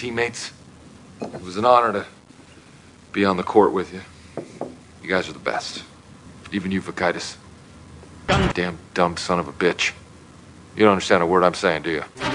[0.00, 0.52] teammates.
[1.20, 2.06] It was an honor to
[3.12, 4.00] be on the court with you.
[5.02, 5.84] You guys are the best.
[6.52, 7.36] Even you, Vakitis.
[8.54, 9.92] Damn dumb son of a bitch.
[10.74, 12.29] You don't understand a word I'm saying, do you?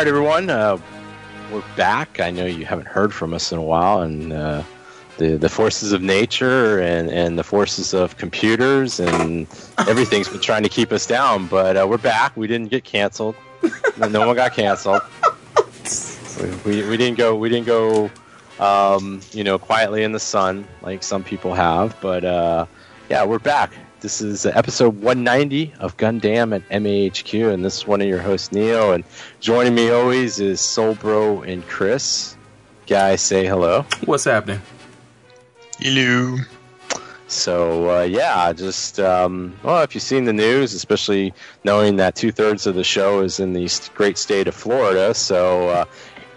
[0.00, 0.48] Right, everyone.
[0.48, 0.78] Uh,
[1.52, 2.20] we're back.
[2.20, 4.62] I know you haven't heard from us in a while, and uh,
[5.18, 9.46] the the forces of nature and, and the forces of computers and
[9.80, 11.48] everything's been trying to keep us down.
[11.48, 12.34] But uh, we're back.
[12.34, 13.34] We didn't get canceled.
[13.98, 15.02] no one got canceled.
[16.40, 17.36] We, we, we didn't go.
[17.36, 18.10] We didn't go.
[18.58, 22.00] Um, you know, quietly in the sun like some people have.
[22.00, 22.64] But uh,
[23.10, 23.72] yeah, we're back.
[24.00, 28.50] This is episode 190 of Gundam at MAHQ, and this is one of your hosts,
[28.50, 28.92] Neil.
[28.92, 29.04] And
[29.40, 32.34] joining me always is Soul Bro and Chris.
[32.86, 33.84] Guys, say hello.
[34.06, 34.62] What's happening?
[35.78, 36.38] Hello.
[37.28, 42.32] So uh, yeah, just um, well, if you've seen the news, especially knowing that two
[42.32, 45.84] thirds of the show is in the great state of Florida, so uh,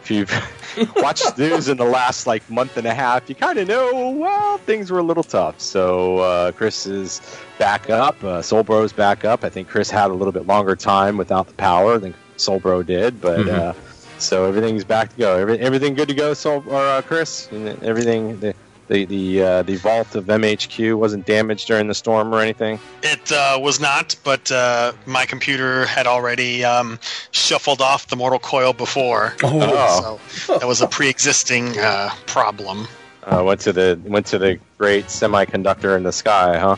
[0.01, 0.29] if you've
[0.97, 4.11] watched the news in the last like month and a half, you kind of know
[4.11, 5.59] well things were a little tough.
[5.59, 7.21] So uh, Chris is
[7.59, 9.43] back up, uh, Soul Bro's back up.
[9.43, 12.83] I think Chris had a little bit longer time without the power than Soul Bro
[12.83, 13.39] did, but.
[13.39, 13.49] Mhm.
[13.49, 13.73] Uh,
[14.19, 15.35] so everything's back to go.
[15.35, 17.49] Every, everything good to go, Soul or uh, Chris?
[17.51, 18.53] And everything the
[18.87, 22.79] the the uh, the vault of MHQ wasn't damaged during the storm or anything.
[23.01, 26.99] It uh, was not, but uh, my computer had already um,
[27.31, 29.35] shuffled off the mortal coil before.
[29.43, 30.19] Oh.
[30.27, 32.87] So that was a pre-existing uh, problem.
[33.23, 36.75] Uh, went to the went to the great semiconductor in the sky, huh?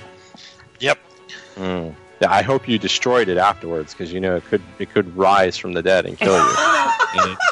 [0.79, 0.97] Yep.
[1.55, 1.89] Hmm.
[2.21, 5.57] Yeah, I hope you destroyed it afterwards because you know it could it could rise
[5.57, 7.37] from the dead and kill you.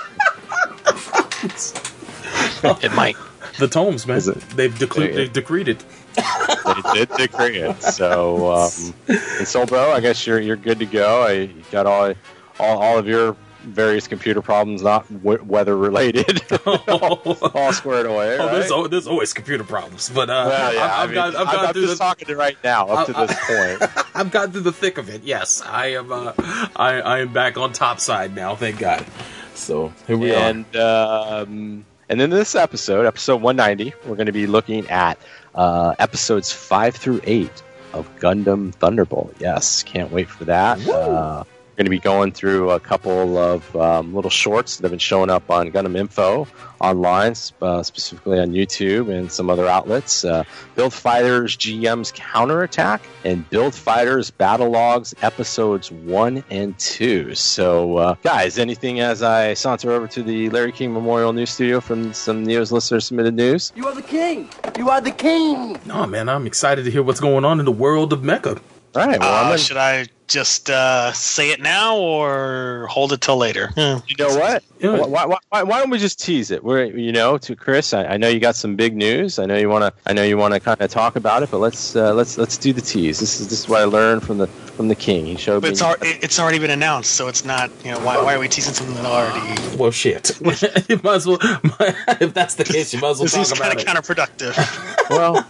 [2.81, 3.17] It might.
[3.59, 4.19] The tomes, man.
[4.55, 5.83] They've, decre- they've decreed it.
[6.15, 7.81] they did decree it.
[7.81, 11.23] So, um, and so, bro, I guess you're you're good to go.
[11.23, 12.13] I you got all
[12.59, 16.75] all, all of your various computer problems not w- weather related, all,
[17.55, 18.37] all squared away.
[18.37, 18.51] Oh, right?
[18.51, 21.35] there's, al- there's always computer problems, but uh, well, yeah, I've, I I've mean, got,
[21.35, 23.37] I've I'm, got I'm through just the, talking to right now up to I- this
[23.79, 24.07] point.
[24.15, 25.23] I've gotten through the thick of it.
[25.23, 26.11] Yes, I am.
[26.11, 26.33] Uh,
[26.75, 28.55] I, I am back on top side now.
[28.55, 29.05] Thank God.
[29.55, 30.37] So here we are.
[30.37, 35.17] and um, and in this episode, episode 190, we're going to be looking at
[35.55, 39.35] uh, episodes five through eight of Gundam Thunderbolt.
[39.39, 40.85] Yes, can't wait for that.
[40.87, 41.43] Uh,
[41.75, 45.29] going to be going through a couple of um, little shorts that have been showing
[45.29, 46.47] up on Gundam Info
[46.79, 50.23] online, uh, specifically on YouTube and some other outlets.
[50.25, 50.43] Uh,
[50.75, 57.33] Build Fighters GM's Counterattack and Build Fighters Battlogue episodes one and two.
[57.35, 61.79] So, uh, guys, anything as I saunter over to the Larry King Memorial News Studio
[61.79, 63.71] from some Neo's listener submitted news?
[63.75, 64.49] You are the king.
[64.77, 65.79] You are the king.
[65.85, 68.59] no, man, I'm excited to hear what's going on in the world of Mecha.
[68.95, 73.13] All right, well, I'm Uh, gonna- should I just uh, say it now or hold
[73.13, 73.67] it till later?
[73.75, 73.97] Hmm.
[74.07, 74.63] you know what?
[74.79, 74.99] Yeah.
[75.01, 76.63] Why, why, why, why don't we just tease it?
[76.63, 77.93] We're, you know, to Chris.
[77.93, 79.39] I, I know you got some big news.
[79.39, 79.93] I know you want to.
[80.05, 81.51] I know you want to kind of talk about it.
[81.51, 83.19] But let's uh, let's let's do the tease.
[83.19, 85.25] This is this is what I learned from the from the king.
[85.25, 85.71] He showed But me.
[85.71, 87.71] it's, al- it's already been announced, so it's not.
[87.85, 89.77] You know, why, why are we teasing something that already?
[89.77, 90.31] Well, shit.
[90.89, 91.37] you might as well.
[92.19, 95.09] if that's the case, you might as well This is talk kind of counterproductive.
[95.09, 95.45] well,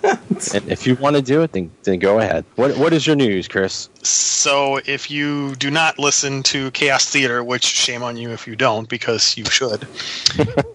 [0.54, 2.46] and if you want to do it, then then go ahead.
[2.56, 3.90] What what is your news, Chris?
[4.04, 8.56] So if you do not listen to Chaos Theater, which shame on you if you
[8.56, 9.88] don't, because you should,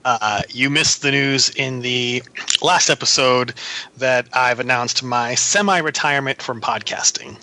[0.05, 2.23] uh, you missed the news in the
[2.63, 3.55] last episode
[3.99, 7.37] that I've announced my semi-retirement from podcasting.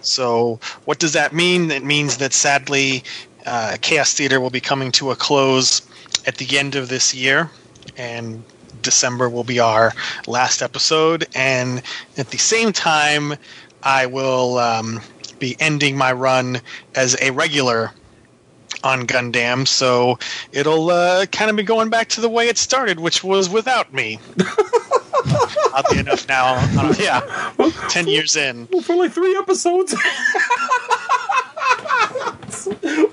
[0.00, 1.70] So what does that mean?
[1.70, 3.04] It means that sadly,
[3.44, 5.82] uh, Chaos Theater will be coming to a close
[6.26, 7.50] at the end of this year,
[7.96, 8.42] and
[8.82, 9.92] December will be our
[10.26, 11.26] last episode.
[11.34, 11.82] And
[12.16, 13.34] at the same time,
[13.82, 15.00] I will um,
[15.38, 16.60] be ending my run
[16.94, 17.92] as a regular
[18.84, 20.18] on Gundam, so
[20.52, 23.92] it'll uh, kind of be going back to the way it started, which was without
[23.92, 24.18] me.
[25.74, 27.20] Oddly enough, now, uh, yeah,
[27.88, 28.68] ten years in.
[28.72, 29.94] Well, for like three episodes.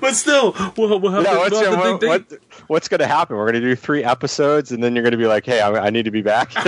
[0.00, 2.88] but still, we'll, we'll have Yeah, to, what's, we'll have to what, think- what, what's
[2.88, 3.36] going to happen?
[3.36, 5.86] We're going to do three episodes, and then you're going to be like, "Hey, I,
[5.86, 6.52] I need to be back."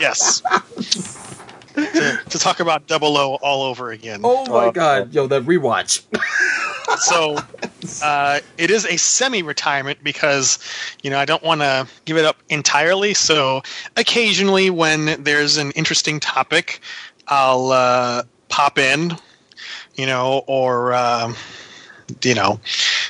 [0.00, 0.40] Yes,
[1.74, 4.22] to, to talk about Double O all over again.
[4.24, 4.72] Oh my Oh.
[4.72, 6.00] god, yo, that rewatch.
[7.00, 7.38] So
[8.02, 10.58] uh, it is a semi-retirement because
[11.02, 13.14] you know I don't want to give it up entirely.
[13.14, 13.62] So
[13.96, 16.80] occasionally, when there's an interesting topic,
[17.28, 19.16] I'll uh, pop in,
[19.94, 21.36] you know, or um
[22.22, 22.60] you know,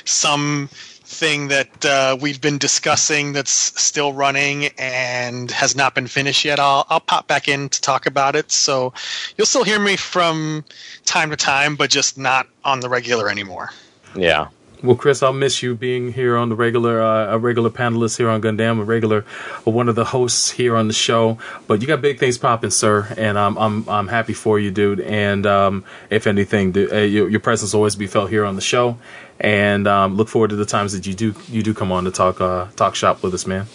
[0.05, 6.45] some thing that uh, we've been discussing that's still running and has not been finished
[6.45, 6.59] yet.
[6.59, 8.51] I'll I'll pop back in to talk about it.
[8.51, 8.93] So
[9.37, 10.65] you'll still hear me from
[11.05, 13.71] time to time, but just not on the regular anymore.
[14.15, 14.47] Yeah.
[14.83, 18.27] Well, Chris, I'll miss you being here on the regular, uh, a regular panelist here
[18.29, 19.21] on Gundam, a regular,
[19.63, 21.37] one of the hosts here on the show.
[21.67, 24.99] But you got big things popping, sir, and I'm I'm I'm happy for you, dude.
[25.01, 28.55] And um, if anything, dude, uh, your, your presence will always be felt here on
[28.55, 28.97] the show.
[29.39, 32.11] And um, look forward to the times that you do you do come on to
[32.11, 33.67] talk uh, talk shop with us, man.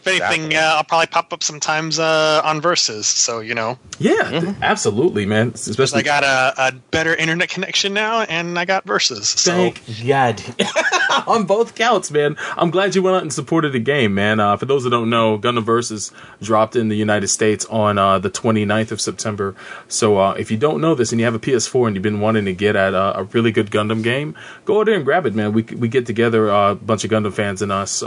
[0.00, 3.06] If anything, uh, I'll probably pop up sometimes uh, on verses.
[3.06, 5.52] So you know, Yeah, absolutely, man.
[5.54, 9.28] Especially I got a, a better internet connection now, and I got verses.
[9.28, 10.42] So Thank God.
[11.26, 12.36] On both counts, man.
[12.56, 14.38] I'm glad you went out and supported the game, man.
[14.40, 18.18] Uh, for those that don't know, Gundam Versus dropped in the United States on uh,
[18.18, 19.54] the 29th of September.
[19.88, 22.20] So uh, if you don't know this and you have a PS4 and you've been
[22.20, 25.26] wanting to get at uh, a really good Gundam game, go out there and grab
[25.26, 25.52] it, man.
[25.52, 28.02] We we get together uh, a bunch of Gundam fans and us,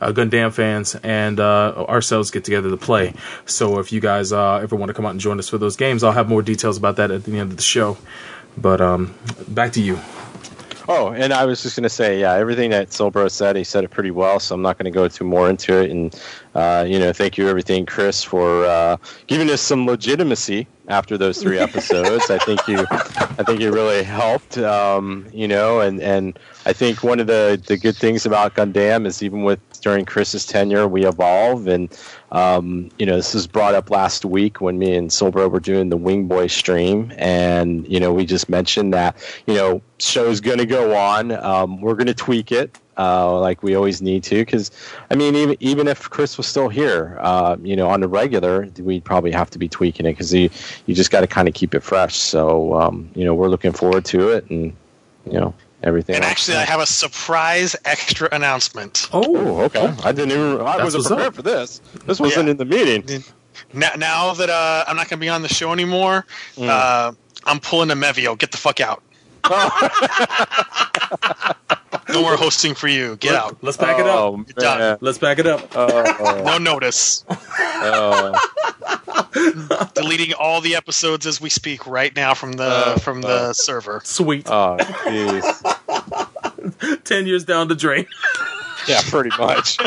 [0.00, 3.14] uh, Gundam fans, and uh, ourselves get together to play.
[3.44, 5.76] So if you guys uh, ever want to come out and join us for those
[5.76, 7.96] games, I'll have more details about that at the end of the show.
[8.56, 9.14] But um,
[9.48, 9.98] back to you.
[10.88, 13.82] Oh, and I was just going to say, yeah, everything that Solbro said, he said
[13.82, 15.90] it pretty well, so I'm not going to go too more into it.
[15.90, 16.14] And,
[16.56, 21.42] uh, you know, thank you, everything, Chris, for uh, giving us some legitimacy after those
[21.42, 22.30] three episodes.
[22.30, 27.02] I think you, I think you really helped, um, you know, and, and I think
[27.02, 31.04] one of the, the good things about Gundam is even with during Chris's tenure, we
[31.04, 31.66] evolve.
[31.66, 31.94] And,
[32.32, 35.90] um, you know, this was brought up last week when me and Solbro were doing
[35.90, 37.12] the Wing Boy stream.
[37.18, 39.14] And, you know, we just mentioned that,
[39.46, 41.32] you know, show's going to go on.
[41.32, 42.78] Um, we're going to tweak it.
[42.98, 44.70] Uh, like we always need to, because
[45.10, 48.66] I mean, even even if Chris was still here, uh, you know, on the regular,
[48.80, 50.48] we'd probably have to be tweaking it because you
[50.86, 52.14] you just got to kind of keep it fresh.
[52.16, 54.72] So um, you know, we're looking forward to it, and
[55.26, 55.52] you know,
[55.82, 56.14] everything.
[56.16, 56.30] and else.
[56.30, 59.10] actually, I have a surprise extra announcement.
[59.12, 59.92] Oh, okay.
[60.02, 60.60] I didn't even.
[60.62, 61.34] I That's wasn't prepared up.
[61.34, 61.80] for this.
[62.06, 62.50] This wasn't Yeah.
[62.52, 63.22] in the meeting.
[63.74, 66.24] Now, now that uh, I'm not going to be on the show anymore,
[66.56, 66.68] Mm.
[66.68, 67.12] uh,
[67.44, 68.38] I'm pulling a Mevio.
[68.38, 69.02] Get the fuck out.
[72.08, 73.16] no more hosting for you.
[73.16, 73.56] Get Let- out.
[73.62, 74.14] Let's pack it up.
[74.18, 74.98] Oh, done.
[75.00, 75.68] Let's pack it up.
[75.74, 77.24] Oh, No notice.
[77.28, 78.34] oh.
[79.94, 84.00] Deleting all the episodes as we speak right now from the Uh, from the server.
[84.04, 84.48] Sweet.
[84.48, 85.44] Oh, jeez.
[87.04, 88.06] Ten years down the drain.
[88.88, 89.78] Yeah, pretty much.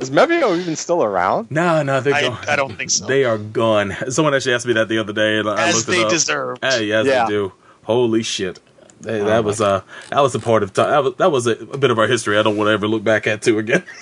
[0.00, 1.50] Is Mevio even still around?
[1.50, 2.44] No, no, they're I, gone.
[2.48, 3.06] I don't think so.
[3.06, 3.94] They are gone.
[4.10, 6.10] Someone actually asked me that the other day, and I as looked they it up.
[6.10, 6.58] deserve.
[6.60, 7.24] Hey, yes, Yeah.
[7.24, 7.52] they do.
[7.84, 8.58] Holy shit.
[9.04, 10.90] Hey, that Oh, was uh that was a part of time.
[10.90, 12.38] That was, that was a, a bit of our history.
[12.38, 13.84] I don't want to ever look back at too again.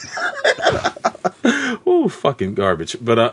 [1.87, 2.97] Ooh, fucking garbage.
[3.01, 3.33] But uh,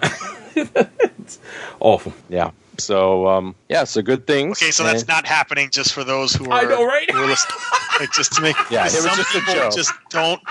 [0.55, 1.39] it's
[1.79, 2.13] awful.
[2.29, 2.51] Yeah.
[2.77, 4.61] So um, yeah, so good things.
[4.61, 6.59] Okay, so that's And- not happening just for those who are.
[6.59, 7.09] I know, right?
[7.11, 7.57] who are listening.
[7.99, 8.55] Like, just to make.
[8.71, 9.75] Yeah, it was some just a people joke.
[9.75, 10.41] just don't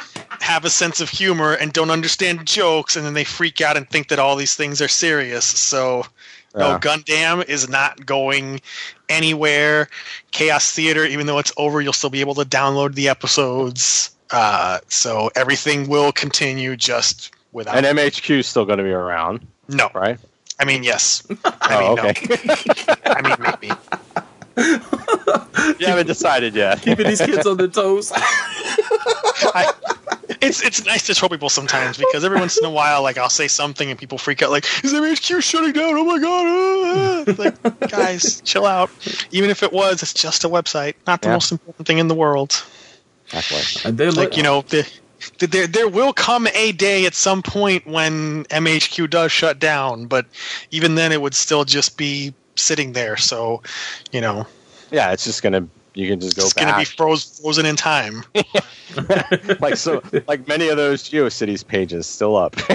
[0.41, 3.88] have a sense of humor and don't understand jokes, and then they freak out and
[3.88, 5.47] think that all these things are serious.
[5.47, 6.05] So.
[6.58, 6.78] No, Yeah.
[6.78, 8.60] Gundam is not going
[9.08, 9.88] anywhere.
[10.32, 14.10] Chaos Theater, even though it's over, you'll still be able to download the episodes.
[14.31, 17.77] Uh, so everything will continue just without.
[17.77, 20.19] and MHQ is still going to be around, no, right?
[20.60, 21.27] I mean yes.
[21.44, 22.27] I oh, mean okay.
[22.46, 22.94] no.
[23.06, 23.72] I mean maybe.
[25.79, 26.82] you haven't decided yet.
[26.82, 28.12] Keeping these kids on their toes.
[28.15, 29.72] I,
[30.40, 33.30] it's it's nice to troll people sometimes because every once in a while, like I'll
[33.30, 35.94] say something and people freak out, like "Is MHQ shutting down?
[35.96, 38.90] Oh my god!" ah." Like, guys, chill out.
[39.30, 41.34] Even if it was, it's just a website, not the Yeah.
[41.34, 42.62] most important thing in the world.
[43.32, 43.88] Exactly.
[43.88, 44.88] And they're Like you know, the,
[45.38, 50.06] the, there there will come a day at some point when MHQ does shut down,
[50.06, 50.26] but
[50.70, 53.16] even then, it would still just be sitting there.
[53.16, 53.62] So,
[54.12, 54.46] you know,
[54.90, 55.68] Yeah, it's just going to.
[55.94, 56.94] You can just go it's going to be back.
[56.96, 58.22] froze, frozen in time.
[59.60, 62.56] like so, like many of those GeoCities pages still up.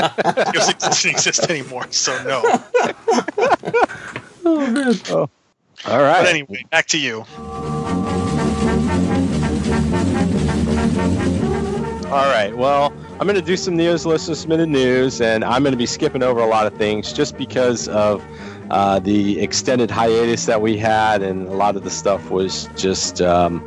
[0.00, 2.42] It doesn't exist anymore, so no.
[4.42, 4.94] Oh man!
[5.86, 6.22] All right.
[6.22, 7.24] But anyway, back to you.
[12.10, 12.52] All right.
[12.56, 15.86] Well, I'm going to do some news, listener submitted news, and I'm going to be
[15.86, 18.24] skipping over a lot of things just because of
[18.70, 23.20] uh, the extended hiatus that we had, and a lot of the stuff was just
[23.20, 23.60] um,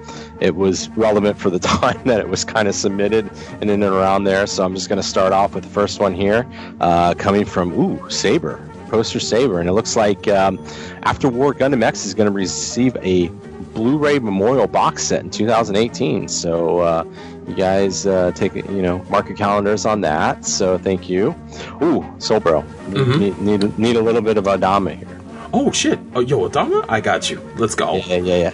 [0.43, 3.29] it was relevant for the time that it was kind of submitted
[3.61, 4.45] and in and around there.
[4.45, 6.45] So I'm just going to start off with the first one here,
[6.81, 8.59] uh, coming from ooh Saber.
[8.89, 10.63] Poster Saber, and it looks like um,
[11.01, 13.29] After War Gundam X is going to receive a
[13.73, 16.27] Blu-ray memorial box set in 2018.
[16.27, 17.03] So uh,
[17.47, 20.45] you guys uh, take you know mark your calendars on that.
[20.45, 21.33] So thank you.
[21.81, 23.17] Ooh, Soul Bro, Mhm.
[23.19, 25.19] need, need need a little bit of Adama here.
[25.53, 25.97] Oh shit!
[26.13, 27.41] Oh, yo, Adama, I got you.
[27.57, 27.95] Let's go.
[27.95, 28.53] Yeah, yeah, yeah.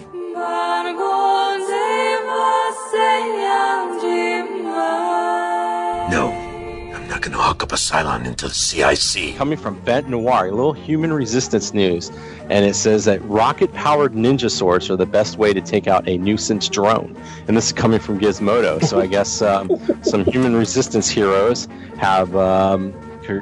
[6.10, 9.36] No, I'm not going to hook up a Cylon into the CIC.
[9.36, 12.10] coming from Bent Noir, a little human resistance news,
[12.50, 16.10] and it says that rocket powered ninja swords are the best way to take out
[16.10, 17.16] a nuisance drone.
[17.48, 19.70] And this is coming from Gizmodo, so I guess um,
[20.01, 21.68] some human resistance heroes
[22.00, 22.92] have um,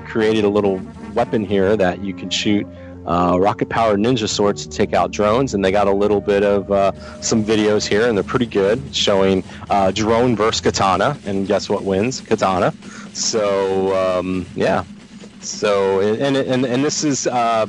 [0.05, 0.81] created a little
[1.13, 2.67] weapon here that you can shoot.
[3.07, 6.43] Uh, rocket powered ninja swords to take out drones, and they got a little bit
[6.43, 11.17] of uh, some videos here, and they're pretty good, showing uh, drone versus katana.
[11.25, 12.19] And guess what wins?
[12.19, 12.73] Katana.
[13.13, 14.83] So, um, yeah,
[15.39, 17.65] so and and and this is uh,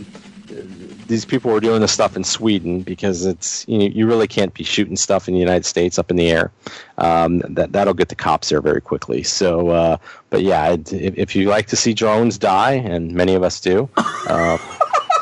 [1.07, 4.53] these people were doing this stuff in Sweden because it's you, know, you really can't
[4.53, 6.53] be shooting stuff in the United States up in the air.
[6.99, 9.23] Um, that that'll get the cops there very quickly.
[9.23, 9.97] So, uh,
[10.31, 13.89] but yeah, if, if you like to see drones die, and many of us do.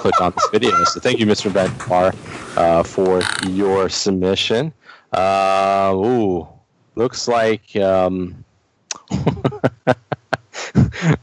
[0.06, 0.84] Click on this video.
[0.84, 1.50] So thank you, Mr.
[1.50, 2.14] Benbar,
[2.56, 3.20] uh, for
[3.50, 4.72] your submission.
[5.12, 6.46] Uh, ooh,
[6.94, 8.44] looks like um,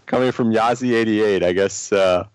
[0.05, 2.27] coming from Yazi88, I guess uh,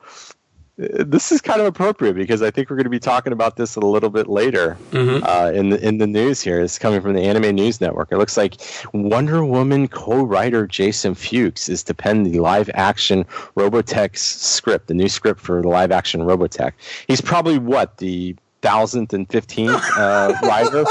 [0.79, 3.75] this is kind of appropriate because I think we're going to be talking about this
[3.75, 5.23] a little bit later Mhm.
[5.27, 6.41] uh, in the in the news.
[6.41, 8.09] Here, it's coming from the Anime News Network.
[8.13, 8.55] It looks like
[8.95, 13.25] Wonder Woman co-writer Jason Fuchs is to pen the live-action
[13.57, 16.73] Robotech script, the new script for the live-action Robotech.
[17.09, 20.85] He's probably what the thousandth and fifteenth uh, writer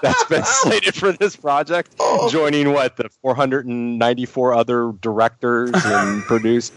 [0.00, 1.92] that's been slated for this project,
[2.30, 6.72] joining what the 494 other directors and producers.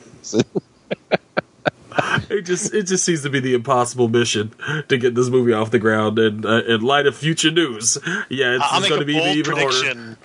[2.30, 4.54] It just it just seems to be the impossible mission
[4.90, 6.20] to get this movie off the ground.
[6.20, 7.98] And uh, in light of future news,
[8.30, 9.68] yeah, it's, I'll it's going to be bold even harder.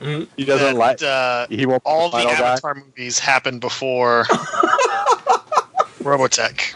[0.00, 1.02] prediction He doesn't like.
[1.02, 1.82] Uh, he won't.
[1.84, 2.52] all the final guy.
[2.52, 4.24] Avatar movies happen before
[6.02, 6.74] Robotech.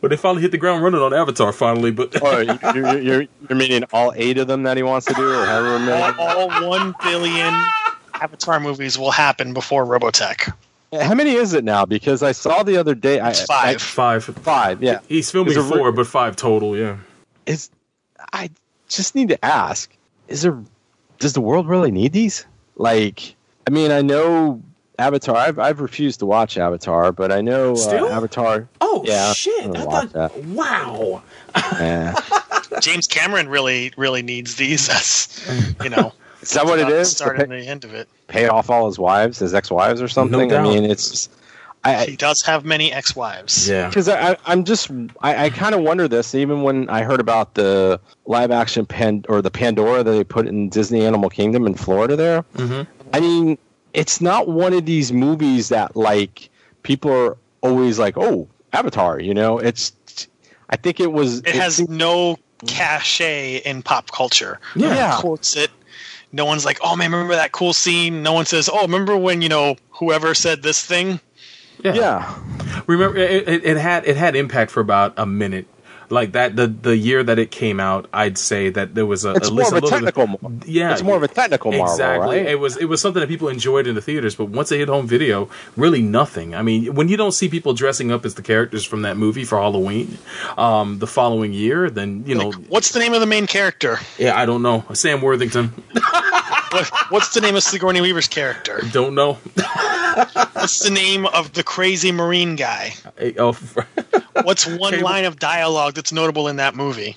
[0.00, 1.90] Well, they finally hit the ground running on Avatar finally.
[1.90, 5.14] But Oh, you- you're, you're, you're meaning all eight of them that he wants to
[5.14, 6.18] do, or however many?
[6.18, 7.52] All, all one billion
[8.14, 10.52] Avatar movies will happen before Robotech.
[10.92, 11.84] How many is it now?
[11.84, 13.20] Because I saw the other day.
[13.20, 13.82] I, It's five.
[13.82, 14.28] five.
[14.28, 14.82] I, five.
[14.82, 15.00] Yeah.
[15.08, 16.76] He's filming Is it re- four, but five total.
[16.76, 16.96] Yeah.
[17.46, 17.70] Is
[18.32, 18.50] I
[18.88, 19.94] just need to ask:
[20.28, 20.58] Is there?
[21.18, 22.46] Does the world really need these?
[22.76, 23.34] Like,
[23.66, 24.62] I mean, I know
[24.98, 25.36] Avatar.
[25.36, 28.68] I've I've refused to watch Avatar, but I know uh, Avatar.
[28.80, 29.64] Oh Yeah, shit!
[29.64, 30.34] I'm I gonna watch thought.
[30.34, 30.44] that.
[30.44, 31.22] Wow.
[31.54, 32.14] eh.
[32.80, 36.12] James Cameron really, really needs these as you know.
[36.48, 37.10] Is that what it is?
[37.10, 38.08] To Start pay, and the end of it.
[38.26, 40.52] pay off all his wives, his ex-wives, or something?
[40.52, 41.28] I mean, it's.
[41.84, 43.68] I, He does have many ex-wives.
[43.68, 43.88] Yeah.
[43.88, 44.90] because I, I, I'm just
[45.20, 49.24] I, I kind of wonder this even when I heard about the live action pan
[49.28, 52.42] or the Pandora that they put in Disney Animal Kingdom in Florida there.
[52.56, 52.86] Mhm.
[53.12, 53.58] I mean,
[53.94, 56.50] it's not one of these movies that like
[56.82, 59.20] people are always like, oh, Avatar.
[59.20, 59.92] You know, it's.
[60.70, 61.38] I think it was.
[61.40, 64.58] It has seemed- no cachet in pop culture.
[64.74, 64.94] Yeah.
[64.94, 65.16] Yeah.
[65.20, 65.70] quotes it.
[66.32, 69.42] No one's like, "Oh man, remember that cool scene?" No one says, "Oh, remember when
[69.42, 71.20] you know whoever said this thing?"
[71.82, 71.94] Yeah.
[71.94, 72.38] yeah.
[72.86, 75.66] Remember, it, it, it had it had impact for about a minute.
[76.10, 79.32] Like that, the the year that it came out, I'd say that there was a
[79.32, 80.26] It's at more of a little bit- technical.
[80.26, 82.36] Mar- Yeah, it's more of a technical marvel, exactly.
[82.38, 82.46] right?
[82.46, 84.88] It was it was something that people enjoyed in the theaters, but once they hit
[84.88, 86.54] home video, really nothing.
[86.54, 89.44] I mean, when you don't see people dressing up as the characters from that movie
[89.44, 90.16] for Halloween,
[90.56, 93.98] um, the following year, then you know, Like, what's the name of the main character?
[94.18, 94.84] yeah, I don't know.
[94.94, 95.72] Sam Worthington,
[96.70, 98.80] What, what's the name of Sigourney Weaver's character?
[98.92, 99.34] don't know.
[100.54, 102.94] What's the name of the crazy marine guy?
[103.38, 103.52] oh,
[104.42, 107.16] What's one line of dialogue that's notable in that movie?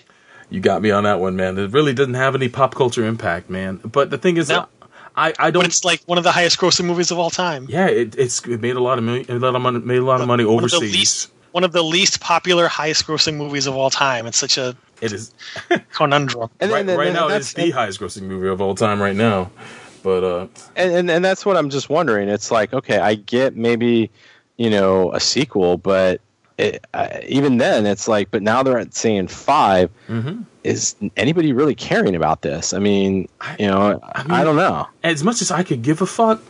[0.49, 1.57] you got me on that one, man.
[1.57, 3.77] It really didn't have any pop culture impact, man.
[3.85, 4.67] But the thing is, No.
[5.15, 5.65] I I don't.
[5.65, 7.67] it's like one of the highest grossing movies of all time.
[7.69, 9.25] Yeah, it, it's it made a lot of money.
[9.27, 11.27] A lot of money made a lot of money One of the overseas.
[11.51, 14.25] one of the least popular, highest grossing movies of all time.
[14.25, 15.33] It's such a It is
[15.93, 16.49] conundrum.
[16.59, 17.27] And right, then- right and now.
[17.29, 19.51] It's the highest grossing movie of all time right now.
[20.03, 22.27] But uh, and, and and that's what I'm just wondering.
[22.29, 24.09] It's like, okay, I get maybe,
[24.57, 26.21] you know, a sequel, but
[26.57, 30.45] it, uh, even then, it's like, but now they're at saying 5 Mhm.
[30.63, 32.71] Is anybody really caring about this?
[32.73, 33.27] I mean,
[33.59, 34.87] you know, I, mean- don't know.
[35.03, 36.41] as much as I could give a fuck,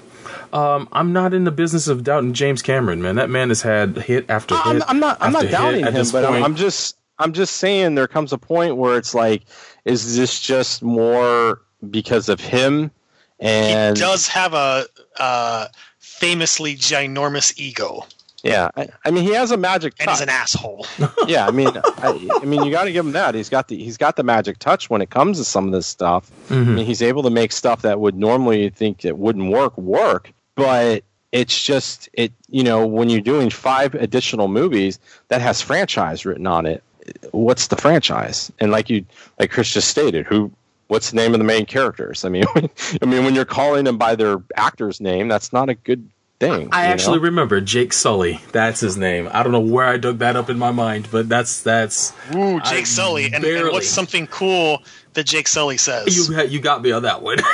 [0.54, 3.02] um, I'm not in the business of doubting James Cameron.
[3.02, 4.66] Man, that man has had hit after hit.
[4.66, 5.18] I'm, I'm not.
[5.22, 6.44] I'm not doubting at him, this but point.
[6.44, 6.98] I'm just.
[7.22, 9.44] I'm just saying there comes a point where it's like,
[9.86, 12.92] is this just more because of him?
[13.40, 14.86] And he does have a
[15.18, 15.68] uh,
[16.00, 18.06] famously ginormous ego.
[18.44, 20.16] Yeah, I, I mean he has a magic and touch.
[20.16, 20.88] is an asshole.
[21.28, 23.36] yeah, I mean, I, I mean, you got to give him that.
[23.36, 25.86] He's got the he's got the magic touch when it comes to some of this
[25.86, 26.32] stuff.
[26.50, 30.32] I mean, he's able to make stuff that would normally think it wouldn't work work,
[30.56, 32.34] but it's just it.
[32.50, 34.98] You know, when you're doing five additional movies
[35.28, 36.84] that has franchise written on it,
[37.32, 38.52] what's the franchise?
[38.60, 39.06] And like you,
[39.40, 40.52] like Chris just stated, who.
[40.88, 42.26] What's the name of the main characters?
[42.26, 42.44] I mean,
[43.02, 46.10] I mean, when you're calling them by their actor's name, that's not a good
[46.42, 46.68] thing.
[46.74, 47.26] I actually know?
[47.26, 48.42] remember Jake Sully.
[48.52, 49.30] That's his name.
[49.32, 52.58] I don't know where I dug that up in my mind, but that's that's Ooh,
[52.58, 53.28] I Jake Sully.
[53.32, 56.30] And, and what's something cool that Jake Sully says?
[56.30, 57.38] you you got me on that one.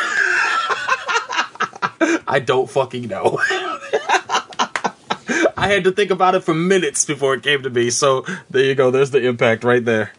[2.30, 3.40] I don't fucking know.
[5.58, 7.90] I had to think about it for minutes before it came to me.
[7.90, 8.92] So there you go.
[8.92, 10.12] There's the impact right there.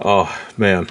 [0.00, 0.88] Oh man.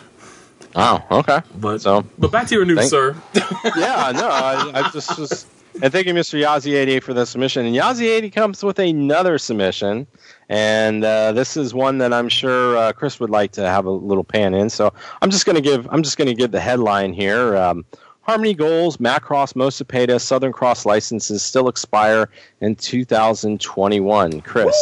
[0.75, 1.41] Oh, okay.
[1.55, 3.15] But So- but back to your news, Thank- sir.
[3.75, 5.45] yeah, no, I, I just was.
[5.81, 6.37] And thank you, Mr.
[6.41, 7.65] Yazi88, for the submission.
[7.65, 10.05] And Yazi80 comes with another submission.
[10.49, 13.89] And uh, this is one that I'm sure uh, Chris would like to have a
[13.89, 14.69] little pan in.
[14.69, 14.91] So
[15.21, 17.55] I'm just going to give I'm just going to give the headline here.
[17.55, 17.85] Um,
[18.21, 22.29] Harmony Gold's, Macross, Mospeada, Southern Cross licenses still expire
[22.61, 24.41] in 2021.
[24.41, 24.75] Chris,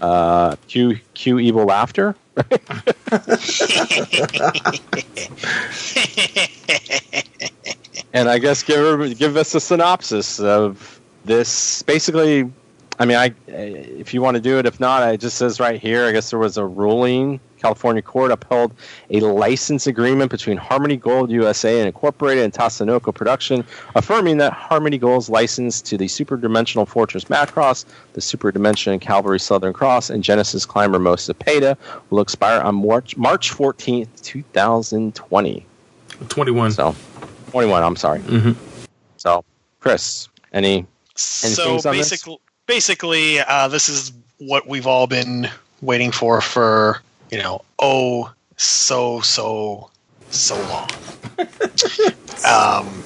[0.00, 2.14] uh, cue cue evil laughter.
[8.12, 11.82] and I guess give give us a synopsis of this.
[11.82, 12.50] Basically,
[12.98, 15.80] I mean, I if you want to do it, if not, it just says right
[15.80, 16.04] here.
[16.06, 17.40] I guess there was a ruling.
[17.58, 18.72] California court upheld
[19.10, 24.98] a license agreement between Harmony Gold USA and Incorporated and Tatsunoko Production, affirming that Harmony
[24.98, 30.22] Gold's license to the Super Dimensional Fortress Macross, the Super Dimension Cavalry Southern Cross, and
[30.22, 31.76] Genesis Climber Mospeada
[32.10, 35.66] will expire on March March 14th, 2020.
[36.28, 36.70] Twenty one.
[36.70, 36.94] So,
[37.50, 38.20] 21, I'm sorry.
[38.20, 38.56] Mhm.
[39.16, 39.44] So,
[39.80, 42.10] Chris, any so things on this?
[42.10, 45.48] basically, basically, uh, this is what we've all been
[45.82, 49.90] waiting for for you know oh so so
[50.30, 50.88] so long.
[52.46, 53.04] um,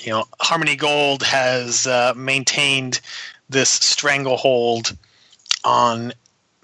[0.00, 3.00] you know, Harmony Gold has uh, maintained
[3.48, 4.96] this stranglehold
[5.64, 6.12] on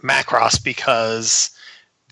[0.03, 1.51] Macross because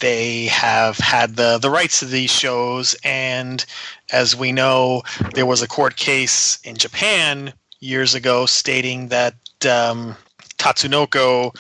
[0.00, 3.64] they have had the the rights to these shows and
[4.12, 5.03] as we know
[5.35, 10.16] there was a court case in Japan years ago stating that um,
[10.59, 11.55] Tatsunoko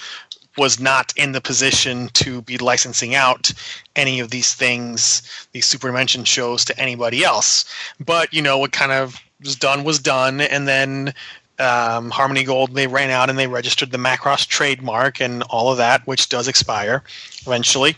[0.56, 3.52] was not in the position to be licensing out
[3.96, 7.64] any of these things, these Super Dimension shows, to anybody else.
[7.98, 11.14] But you know what kind of was done was done, and then
[11.58, 15.78] um, Harmony Gold they ran out and they registered the Macross trademark and all of
[15.78, 17.02] that, which does expire
[17.46, 17.96] eventually,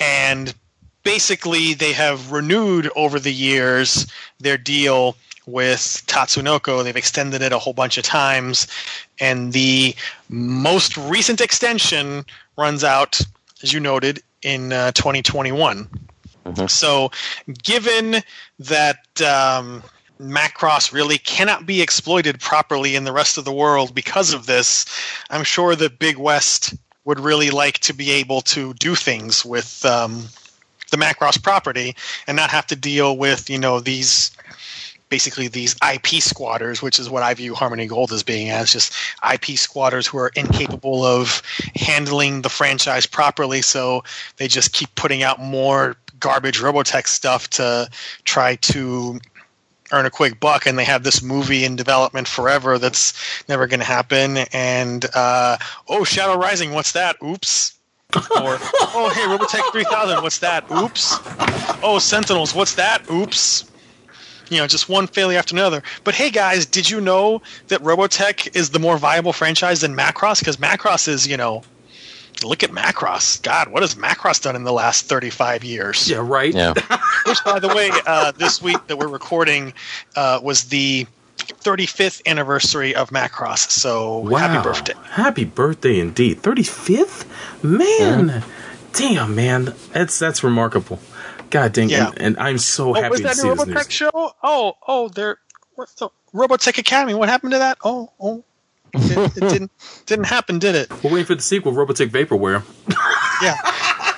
[0.00, 0.54] and
[1.02, 4.06] basically they have renewed over the years
[4.40, 6.82] their deal with Tatsunoko.
[6.82, 8.66] They've extended it a whole bunch of times,
[9.20, 9.94] and the
[10.28, 12.24] most recent extension
[12.56, 13.20] runs out,
[13.62, 15.88] as you noted, in uh, 2021.
[16.66, 17.10] So,
[17.62, 18.16] given
[18.58, 19.82] that um,
[20.20, 24.84] Macross really cannot be exploited properly in the rest of the world because of this,
[25.30, 29.84] I'm sure that Big West would really like to be able to do things with
[29.86, 30.28] um,
[30.90, 34.30] the Macross property and not have to deal with you know these
[35.08, 38.92] basically these IP squatters, which is what I view Harmony Gold as being as just
[39.32, 41.42] IP squatters who are incapable of
[41.74, 43.62] handling the franchise properly.
[43.62, 44.02] So
[44.36, 47.88] they just keep putting out more garbage Robotech stuff to
[48.24, 49.20] try to
[49.92, 50.66] earn a quick buck.
[50.66, 53.12] And they have this movie in development forever that's
[53.48, 54.38] never going to happen.
[54.52, 57.16] And uh, oh, Shadow Rising, what's that?
[57.22, 57.72] Oops.
[58.14, 58.58] or
[58.94, 61.18] oh hey Robotech 3000 what's that oops
[61.82, 63.64] oh Sentinels what's that oops
[64.50, 65.82] you know, just one failure after another.
[66.04, 70.38] But hey, guys, did you know that Robotech is the more viable franchise than Macross?
[70.40, 71.62] Because Macross is, you know,
[72.42, 73.42] look at Macross.
[73.42, 76.08] God, what has Macross done in the last 35 years?
[76.10, 76.52] Yeah, right.
[76.54, 76.74] Yeah.
[77.26, 79.72] Which, by the way, uh, this week that we're recording
[80.16, 81.06] uh, was the
[81.38, 83.70] 35th anniversary of Macross.
[83.70, 84.38] So Wow.
[84.38, 84.94] happy birthday.
[85.10, 86.42] Happy birthday indeed.
[86.42, 87.24] 35th?
[87.62, 88.42] Man.
[88.92, 89.74] Damn, man.
[89.92, 91.00] That's that's remarkable.
[91.54, 92.08] God dang Yeah.
[92.08, 94.10] and, and I'm so Oh, happy was to that see a this Robotech show?
[94.42, 95.38] Oh, oh, there.
[95.76, 97.14] What's the Robotech Academy?
[97.14, 97.78] What happened to that?
[97.84, 98.42] Oh, oh.
[98.92, 99.70] It, it didn't
[100.06, 100.90] didn't happen, did it?
[101.04, 102.64] We're waiting for the sequel, Robotech Vaporware.
[103.40, 103.54] Yeah.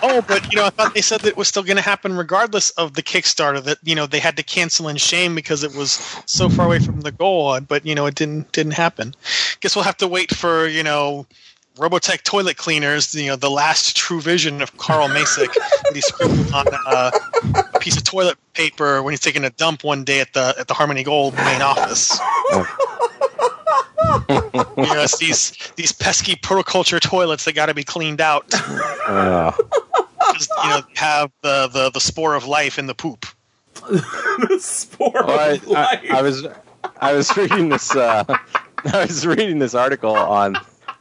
[0.03, 2.17] Oh, but you know, I thought they said that it was still going to happen
[2.17, 3.63] regardless of the Kickstarter.
[3.63, 5.91] That you know they had to cancel in shame because it was
[6.25, 7.61] so far away from the goal.
[7.61, 9.15] But you know, it didn't didn't happen.
[9.61, 11.27] Guess we'll have to wait for you know.
[11.77, 16.53] Robotech toilet cleaners, you know, the last true vision of Carl Macek that he scribbled
[16.53, 17.11] on uh,
[17.75, 20.69] a piece of toilet paper when he's taking a dump one day at the at
[20.69, 22.19] the Harmony Gold main office.
[22.51, 22.59] you
[24.77, 28.47] know, it's these these pesky protoculture toilets that got to be cleaned out.
[29.07, 29.53] Uh,
[30.33, 33.27] Just, you know, have the, the the spore of life in the poop.
[33.91, 36.01] the spore well, I, of life.
[36.11, 36.47] I, I was
[37.01, 40.57] I was reading this uh, I was reading this article on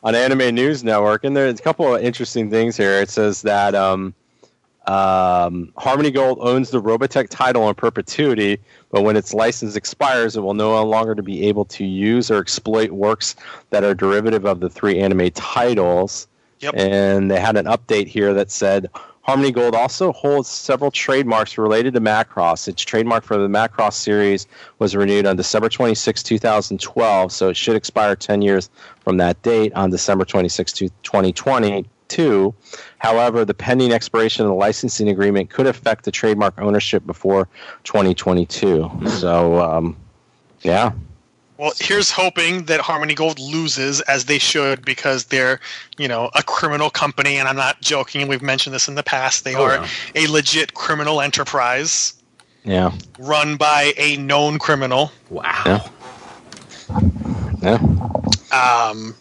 [0.06, 3.02] on Anime News Network, and there's a couple of interesting things here.
[3.02, 4.14] It says that um,
[4.86, 8.60] um, Harmony Gold owns the Robotech title in perpetuity,
[8.92, 12.92] but when its license expires, it will no longer be able to use or exploit
[12.92, 13.36] works
[13.72, 16.28] that are derivative of the three anime titles.
[16.60, 16.76] Yep.
[16.78, 18.90] And they had an update here that said
[19.26, 22.68] Harmony Gold also holds several trademarks related to Macross.
[22.68, 24.46] Its trademark for the Macross series
[24.78, 28.70] was renewed on December 26, 2012, so it should expire 10 years
[29.04, 32.54] from that date on December 26, 2022.
[33.00, 37.48] However, the pending expiration of the licensing agreement could affect the trademark ownership before
[37.84, 38.92] 2022.
[39.08, 39.98] So, um,
[40.62, 40.92] yeah.
[41.58, 45.60] Well, here's hoping that Harmony Gold loses as they should because they're,
[45.98, 48.22] you know, a criminal company, and I'm not joking.
[48.22, 49.46] And we've mentioned this in the past.
[49.46, 49.88] They Oh, are yeah.
[50.16, 52.14] a legit criminal enterprise
[52.66, 52.92] Yeah.
[53.20, 55.12] run by a known criminal.
[55.30, 55.90] wow.
[57.62, 57.78] Yeah.
[58.52, 59.16] Um,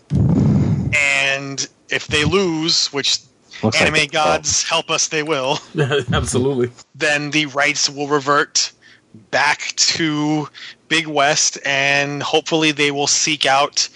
[0.96, 3.18] and if they lose, which
[3.62, 4.12] Looks anime it.
[4.12, 5.60] gods help us, they will.
[6.12, 6.70] Absolutely.
[6.94, 8.72] then the rights will revert
[9.30, 10.48] back to
[10.88, 13.88] Big West, and hopefully they will seek out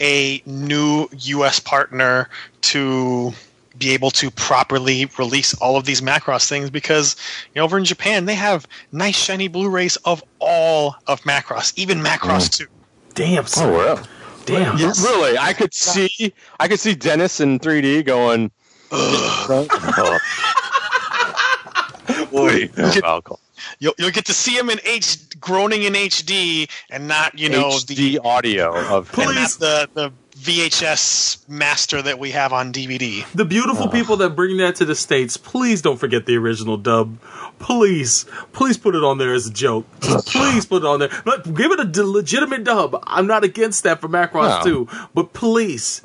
[0.00, 1.60] a new U.S.
[1.60, 2.28] partner
[2.62, 3.32] to
[3.78, 7.16] be able to properly release all of these Macross things because
[7.54, 11.98] you know, over in Japan they have nice shiny Blu-rays of all of Macross, even
[11.98, 12.58] Macross mm.
[12.58, 12.66] 2.
[13.14, 13.44] Damn.
[13.44, 13.72] Oh, Son.
[13.72, 14.02] wow.
[14.46, 14.78] Damn.
[14.78, 15.02] Yes.
[15.02, 18.50] Really, I could see, I could see Dennis in 3D going.
[18.92, 20.18] oh.
[22.30, 22.70] Boy,
[23.02, 23.40] alcohol.
[23.78, 27.78] You'll, you'll get to see him in H groaning in HD and not you know
[27.80, 29.28] the audio of him.
[29.28, 30.12] and not the the
[30.44, 33.24] VHS master that we have on DVD.
[33.32, 33.90] The beautiful uh.
[33.90, 37.18] people that bring that to the states, please don't forget the original dub.
[37.58, 39.86] Please, please put it on there as a joke.
[40.00, 41.08] Please put it on there.
[41.24, 43.02] But give it a d- legitimate dub.
[43.06, 44.84] I'm not against that for Macross No.
[44.84, 46.04] 2, but please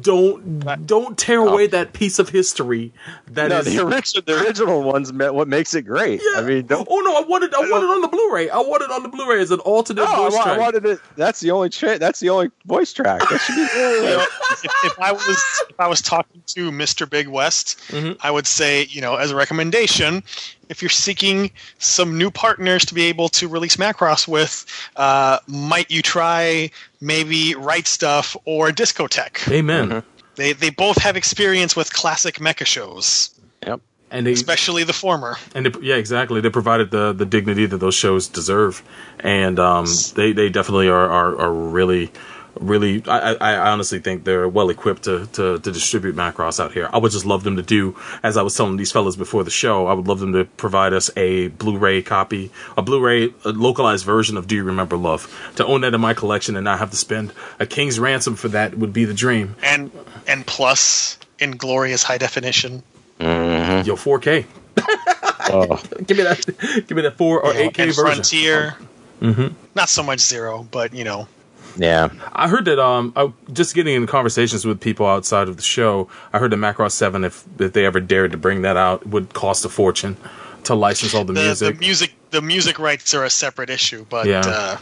[0.00, 1.68] don't don't tear away oh.
[1.68, 2.92] that piece of history
[3.28, 3.66] that No, is.
[3.66, 6.20] the original, the original ones met what makes it great.
[6.36, 8.50] I mean, don't, oh no, I wanted I wanted it on the Blu-ray.
[8.50, 10.58] I wanted it on the Blu-ray as an alternate no, I, voice I track.
[10.58, 11.00] wanted it.
[11.16, 13.22] That's the only tra- That's the only voice track.
[13.28, 13.66] That should be.
[14.02, 14.26] You know,
[14.64, 17.08] if, if I was if I was talking to Mr.
[17.08, 18.16] Big West, Mhm.
[18.20, 20.22] I would say, you know, as a recommendation,
[20.68, 25.90] if you're seeking some new partners to be able to release Macross with, uh, might
[25.90, 29.50] you try maybe Right Stuf or Discotek?
[29.50, 30.02] Amen.
[30.36, 33.30] They they both have experience with classic mecha shows,
[33.66, 33.80] Yep.
[34.10, 35.38] And they especially the former.
[35.54, 36.40] And they, yeah, exactly.
[36.42, 38.82] They provided the the dignity that those shows deserve,
[39.20, 42.10] and um, they they definitely are are, are really.
[42.60, 46.72] Really, I, I I honestly think they're well equipped to, to, to distribute Macross out
[46.72, 46.88] here.
[46.92, 49.50] I would just love them to do, as I was telling these fellas before the
[49.50, 54.04] show, I would love them to provide us a Blu-ray copy, a Blu-ray a localized
[54.04, 56.90] version of Do You Remember Love, to own that in my collection and not have
[56.90, 59.56] to spend a king's ransom for that would be the dream.
[59.62, 59.90] and
[60.26, 62.82] and plus in glorious high definition.
[63.18, 63.86] Mm-hmm.
[63.88, 64.44] Yo, 4K,
[65.54, 66.44] Oh, give me that,
[66.86, 68.04] give me that four or you know, 8K and version.
[68.04, 68.76] Frontier.
[69.20, 69.54] Mm-hmm.
[69.74, 71.28] Not so much zero, but you know,
[71.76, 72.08] yeah.
[72.32, 76.08] I heard that um, I, just getting in conversations with people outside of the show,
[76.32, 79.32] I heard that Macross Seven, if if they ever dared to bring that out, would
[79.34, 80.16] cost a fortune
[80.64, 81.74] to license all the, the music.
[81.74, 84.06] the music the music rights are a separate issue.
[84.08, 84.40] But Yeah.
[84.46, 84.76] uh,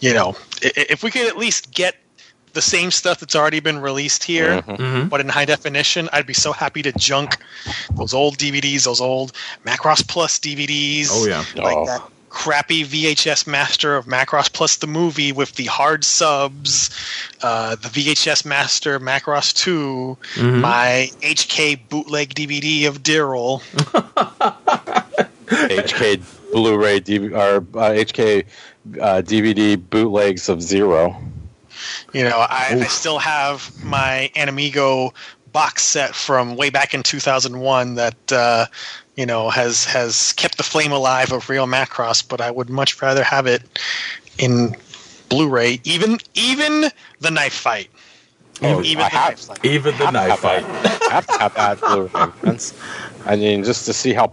[0.00, 1.96] you know, i- i- if we could at least get
[2.54, 5.08] the same stuff that's already been released here, Mhm.
[5.10, 7.36] but in high definition, I'd be so happy to junk
[7.96, 9.32] those old DVDs, those old
[9.66, 11.08] Macross Plus DVDs.
[11.10, 11.44] Oh, yeah.
[11.56, 11.84] like Oh.
[11.86, 16.90] that crappy VHS master of Macross Plus the movie with the hard subs,
[17.42, 20.60] uh, the VHS master of Macross 2, Mhm.
[20.60, 23.62] my HK bootleg DVD of Daryl.
[25.48, 28.44] HK Blu-ray DV- or uh, HK
[29.00, 31.16] uh, DVD bootlegs of Zero.
[32.12, 35.12] You know, I, I still have my AnimEigo
[35.52, 38.66] box set from way back in 2001 that uh,
[39.18, 43.02] you know has has kept the flame alive of real Macross, but I would much
[43.02, 43.62] rather have it
[44.38, 44.74] in
[45.28, 45.80] Blu-ray.
[45.84, 47.90] Even even the knife fight.
[48.62, 49.64] Oh, even I the have- knife fight.
[49.64, 50.64] Even the have knife fight.
[50.64, 52.08] I have to have that Blu-ray.
[52.42, 52.72] That's-
[53.26, 54.32] I mean, just to see how,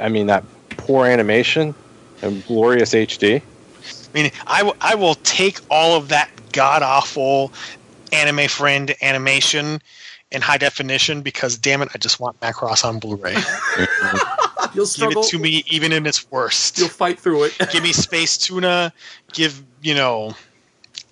[0.00, 0.44] I mean, that
[0.76, 1.74] poor animation
[2.20, 3.40] and glorious HD.
[3.40, 3.42] I
[4.12, 7.52] mean, I, w- I will take all of that god awful
[8.12, 9.80] anime friend animation
[10.34, 13.36] in high definition because damn it, I just want Macross on Blu-ray.
[14.74, 16.78] You'll Give it to me even in its worst.
[16.78, 17.56] You'll fight through it.
[17.70, 18.92] give me space tuna
[19.32, 20.34] give you know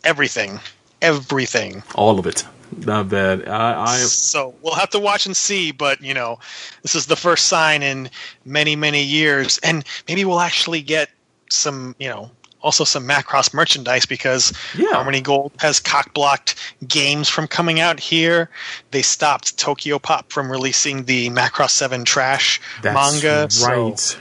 [0.05, 0.59] everything
[1.03, 1.83] everything.
[1.95, 2.47] All of it.
[2.87, 3.47] Not bad.
[3.47, 6.39] I, I So we'll have to watch and see, but you know,
[6.81, 8.09] this is the first sign in
[8.47, 11.11] many, many years, and maybe we'll actually get
[11.51, 12.31] some, you know,
[12.63, 14.89] also some Macross merchandise because Yeah.
[14.93, 16.55] Harmony Gold has cock-blocked
[16.89, 18.49] games from coming out here.
[18.91, 23.51] They stopped Tokyopop from releasing the Macross Seven Trash that's manga.
[23.51, 24.17] so- right.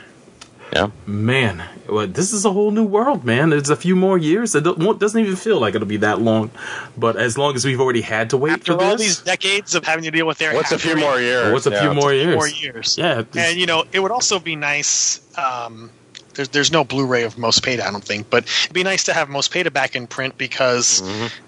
[0.74, 0.88] Yeah.
[1.06, 3.52] Man, well, this is a whole new world, man.
[3.52, 4.56] It's a few more years.
[4.56, 6.50] It don't- doesn't even feel like it'll be that long.
[6.98, 9.76] But as long as we've already had to wait after for all this, these decades
[9.76, 11.52] of having to deal with their What's a few more years?
[11.52, 11.82] what's a Yeah.
[11.82, 12.36] few more years?
[12.36, 12.96] More years.
[12.98, 15.20] Yeah, and you know, it would also be nice.
[15.38, 15.90] Um,
[16.36, 19.28] there's there's no Blu-ray of Mospeada, I don't think, but it'd be nice to have
[19.28, 21.02] Mospeada back in print because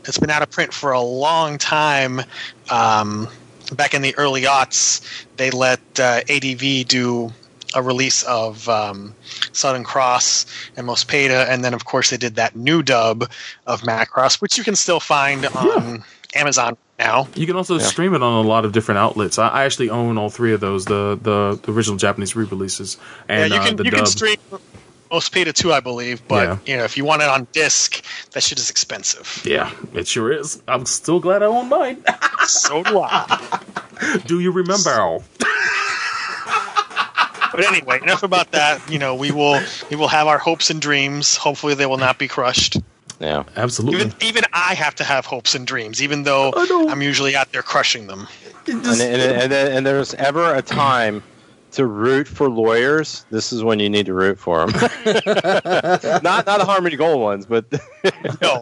[0.06, 2.22] it's been out of print for a long time.
[2.70, 3.28] Um,
[3.76, 7.32] back in the early aughts, they let uh, ADV do
[7.76, 9.16] a release of um,
[9.52, 10.46] Southern Cross
[10.78, 13.30] and Most Peta, and then of course they did that new dub
[13.66, 16.04] of Macross, which you can still find on
[16.36, 17.28] Amazon now.
[17.36, 19.38] You can also stream it on a lot of different outlets.
[19.38, 23.52] I, I actually own all three of those the the, the original Japanese re-releases and
[23.52, 23.98] yeah, you uh, the you dub.
[24.00, 24.38] can stream
[25.14, 26.58] Mospeada too, I believe, but Yeah.
[26.66, 29.44] you know if you want it on disc, that shit is expensive.
[29.46, 30.62] yeah, it sure is.
[30.68, 32.04] I'm still glad I own mine.
[32.48, 33.60] so do I.
[34.26, 35.20] Do you remember?
[37.56, 38.82] But anyway, enough about that.
[38.90, 41.38] You know, we will we will have our hopes and dreams.
[41.38, 42.78] Hopefully, they will not be crushed.
[43.20, 43.44] Yeah.
[43.56, 44.00] Absolutely.
[44.02, 46.90] Even even I have to have hopes and dreams, even though I know.
[46.90, 48.28] I'm usually out there crushing them.
[48.66, 51.22] And, and, and, and, and there's ever a time
[51.74, 53.26] to root for lawyers.
[53.30, 54.72] This is when you need to root for them.
[56.24, 57.66] not not the Harmony Gold ones, but
[58.42, 58.62] No,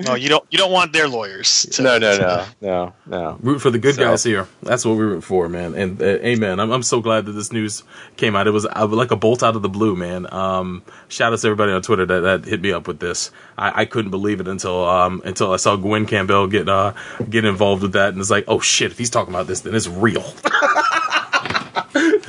[0.00, 0.44] no, you don't.
[0.50, 1.66] You don't want their lawyers.
[1.72, 3.38] To, no, no, to- no, no, no.
[3.40, 4.46] root for the good So- guys here.
[4.62, 5.74] That's what we root for, man.
[5.74, 6.60] And uh, amen.
[6.60, 7.82] I'm, I'm so glad that this news
[8.16, 8.46] came out.
[8.46, 10.32] It was uh, like a bolt out of the blue, man.
[10.32, 13.32] Um, shout out to everybody on Twitter that, that hit me up with this.
[13.56, 16.92] I, I couldn't believe it until um, until I saw Gwen Campbell get uh,
[17.28, 19.74] get involved with that, and it's like, oh shit, if he's talking about this, then
[19.74, 20.22] it's real.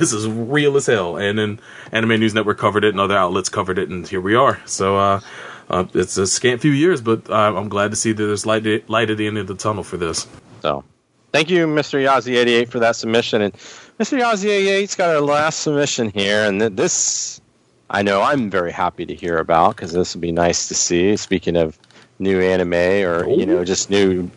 [0.00, 1.16] this is real as hell.
[1.16, 1.60] And then
[1.92, 4.60] Anime News Network covered it, and other outlets covered it, and here we are.
[4.66, 4.98] So.
[4.98, 5.20] Uh,
[5.68, 8.90] uh, it's a scant few years, but uh, I'm glad to see that there's light,
[8.90, 10.26] light at the end of the tunnel for this.
[10.62, 10.82] So,
[11.32, 12.04] thank you, Mr.
[12.04, 13.40] Yazzie88, for that submission.
[13.40, 13.52] And
[14.00, 14.20] Mr.
[14.20, 17.40] Yazzie88's got our last submission here, and th- this
[17.90, 21.16] I know I'm very happy to hear about because this would be nice to see.
[21.16, 21.78] Speaking of
[22.20, 24.30] new anime or you know just new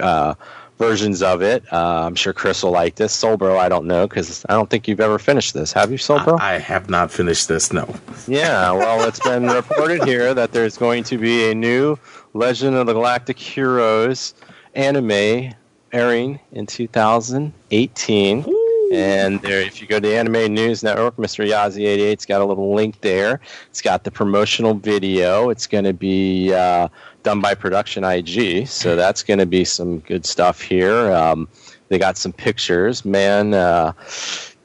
[0.00, 0.34] uh,
[0.78, 3.16] versions of it, uh, I'm sure Chris will like this.
[3.16, 5.72] Soulbro, I don't know because I don't think you've ever finished this.
[5.72, 6.40] Have you, Soulbro?
[6.40, 7.72] I, I have not finished this.
[7.72, 7.94] No.
[8.28, 11.98] Yeah, well, it's been reported here that there's going to be a new
[12.34, 14.32] Legend of the Galactic Heroes
[14.74, 15.52] anime
[15.92, 18.44] airing in 2018.
[18.92, 21.48] And there, if you go to the Anime News Network, Mr.
[21.48, 23.40] Yazzie88's got a little link there.
[23.70, 25.48] It's got the promotional video.
[25.48, 26.88] It's going to be uh,
[27.22, 31.12] done by Production IG, so that's going to be some good stuff here.
[31.12, 31.48] Um,
[31.88, 33.04] they got some pictures.
[33.04, 33.92] Man, uh,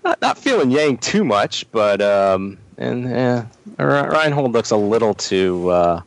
[0.04, 3.44] not, not feeling Yang too much, but um, and eh,
[3.78, 5.70] Reinhold looks a little too.
[5.70, 6.02] Uh,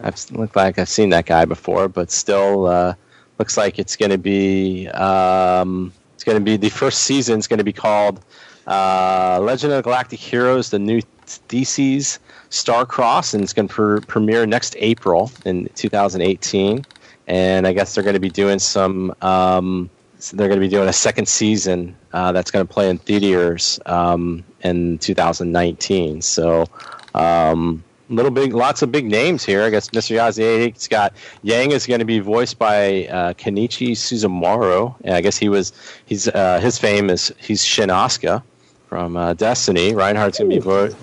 [0.00, 2.94] I've looked like I've seen that guy before, but still uh,
[3.38, 4.88] looks like it's going to be.
[4.88, 7.38] Um, it's going to be the first season.
[7.38, 8.20] is going to be called
[8.66, 11.00] uh, Legend of Galactic Heroes: The New
[11.48, 12.18] DC's
[12.50, 16.84] Star Cross, and it's going to pre- premiere next April in 2018.
[17.26, 19.14] And I guess they're going to be doing some.
[19.22, 22.90] Um, so they're going to be doing a second season uh, that's going to play
[22.90, 26.20] in theaters um, in 2019.
[26.20, 26.66] So,
[27.14, 29.62] um, little big, lots of big names here.
[29.62, 30.16] I guess Mr.
[30.16, 34.94] Yazzie, has got Yang is going to be voiced by uh, Kenichi Suzumura.
[35.04, 35.72] And I guess he was
[36.04, 38.42] he's uh, his fame is he's Shinn Asuka
[38.88, 39.94] from uh, Destiny.
[39.94, 40.94] Reinhard's going to be vo-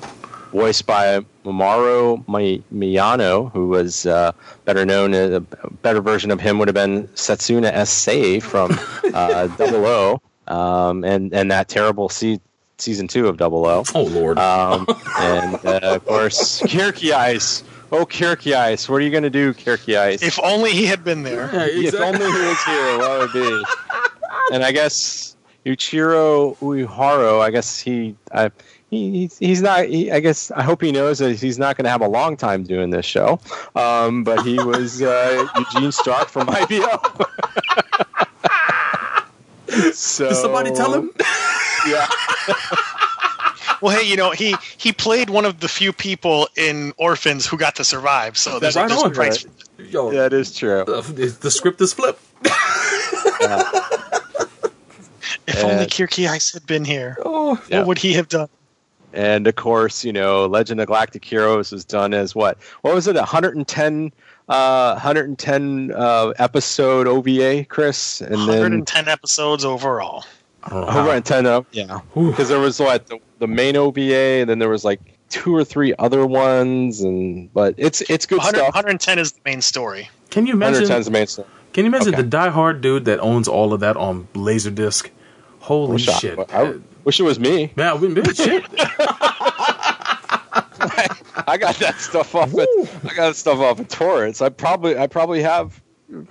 [0.52, 2.26] voiced by Mamoru
[2.74, 4.32] Miyano, who was uh,
[4.66, 7.90] better known a better version of him would have been Setsuna S.
[7.90, 8.78] Sei from
[9.14, 12.42] uh, Double O, um, and and that terrible se-
[12.78, 13.84] season two of Double O.
[13.96, 14.38] Oh Lord.
[14.40, 14.86] Um,
[15.20, 17.64] and uh, of course, Kircheis.
[17.90, 20.22] Oh, Kircheis, what are you going to do, Kircheis?
[20.22, 21.50] If only he had been there.
[21.54, 23.64] Yeah, If only he was here, what would be?
[24.52, 28.52] And I guess Yuichiro Umehara, I guess he, I,
[28.90, 29.86] he, he's, he's not.
[29.86, 32.38] He, I guess I hope he knows that he's not going to have a long
[32.38, 33.40] time doing this show.
[33.76, 37.02] Um, but he was uh, Eugene Stark from IBO.
[39.94, 41.12] so Did somebody tell him?
[41.88, 42.08] Yeah.
[43.80, 47.58] Well, hey, you know he he played one of the few people in Orphans who
[47.60, 48.36] got to survive.
[48.36, 49.46] So there's, Right there's on, a price.
[49.78, 50.84] Yo, That is true.
[50.88, 52.20] the, the script is flipped.
[55.48, 57.80] If Uh, only Kircheis had been here, Oh, Yeah.
[57.80, 58.50] what would he have done?
[59.18, 62.58] And of course, you know, Legend of Galactic Heroes was done as what?
[62.82, 63.16] What was it?
[63.16, 64.12] 110
[64.48, 70.24] uh, 110 uh, episode OVA, Chris, and then 110 episodes overall.
[70.64, 70.92] I don't know.
[70.92, 72.00] how- 110 up, yeah.
[72.14, 75.00] Because there was what the, the main OVA, and then there was like
[75.30, 78.68] two or three other ones, and but it's it's good 100, stuff.
[78.76, 80.10] 110 is the main story.
[80.30, 80.84] Can you imagine?
[80.84, 81.48] 110 is the main stuff.
[81.74, 82.22] Can you imagine Okay.
[82.22, 85.10] the diehard dude that owns all of that on Laserdisc?
[85.60, 86.40] Holy Wish I- shit!
[86.54, 86.76] I,
[87.08, 87.72] wish it was me.
[87.78, 88.66] Man, we- man, shit.
[91.50, 92.54] I got that stuff off.
[92.54, 92.68] At,
[93.10, 94.42] I got stuff off of torrents.
[94.42, 95.82] I probably I probably have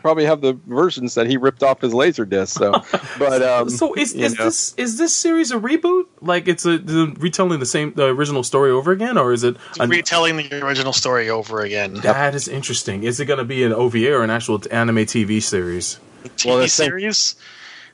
[0.02, 2.58] probably have the versions that he ripped off his laser disc.
[2.58, 2.72] So,
[3.18, 4.44] but um, So is, is know.
[4.44, 6.04] this is this series a reboot?
[6.20, 9.56] Like it's a the retelling the same the original story over again, or is it?
[9.80, 11.94] an- Retelling the original story over again.
[11.94, 13.02] that is interesting.
[13.04, 15.98] Is it going to be an OVA or an actual anime TV series?
[16.24, 16.90] TV Well, the same-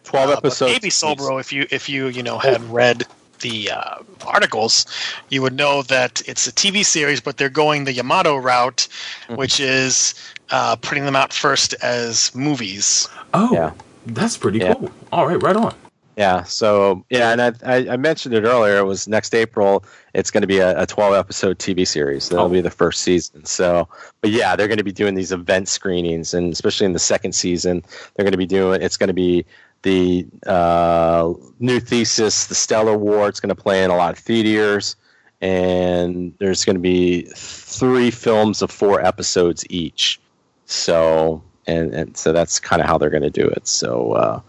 [0.04, 0.10] series.
[0.26, 0.72] 12 Uh, episodes.
[0.72, 3.04] Maybe Solbro, if you if you you know had read
[3.40, 4.86] the uh, articles,
[5.28, 8.86] you would know that it's a TV series, but they're going the Yamato route,
[9.24, 9.36] Mm-hmm.
[9.36, 10.14] which is
[10.50, 13.08] uh, putting them out first as movies.
[13.34, 13.72] Oh, Yeah.
[14.06, 14.74] that's pretty Yeah.
[14.74, 14.90] cool.
[15.10, 15.74] All right, right on.
[16.16, 16.42] Yeah.
[16.44, 18.76] So yeah, and I, I, I mentioned it earlier.
[18.76, 19.82] It was next April.
[20.12, 22.28] It's going to be a, a 12 episode TV series.
[22.28, 22.48] That'll Oh.
[22.50, 23.44] be the first season.
[23.46, 23.88] So,
[24.20, 27.32] but yeah, they're going to be doing these event screenings, and especially in the second
[27.32, 27.82] season,
[28.14, 28.82] they're going to be doing.
[28.82, 29.46] It's going to be
[29.82, 33.28] the uh, new thesis, the Stellar War.
[33.28, 34.96] It's going to play in a lot of theaters,
[35.40, 40.20] and there's going to be three films of four episodes each.
[40.66, 43.66] So, and and so that's kind of how they're going to do it.
[43.66, 44.40] So, uh,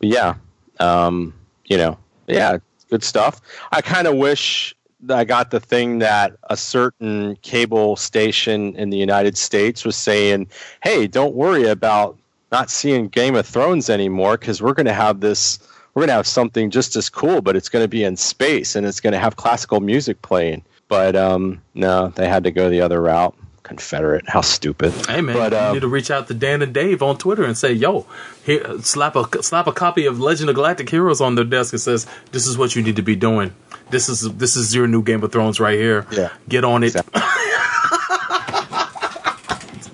[0.00, 0.34] yeah,
[0.80, 1.34] um,
[1.66, 3.40] you know, yeah, good stuff.
[3.72, 4.74] I kind of wish
[5.10, 10.48] I got the thing that a certain cable station in the United States was saying,
[10.82, 12.18] "Hey, don't worry about
[12.52, 15.58] not seeing Game of Thrones anymore because we're going to have this."
[15.94, 18.76] We're going to have something just as cool, but it's going to be in space
[18.76, 20.62] and it's going to have classical music playing.
[20.88, 23.34] But um, no, they had to go the other route.
[23.66, 24.92] Confederate, how stupid!
[25.08, 27.42] Hey man, But, you um, need to reach out to Dan and Dave on Twitter
[27.42, 28.06] and say, "Yo,
[28.44, 31.82] here, slap a slap a copy of Legend of Galactic Heroes on their desk and
[31.82, 33.52] says, "This is what you need to be doing.
[33.90, 36.06] This is this is your new Game of Thrones right here.
[36.12, 36.30] Yeah.
[36.48, 36.94] Get on it.
[36.94, 37.20] Exactly.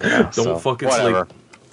[0.03, 1.29] Yeah, Don't so, fucking whatever.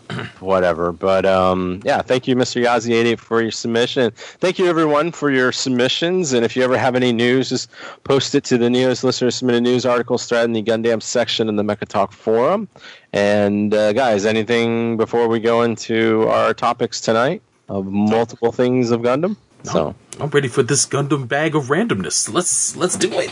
[0.40, 0.92] whatever.
[0.92, 2.64] But um, yeah, thank you, Mr.
[2.64, 4.12] Yazi88, for your submission.
[4.16, 6.34] Thank you, everyone, for your submissions.
[6.34, 7.70] And if you ever have any news, just
[8.04, 11.56] post it to the Neos Listener Submitted News articles thread in the Gundam section in
[11.56, 12.68] the Mecha Talk forum.
[13.14, 19.02] And uh, guys, anything before we go into our topics tonight of multiple things of
[19.02, 19.36] Gundam?
[19.64, 22.32] So, I'm ready for this Gundam bag of randomness.
[22.32, 23.30] Let's let's do it.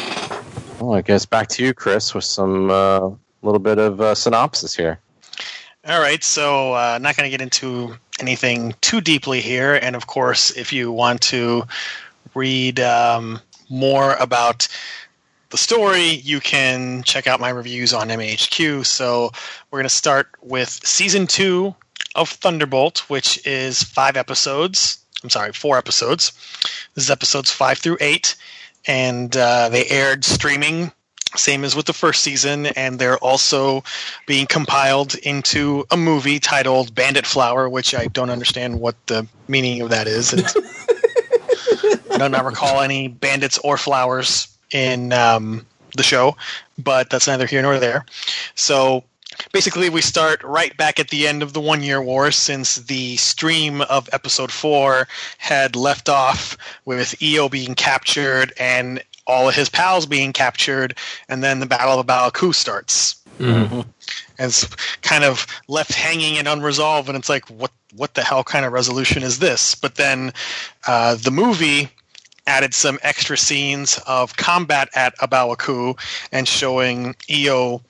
[0.79, 3.09] well, I guess back to you, Chris, with some uh,
[3.41, 4.99] little bit of uh, synopsis here.
[5.87, 10.05] All right, so uh, not going to get into anything too deeply here, and of
[10.05, 11.63] course, if you want to
[12.35, 14.67] read um, more about
[15.49, 18.85] the story, you can check out my reviews on MHQ.
[18.85, 19.31] So
[19.71, 21.73] we're going to start with season two
[22.15, 24.99] of Thunderbolt, which is five episodes.
[25.23, 26.33] I'm sorry, four episodes.
[26.95, 28.35] This is episodes five through eight,
[28.87, 30.91] and uh, they aired streaming,
[31.35, 33.83] same as with the first season, and they're also
[34.25, 39.81] being compiled into a movie titled Bandit Flower, which I don't understand what the meaning
[39.81, 40.33] of that is.
[42.11, 46.35] I do not recall any bandits or flowers in um, the show,
[46.77, 48.05] but that's neither here nor there.
[48.55, 49.03] So
[49.51, 53.17] basically, we start right back at the end of the One Year War, since the
[53.17, 59.69] stream of episode four had left off with Io being captured and all of his
[59.69, 60.97] pals being captured,
[61.29, 63.21] and then the Battle of Balaku starts.
[63.39, 63.85] And
[64.39, 64.65] it's
[65.01, 68.73] kind of left hanging and unresolved, and it's like, what what the hell kind of
[68.73, 69.75] resolution is this?
[69.75, 70.33] But then
[70.87, 71.89] uh, the movie
[72.45, 75.95] added some extra scenes of combat at A Baoa Qu
[76.31, 77.81] and showing Io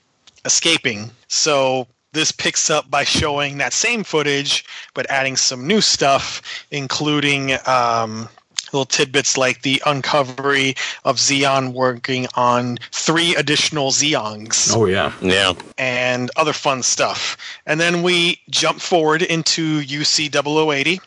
[0.46, 1.12] escaping.
[1.28, 7.54] So this picks up by showing that same footage, but adding some new stuff, including
[7.68, 8.28] um,
[8.74, 10.76] little tidbits like the uncovery
[11.06, 15.14] of Zeon working on three additional Zeongs Oh yeah.
[15.22, 15.54] Yeah.
[15.78, 17.38] and other fun stuff.
[17.66, 21.00] And then we jump forward into UC 0080.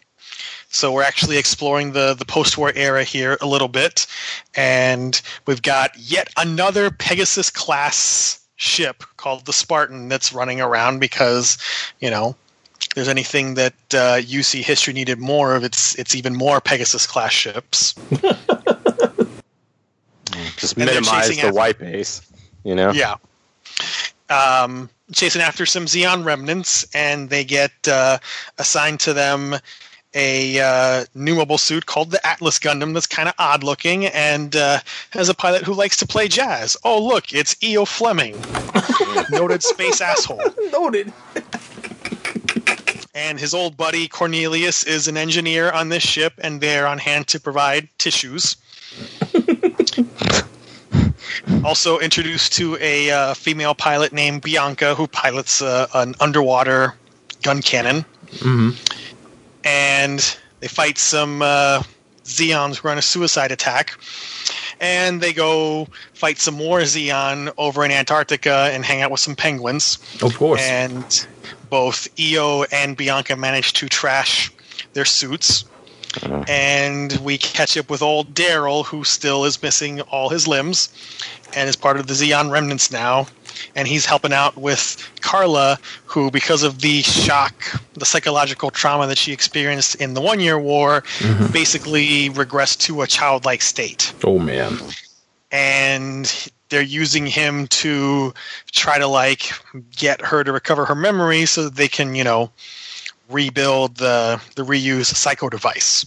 [0.73, 4.07] So we're actually exploring the, the post war era here a little bit.
[4.55, 11.59] And we've got yet another Pegasus class ship called the Spartan that's running around because,
[11.99, 12.50] you know, if
[12.95, 17.33] there's anything that uh, UC history needed more of, it's, it's even more Pegasus class
[17.33, 17.95] ships.
[20.57, 22.21] Just And minimize the after- white base,
[22.65, 22.93] you know?
[22.93, 23.17] Yeah.
[24.29, 28.19] Um, chasing after some Zeon remnants, and they get uh,
[28.59, 29.57] assigned to them
[30.15, 34.57] a uh, new mobile suit called the Atlas Gundam that's kind of odd looking and
[34.57, 34.81] uh,
[35.11, 36.77] has a pilot who likes to play jazz.
[36.85, 38.37] Oh, look, it's Io Fleming,
[39.31, 40.43] noted space asshole.
[40.73, 41.13] Noted.
[43.21, 47.27] And his old buddy Cornelius is an engineer on this ship, and they're on hand
[47.29, 48.57] to provide tissues.
[51.65, 56.95] also introduced to a uh, female pilot named Bianca, who pilots uh, an underwater
[57.43, 58.07] gun cannon.
[59.65, 61.83] And they fight some uh,
[62.25, 64.01] Zeons who are on a suicide attack.
[64.81, 69.37] And they go fight some more Zeon over in Antarctica and hang out with some
[69.37, 70.63] penguins Of course.
[70.63, 71.27] and
[71.71, 74.53] both Io and Bianca manage to trash
[74.93, 75.65] their suits.
[76.23, 76.45] Uh.
[76.49, 80.89] And we catch up with old Daryl, who still is missing all his limbs
[81.55, 83.27] and is part of the Zeon remnants now.
[83.77, 87.55] And he's helping out with Carla, who, because of the shock,
[87.95, 91.53] the psychological trauma that she experienced in the one year war, mm-hmm.
[91.53, 94.79] basically regressed to a childlike state oh man.
[95.53, 98.33] and they're using him to
[98.73, 99.51] try to like
[99.95, 102.51] get her to recover her memory so that they can you know
[103.29, 106.05] rebuild the the reuse psycho device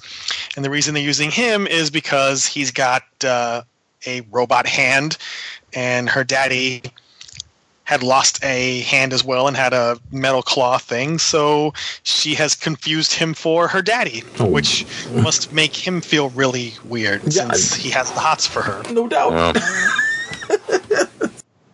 [0.56, 3.62] and the reason they're using him is because he's got uh,
[4.06, 5.18] a robot hand
[5.74, 6.82] and her daddy
[7.86, 12.56] had lost a hand as well and had a metal claw thing so she has
[12.56, 14.46] confused him for her daddy Oh.
[14.46, 17.52] which must make him feel really weird Yeah.
[17.54, 19.32] since he has the hots for her No doubt.
[19.32, 19.54] Well,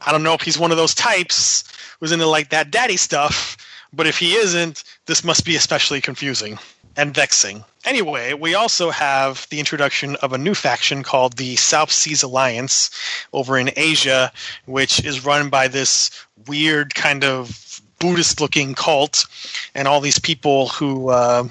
[0.09, 1.63] I don't know if he's one of those types
[1.99, 3.55] who's into like that daddy stuff,
[3.93, 6.57] but if he isn't, this must be especially confusing
[6.97, 7.63] and vexing.
[7.85, 12.89] Anyway, we also have the introduction of a new faction called the South Seas Alliance
[13.33, 14.31] over in Asia,
[14.65, 16.09] which is run by this
[16.47, 19.27] weird kind of Buddhist looking cult
[19.75, 21.47] and all these people who uh,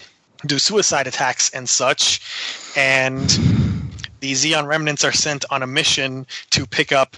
[0.47, 2.21] do suicide attacks and such.
[2.77, 3.31] And
[4.19, 7.17] the Zeon remnants are sent on a mission to pick up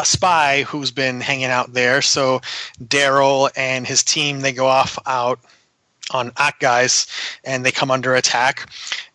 [0.00, 2.02] a spy who's been hanging out there.
[2.02, 2.40] So
[2.82, 5.40] Daryl and his team they go off out
[6.12, 7.06] on Acguys
[7.44, 8.68] and they come under attack.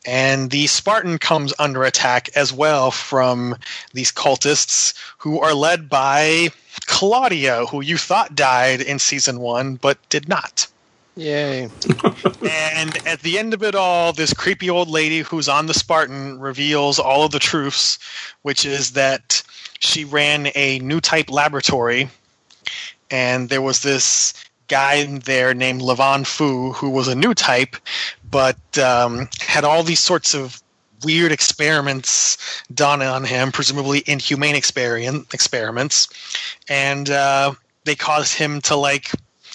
[0.05, 3.55] And the Spartan comes under attack as well from
[3.93, 6.49] these cultists who are led by
[6.85, 10.67] Claudia, who you thought died in season one but did not.
[11.15, 11.69] yay.
[12.47, 16.39] And at the end of it all, this creepy old lady who's on the Spartan
[16.39, 17.97] reveals all of the truths,
[18.43, 19.41] which is that
[19.85, 22.09] she ran a new type laboratory,
[23.11, 24.33] and there was this
[24.67, 27.75] guy there named Levan Fu who was a new type,
[28.29, 30.61] but um, had all these sorts of
[31.03, 36.07] weird experiments done on him, presumably inhumane experiment, experiments,
[36.67, 39.11] and uh, they caused him to like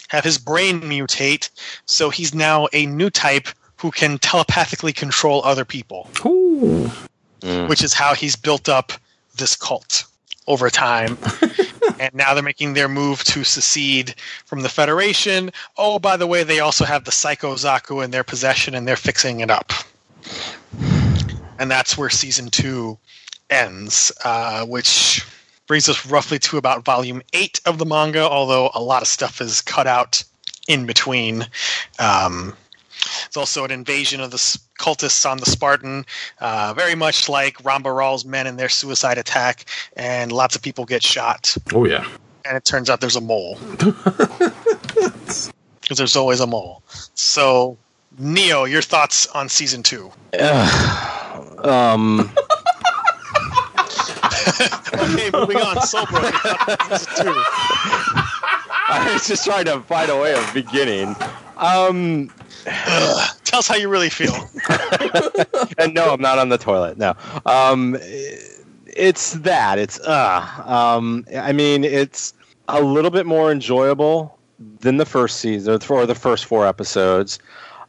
[0.08, 1.50] have his brain mutate,
[1.86, 6.90] so he's now a new type who can telepathically control other people, Ooh.
[7.66, 8.92] which is how he's built up
[9.36, 10.04] this cult
[10.50, 11.16] over time.
[12.00, 15.52] and now they're making their move to secede from the Federation.
[15.78, 18.96] Oh, by the way, they also have the Psycho Zaku in their possession and they're
[18.96, 19.72] fixing it up.
[21.60, 22.98] And that's where season two
[23.48, 25.24] ends, uh, which
[25.66, 29.40] brings us roughly to about volume eight of the manga, although a lot of stuff
[29.40, 30.24] is cut out
[30.66, 31.46] in between.
[32.00, 32.56] Um,
[33.26, 34.36] it's also an invasion of the
[34.78, 36.04] cultists on the Spartan,
[36.40, 39.64] uh, very much like Ramba Ral's men in their suicide attack,
[39.96, 41.56] and lots of people get shot.
[41.74, 42.06] Oh yeah.
[42.44, 43.58] And it turns out there's a mole.
[45.82, 46.84] Because there's always a mole.
[47.14, 47.76] So,
[48.16, 50.12] Neo, your thoughts on season two?
[51.64, 52.30] Um,
[54.94, 55.76] Okay, moving on.
[55.76, 57.32] Soulbro, your thoughts on season two.
[58.92, 61.14] I was just trying to find a way of beginning.
[61.56, 62.30] Um,
[62.64, 64.34] Tell us how you really feel.
[65.78, 66.98] and no, I'm not on the toilet.
[66.98, 67.14] No.
[67.46, 67.96] Um,
[68.86, 69.78] it's that.
[69.78, 70.46] It's uh.
[70.66, 72.34] Um, I mean, it's
[72.68, 74.38] a little bit more enjoyable
[74.80, 77.38] than the first season or the first four episodes.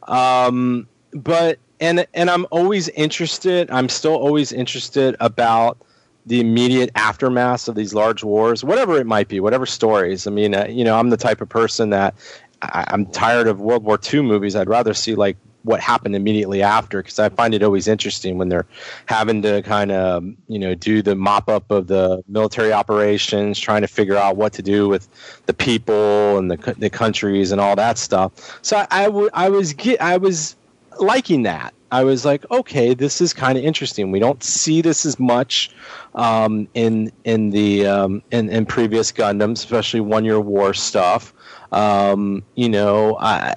[0.08, 3.70] Um, but and and I'm always interested.
[3.70, 5.78] I'm still always interested about
[6.26, 10.26] the immediate aftermath of these large wars, whatever it might be, whatever stories.
[10.26, 12.14] I mean, uh, you know, I'm the type of person that
[12.62, 14.56] I, I'm tired of World War II movies.
[14.56, 18.48] I'd rather see like what happened immediately after because I find it always interesting when
[18.48, 18.66] they're
[19.06, 23.82] having to kind of you know do the mop up of the military operations, trying
[23.82, 25.08] to figure out what to do with
[25.46, 28.58] the people and the the countries and all that stuff.
[28.62, 30.56] So I, I, w- I was get, I was
[31.00, 31.74] liking that.
[31.90, 34.10] I was like, okay, this is kind of interesting.
[34.10, 35.70] We don't see this as much
[36.14, 41.34] um, in in the um, in, in previous Gundams, especially One Year War stuff.
[41.72, 43.52] Um, you know, I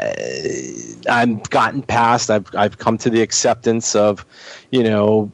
[1.10, 2.32] I've gotten past.
[2.32, 4.26] I've I've come to the acceptance of,
[4.72, 5.32] you know,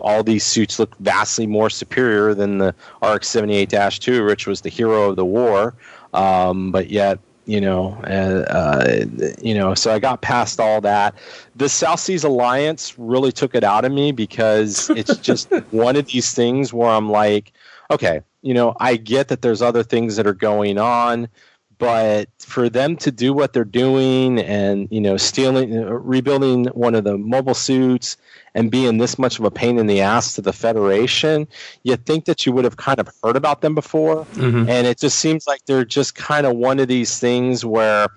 [0.00, 4.62] all these suits look vastly more superior than the RX seventy eight two, which was
[4.62, 5.74] the hero of the war.
[6.14, 9.04] Um, but yet you know, uh, uh,
[9.40, 9.74] you know.
[9.74, 11.14] So I got past all that.
[11.56, 16.06] The South Seas Alliance really took it out of me because it's just one of
[16.06, 17.52] these things where I'm like,
[17.90, 21.28] okay, you know, I get that there's other things that are going on,
[21.78, 26.94] but for them to do what they're doing and you know, stealing, uh, rebuilding one
[26.94, 28.16] of the mobile suits
[28.54, 31.46] and being this much of a pain in the ass to the Federation,
[31.84, 34.26] you think that you would have kind of heard about them before.
[34.34, 34.68] Mhm.
[34.68, 38.08] And it just seems like they're just kind of one of these things where,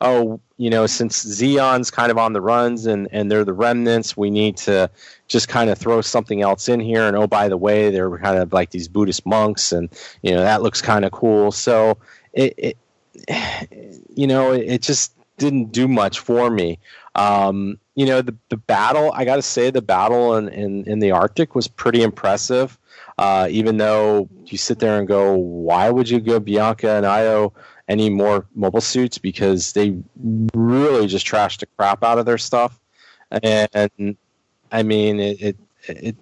[0.00, 4.16] oh, you know, since Zeon's kind of on the runs and, and they're the remnants,
[4.16, 4.90] we need to
[5.28, 7.06] just kind of throw something else in here.
[7.06, 9.90] And oh, by the way, they're kind of like these Buddhist monks, and,
[10.22, 11.52] you know, that looks kind of cool.
[11.52, 11.98] So
[12.32, 12.76] it, it
[14.14, 16.78] you know, it, it just didn't do much for me.
[17.14, 20.98] Um, you know, the, the battle, I got to say, the battle in, in, in
[21.00, 22.78] the Arctic was pretty impressive.
[23.18, 27.52] Uh, even though you sit there and go, why would you give Bianca and Io
[27.88, 29.18] any more mobile suits?
[29.18, 29.96] Because they
[30.54, 32.78] really just trashed the crap out of their stuff.
[33.42, 34.16] And
[34.72, 35.56] I mean, it, it,
[35.88, 36.16] it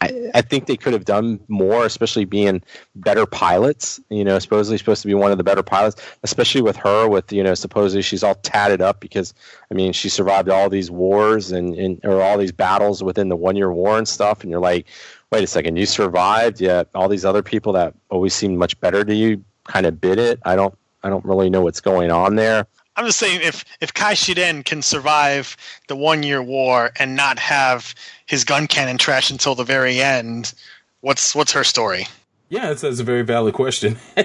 [0.00, 2.62] I, I think they could have done more, especially being
[2.96, 4.00] better pilots.
[4.10, 7.08] You know, supposedly supposed to be one of the better pilots, especially with her.
[7.08, 9.34] With you know, supposedly she's all tatted up because
[9.70, 13.36] I mean, she survived all these wars and, and or all these battles within the
[13.36, 14.42] one year war and stuff.
[14.42, 14.86] And you're like,
[15.30, 19.04] wait a second, you survived, yet all these other people that always seemed much better
[19.04, 20.40] to you kind of bid it.
[20.44, 22.66] I don't, I don't really know what's going on there.
[22.96, 25.56] I'm just saying, if if Kai Shiden can survive
[25.86, 27.94] the one year war and not have
[28.28, 30.52] his gun cannon trash until the very end,
[31.00, 32.06] what's what's her story?
[32.50, 33.98] Yeah, that's, it's a very valid question.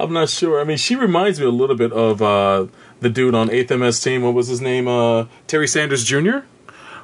[0.00, 0.58] I'm not sure.
[0.60, 2.66] I mean, she reminds me a little bit of uh,
[3.00, 4.22] the dude on 8th MS team.
[4.22, 4.88] What was his name?
[4.88, 6.38] Uh, Terry Sanders Jr.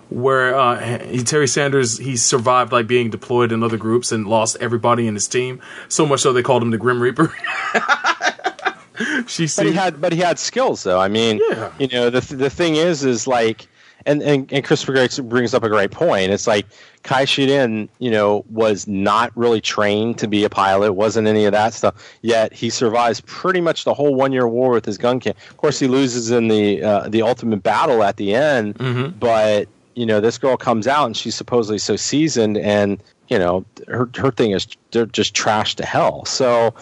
[0.09, 4.57] Where uh, he, Terry Sanders he survived like being deployed in other groups and lost
[4.59, 7.31] everybody in his team so much so they called him the Grim Reaper.
[9.27, 10.99] she But he had, but he had skills though.
[10.99, 11.73] I mean, Yeah.
[11.79, 13.67] you know, the the thing is, is like,
[14.07, 16.31] and and, and Christopher Grace brings up a great point.
[16.33, 16.67] It's like
[17.03, 21.53] Kai Shiden, you know, was not really trained to be a pilot, wasn't any of
[21.53, 21.95] that stuff.
[22.23, 25.35] Yet he survives pretty much the whole one year war with his gun can.
[25.51, 29.19] Of course, he loses in the uh, the ultimate battle at the end, Mhm.
[29.19, 33.65] but you know, this girl comes out and she's supposedly so seasoned, and you know,
[33.89, 36.25] her her thing is they're just trash to hell.
[36.25, 36.73] So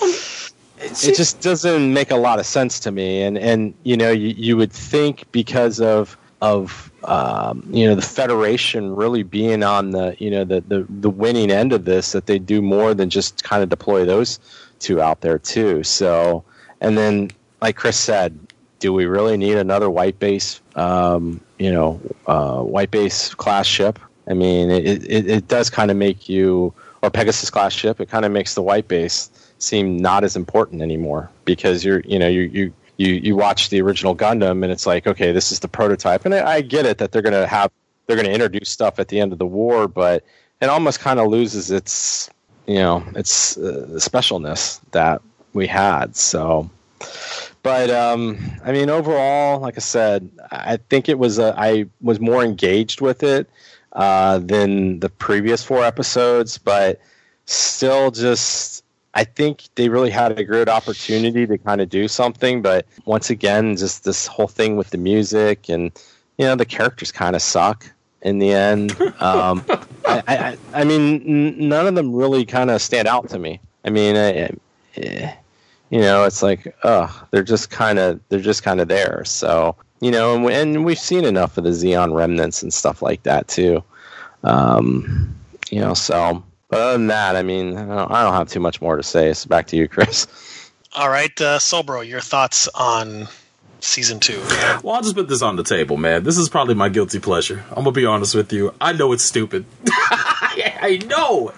[0.78, 4.28] it just doesn't make a lot of sense to me and and you know you,
[4.36, 10.16] you would think because of of um, you know the federation really being on the
[10.18, 13.44] you know the, the the winning end of this that they do more than just
[13.44, 14.40] kind of deploy those
[14.80, 15.82] two out there too.
[15.82, 16.44] So
[16.80, 17.30] and then
[17.62, 18.38] like chris said
[18.78, 23.98] do we really need another white base um, you know uh, white base class ship?
[24.28, 28.08] I mean it, it, it does kind of make you or pegasus class ship it
[28.08, 32.26] kind of makes the white base seem not as important anymore because you're you know
[32.28, 35.68] you you you you watch the original Gundam and it's like okay this is the
[35.68, 36.24] prototype.
[36.24, 37.70] And I, I get it that they're gonna have
[38.06, 40.24] they're gonna introduce stuff at the end of the war but
[40.60, 42.30] it almost kind of loses its
[42.66, 45.22] you know its uh, specialness that
[45.52, 46.70] we had so.
[47.62, 52.20] But um I mean overall like I said I think it was a, I was
[52.20, 53.48] more engaged with it
[53.92, 57.00] uh, than the previous four episodes but
[57.46, 58.75] still just
[59.16, 63.30] I think they really had a great opportunity to kind of do something, but once
[63.30, 65.90] again, just this whole thing with the music and
[66.36, 67.90] you know the characters kind of suck
[68.20, 68.94] in the end.
[69.18, 69.64] Um,
[70.06, 73.58] I, I, I mean, n- none of them really kind of stand out to me.
[73.86, 74.48] I mean, eh,
[74.96, 75.34] eh,
[75.88, 79.24] you know, it's like, oh, they're just kind of they're just kind of there.
[79.24, 83.00] So you know, and, we, and we've seen enough of the Zeon remnants and stuff
[83.00, 83.82] like that too.
[84.44, 85.34] Um,
[85.70, 86.44] you know, so.
[86.68, 89.02] But other than that, I mean, I don't, I don't have too much more to
[89.02, 89.32] say.
[89.32, 90.26] So back to you, Chris.
[90.94, 93.28] All right, uh, Sobro, your thoughts on
[93.80, 94.40] season two?
[94.82, 96.24] Well, I'll just put this on the table, man.
[96.24, 97.64] This is probably my guilty pleasure.
[97.68, 98.74] I'm gonna be honest with you.
[98.80, 99.64] I know it's stupid.
[100.86, 101.52] I know.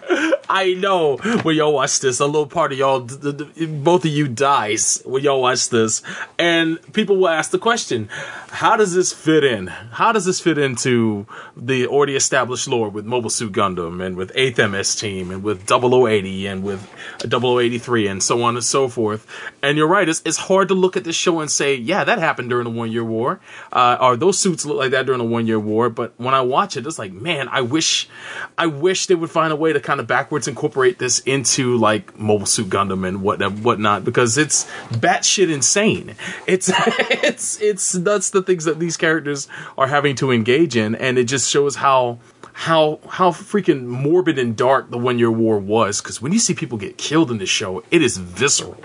[0.49, 4.07] I know when y'all watch this, a little part of y'all, th- th- th- both
[4.07, 6.01] of you dies when y'all watch this,
[6.39, 8.09] and people will ask the question:
[8.49, 9.67] How does this fit in?
[9.67, 14.33] How does this fit into the already established lore with Mobile Suit Gundam and with
[14.35, 16.89] Eighth MS Team and with 0080 and with
[17.21, 19.27] 0083 and so on and so forth?
[19.63, 22.19] And you're right; it's, it's hard to look at this show and say, "Yeah, that
[22.19, 23.41] happened during the One Year War,"
[23.75, 25.91] uh, or those suits look like that during the One Year War.
[25.91, 28.09] But when I watch it, it's like, man, I wish,
[28.57, 32.19] I wish they would find a way to kind of backwards incorporate this into like
[32.19, 36.15] Mobile Suit Gundam and what whatnot because it's batshit insane.
[36.47, 41.19] It's it's it's that's the things that these characters are having to engage in, and
[41.19, 42.19] it just shows how
[42.59, 46.53] how how freaking morbid and dark the one year war was because when you see
[46.53, 48.77] people get killed in this show it is visceral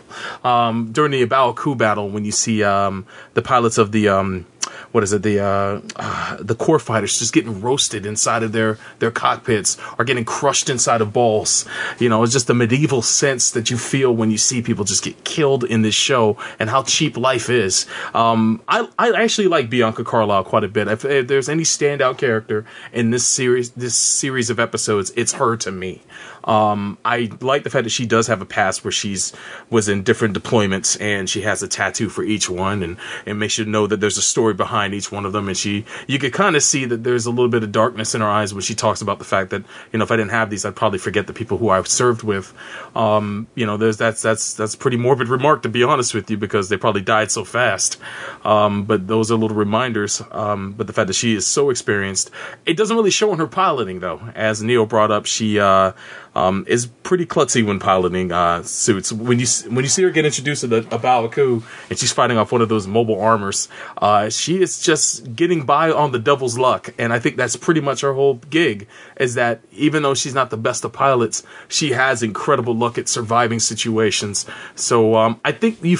[0.44, 4.10] um, during the A Baoa Qu battle when you see um, the pilots of the
[4.10, 4.46] um,
[4.94, 8.78] what is it the uh, uh, the core fighters just getting roasted inside of their
[9.00, 11.66] their cockpits are getting crushed inside of balls.
[12.00, 15.04] You know it's just the medieval sense that you feel when you see people just
[15.04, 17.88] get killed in this show and how cheap life is.
[18.14, 20.88] Um, I, I actually like Bianca Carlisle quite a bit.
[20.88, 25.58] If, if there's any standout character in this series this series of episodes it's her
[25.58, 26.04] to me
[26.44, 29.34] um, I like the fact that she does have a past where she's
[29.70, 33.58] was in different deployments and she has a tattoo for each one and it makes
[33.58, 35.48] you know that there's a story behind each one of them.
[35.48, 38.22] And she you could kind of see that there's a little bit of darkness in
[38.22, 40.50] her eyes when she talks about the fact that you know if I didn't have
[40.50, 42.54] these I'd probably forget the people who I've served with.
[42.96, 46.38] Um, you know there's that's that's that's pretty morbid remark to be honest with you
[46.38, 47.98] because they probably died so fast.
[48.44, 52.32] Um, but those are little reminders um, but the fact that she is so experienced
[52.66, 54.20] it doesn't really show in her piloting though.
[54.36, 55.94] As Neo brought up she uh,
[56.36, 59.12] um, is pretty klutzy when piloting uh, suits.
[59.12, 62.12] When you when you see her get introduced to the A Baoa Qu and she's
[62.12, 66.20] fighting off one of those mobile armors, uh, she is just getting by on the
[66.20, 68.88] devil's luck, and I think that's pretty much her whole gig.
[69.20, 73.08] Is that even though she's not the best of pilots, she has incredible luck at
[73.08, 74.46] surviving situations.
[74.76, 75.98] So um, I think you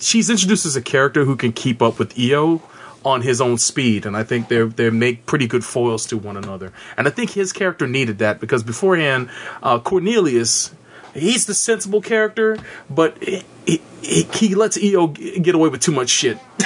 [0.00, 2.62] she's introduced as a character who can keep up with Io
[3.06, 6.36] on his own speed, and I think they they make pretty good foils to one
[6.36, 6.72] another.
[6.96, 9.30] And I think his character needed that because beforehand,
[9.62, 10.74] uh, Cornelius,
[11.14, 12.58] he's the sensible character,
[12.90, 13.44] but he,
[14.02, 16.38] he, he lets Io get away with too much shit.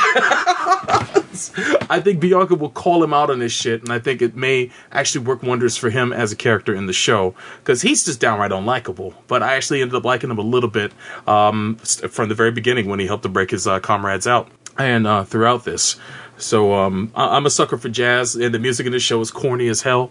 [1.90, 4.70] I think Bianca will call him out on this shit, and I think it may
[4.92, 8.50] actually work wonders for him as a character in the show because he's just downright
[8.50, 9.14] unlikable.
[9.28, 10.92] But I actually ended up liking him a little bit
[11.26, 15.06] um, from the very beginning when he helped to break his uh, comrades out, and
[15.06, 15.96] uh, throughout this.
[16.40, 19.30] So um, I- am a sucker for jazz, and the music in this show is
[19.30, 20.10] corny as hell,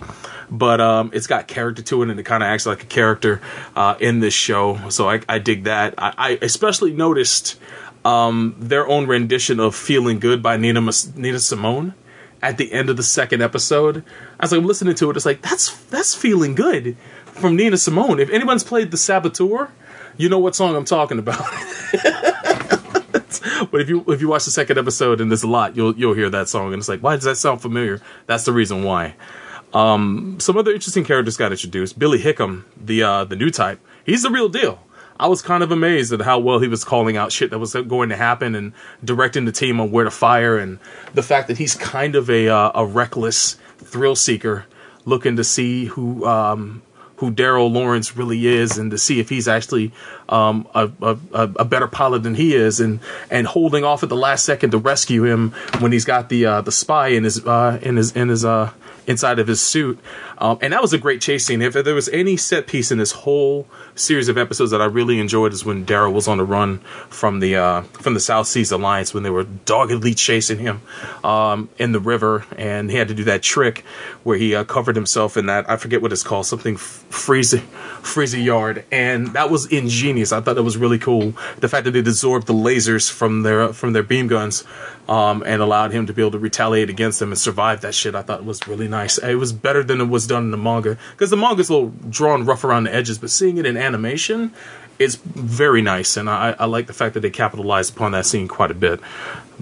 [0.49, 3.41] but um, it's got character to it, and it kind of acts like a character
[3.75, 4.89] uh, in this show.
[4.89, 5.95] So I, I dig that.
[5.97, 7.59] I, I especially noticed
[8.05, 10.81] um, their own rendition of "Feeling Good" by Nina
[11.15, 11.93] Nina Simone
[12.41, 14.03] at the end of the second episode.
[14.39, 15.17] As I was like listening to it.
[15.17, 18.19] It's like that's that's feeling good from Nina Simone.
[18.19, 19.71] If anyone's played the Saboteur,
[20.17, 21.43] you know what song I'm talking about.
[23.71, 26.13] but if you if you watch the second episode and there's a lot, you'll you'll
[26.13, 28.01] hear that song and it's like, why does that sound familiar?
[28.25, 29.15] That's the reason why.
[29.73, 31.99] Um, some other interesting characters got introduced.
[31.99, 34.79] Billy Hickam, the uh, the new type, he's the real deal.
[35.19, 37.73] I was kind of amazed at how well he was calling out shit that was
[37.73, 38.71] going to happen and
[39.03, 40.79] directing the team on where to fire, and
[41.13, 44.65] the fact that he's kind of a uh, a reckless thrill seeker,
[45.05, 46.81] looking to see who um,
[47.19, 49.91] who Daryl Lawrence really is and to see if he's actually
[50.29, 54.15] um, a, a, a, better pilot than he is and and holding off at the
[54.15, 57.77] last second to rescue him when he's got the uh, the spy in his uh,
[57.81, 58.71] in his in his uh,
[59.09, 59.99] inside of his suit.
[60.37, 61.63] Um, and that was a great chase scene.
[61.63, 65.19] If there was any set piece in this whole series of episodes that I really
[65.19, 66.77] enjoyed is when Daryl was on the run
[67.09, 70.81] from the uh, from the South Seas Alliance when they were doggedly chasing him
[71.23, 73.79] um, in the river, and he had to do that trick
[74.23, 77.59] where he uh, covered himself in that I forget what it's called something freezy
[78.01, 80.31] freezy yard, and that was ingenious.
[80.31, 81.33] I thought that was really cool.
[81.57, 84.63] The fact that it absorbed the lasers from their from their beam guns
[85.09, 88.13] um, and allowed him to be able to retaliate against them and survive that shit.
[88.13, 88.98] I thought was really nice.
[89.05, 91.89] It was better than it was done in the manga because the manga's a little
[92.09, 94.53] drawn rough around the edges, but seeing it in animation
[94.99, 98.47] is very nice, and I, I like the fact that they capitalized upon that scene
[98.47, 98.99] quite a bit.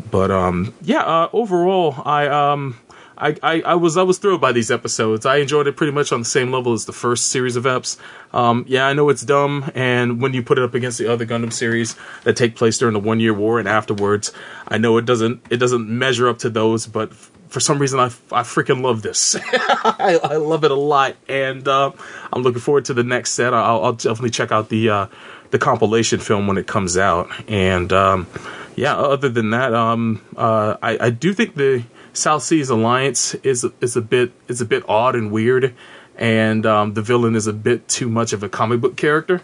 [0.10, 2.78] But um, yeah, uh, overall, I um,
[3.18, 5.26] I, I, I, was I was thrilled by these episodes.
[5.26, 7.98] I enjoyed it pretty much on the same level as the first series of eps.
[8.34, 11.26] Um, yeah, I know it's dumb, and when you put it up against the other
[11.26, 14.32] Gundam series that take place during the One Year War and afterwards,
[14.68, 16.86] I know it doesn't it doesn't measure up to those.
[16.86, 17.12] But
[17.48, 19.36] for some reason, I, I freaking love this.
[19.46, 21.92] I, I, love it a lot, and uh,
[22.32, 23.54] I'm looking forward to the next set.
[23.54, 25.08] I'll, I'll definitely check out the uh,
[25.52, 28.28] the compilation film when it comes out, and um,
[28.76, 28.96] yeah.
[28.96, 31.84] Other than that, um, uh, I, I do think the
[32.14, 35.74] South Seas Alliance is is a bit is a bit odd and weird,
[36.16, 39.42] and um, the villain is a bit too much of a comic book character.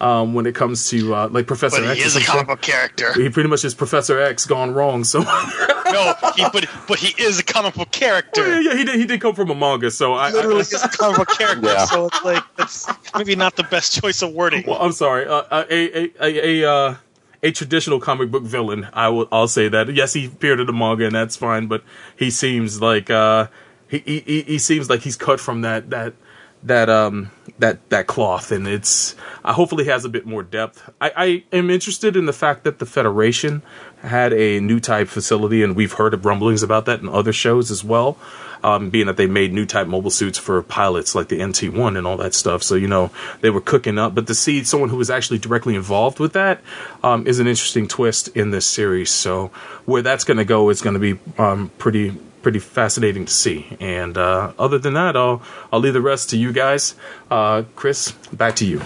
[0.00, 2.60] Um, when it comes to uh, like Professor But X, he is a comic book
[2.60, 3.12] character.
[3.14, 5.02] He pretty much is Professor X gone wrong.
[5.02, 5.18] So
[5.92, 8.46] no, he, but but he is a comic book yeah, character.
[8.46, 8.94] yeah, yeah, he did.
[8.94, 9.90] He did come from a manga.
[9.90, 11.66] So I, I, Literally, is a comic book character.
[11.66, 11.84] Yeah.
[11.86, 12.86] So it's like that's
[13.16, 14.64] maybe not the best choice of wording.
[14.66, 15.26] Well, I'm sorry.
[15.26, 16.94] Uh, uh, a a a a, uh,
[17.42, 18.88] a traditional comic book villain.
[18.92, 19.28] I will.
[19.32, 19.92] I'll say that.
[19.92, 21.66] Yes, he appeared in the manga, and that's fine.
[21.66, 21.82] But
[22.16, 23.48] he seems like uh,
[23.88, 26.14] he, he he he seems like he's cut from that that
[26.62, 29.14] that um that that cloth, and it's.
[29.44, 30.88] Uh, hopefully, has a bit more depth.
[31.00, 33.62] I, I am interested in the fact that the Federation
[34.02, 37.70] had a new type facility, and we've heard of rumblings about that in other shows
[37.70, 38.16] as well.
[38.64, 42.08] Um, being that they made new type mobile suits for pilots like the NT1 and
[42.08, 42.64] all that stuff.
[42.64, 44.16] So, you know, they were cooking up.
[44.16, 46.60] But to see someone who was actually directly involved with that
[47.04, 49.12] um, is an interesting twist in this series.
[49.12, 49.52] So,
[49.84, 53.76] where that's going to go is going to be um, pretty pretty fascinating to see.
[53.80, 56.94] And uh, other than that, I'll I'll leave the rest to you guys.
[57.30, 58.82] Uh, Chris, back to you.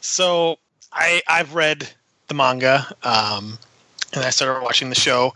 [0.00, 0.58] So
[0.92, 1.88] I I've read
[2.28, 3.58] the manga, um,
[4.12, 5.34] and I started watching the show,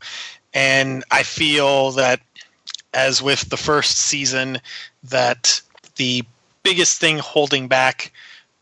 [0.52, 2.20] and I feel that
[2.92, 4.60] as with the first season,
[5.04, 5.60] that
[5.96, 6.24] the
[6.62, 8.12] biggest thing holding back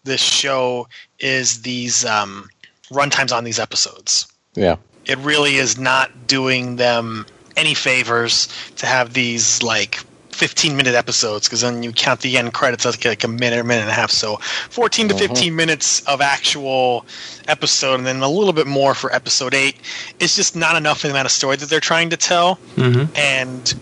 [0.04, 0.88] this show
[1.20, 2.48] is these um,
[2.90, 4.26] runtimes on these episodes.
[4.54, 4.76] Yeah.
[5.04, 7.26] It really is not doing them
[7.56, 10.00] any favors to have these like
[10.30, 13.64] 15 minute episodes because then you count the end credits as like a minute or
[13.64, 14.10] minute and a half.
[14.10, 14.36] So
[14.70, 15.26] 14 to mm-hmm.
[15.26, 17.06] 15 minutes of actual
[17.48, 19.76] episode and then a little bit more for episode 8.
[20.20, 22.56] It's just not enough for the amount of story that they're trying to tell.
[22.76, 23.14] Mm-hmm.
[23.16, 23.74] And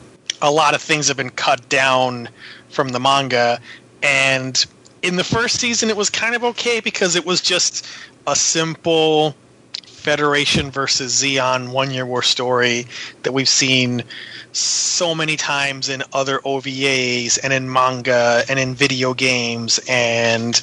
[0.42, 2.28] a lot of things have been cut down
[2.68, 3.60] from the manga.
[4.02, 4.64] And
[5.02, 7.86] in the first season, it was kind of okay because it was just
[8.26, 9.34] a simple
[10.00, 12.86] Federation versus Zeon one year war story
[13.22, 14.02] that we've seen
[14.52, 19.78] so many times in other OVAs and in manga and in video games.
[19.88, 20.60] And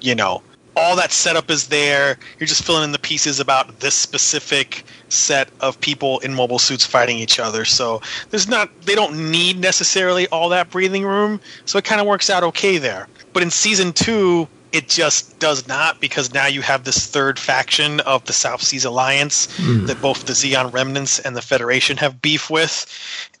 [0.00, 0.42] you know
[0.76, 2.18] all that setup is there.
[2.38, 6.86] You're just filling in the pieces about this specific set of people in mobile suits
[6.86, 7.64] fighting each other.
[7.64, 8.00] So
[8.30, 11.40] there's not they don't need necessarily all that breathing room.
[11.64, 13.08] So it kind of works out okay there.
[13.32, 18.00] But in season 2 it just does not because now you have this third faction
[18.00, 19.46] of the South Seas Alliance
[19.86, 22.86] that both the Zeon Remnants and the Federation have beef with,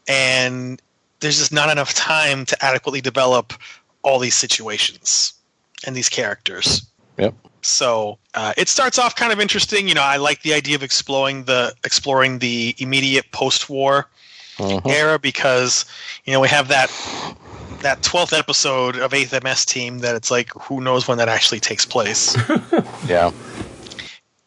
[0.08, 0.80] and
[1.20, 3.52] there's just not enough time to adequately develop
[4.02, 5.32] all these situations
[5.86, 6.86] and these characters.
[7.18, 7.34] Yep.
[7.62, 9.86] So uh, it starts off kind of interesting.
[9.86, 14.08] You know, I like the idea of exploring the exploring the immediate post-war
[14.58, 14.90] Mhm.
[14.90, 15.86] era because
[16.26, 16.90] you know we have that
[17.80, 21.60] that 12th episode of 8th MS team that it's like who knows when that actually
[21.60, 22.36] takes place
[23.06, 23.30] Yeah.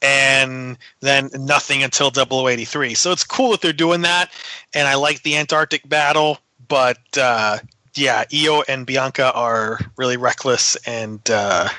[0.02, 4.32] and then nothing until 0083 so it's cool that they're doing that
[4.74, 7.58] and i like the antarctic battle but uh,
[7.96, 11.70] yeah io and bianca are really reckless and uh,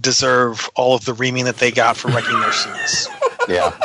[0.00, 3.08] deserve all of the reaming that they got for wrecking their suits
[3.48, 3.76] Yeah.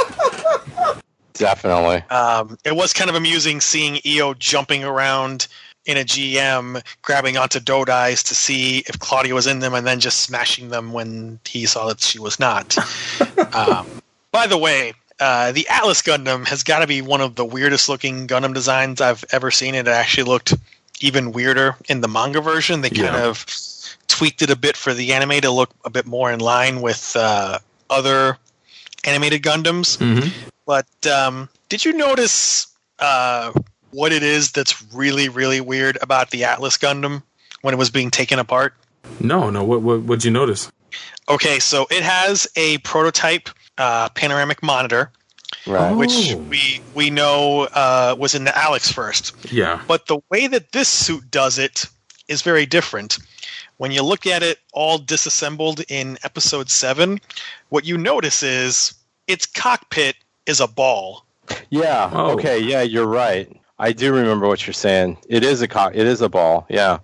[1.34, 2.04] Definitely.
[2.10, 5.48] um, it was kind of amusing seeing Io jumping around
[5.86, 10.00] in a GM, grabbing onto Dodais to see if Claudia was in them, and then
[10.00, 12.78] just smashing them when he saw that she was not.
[13.56, 13.86] um,
[14.32, 17.88] by the way, uh, the Atlas Gundam has got to be one of the weirdest
[17.88, 19.76] looking Gundam designs I've ever seen.
[19.76, 20.54] It actually looked
[21.02, 22.82] even weirder in the manga version.
[22.82, 23.26] They kind Yeah.
[23.28, 23.46] of
[24.08, 27.16] tweaked it a bit for the anime to look a bit more in line with
[27.16, 27.60] uh,
[27.90, 28.38] other
[29.04, 29.98] animated Gundams.
[29.98, 30.30] Mm-hmm.
[30.66, 32.68] But um, did you notice
[33.00, 33.52] uh,
[33.96, 37.24] what it is that's really, really weird about the Atlas Gundam
[37.62, 38.74] when it was being taken apart?
[39.20, 39.64] No, no.
[39.64, 40.72] What what what'd you notice?
[41.30, 45.12] Okay, so it has a prototype uh, panoramic monitor,
[45.68, 45.92] Right.
[45.92, 45.98] Oh.
[45.98, 49.34] which we we know uh, was in the Alex first.
[49.52, 49.82] Yeah.
[49.88, 51.86] But the way that this suit does it
[52.28, 53.18] is very different.
[53.78, 57.20] When you look at it all disassembled in episode seven,
[57.70, 58.94] what you notice is
[59.28, 60.16] its cockpit
[60.46, 61.26] is a ball.
[61.70, 62.10] Yeah.
[62.14, 62.32] Oh.
[62.32, 62.60] Okay.
[62.60, 63.52] Yeah, you're right.
[63.78, 65.18] I do remember what you're saying.
[65.28, 66.66] It is a co- It is a ball.
[66.70, 67.00] Yeah.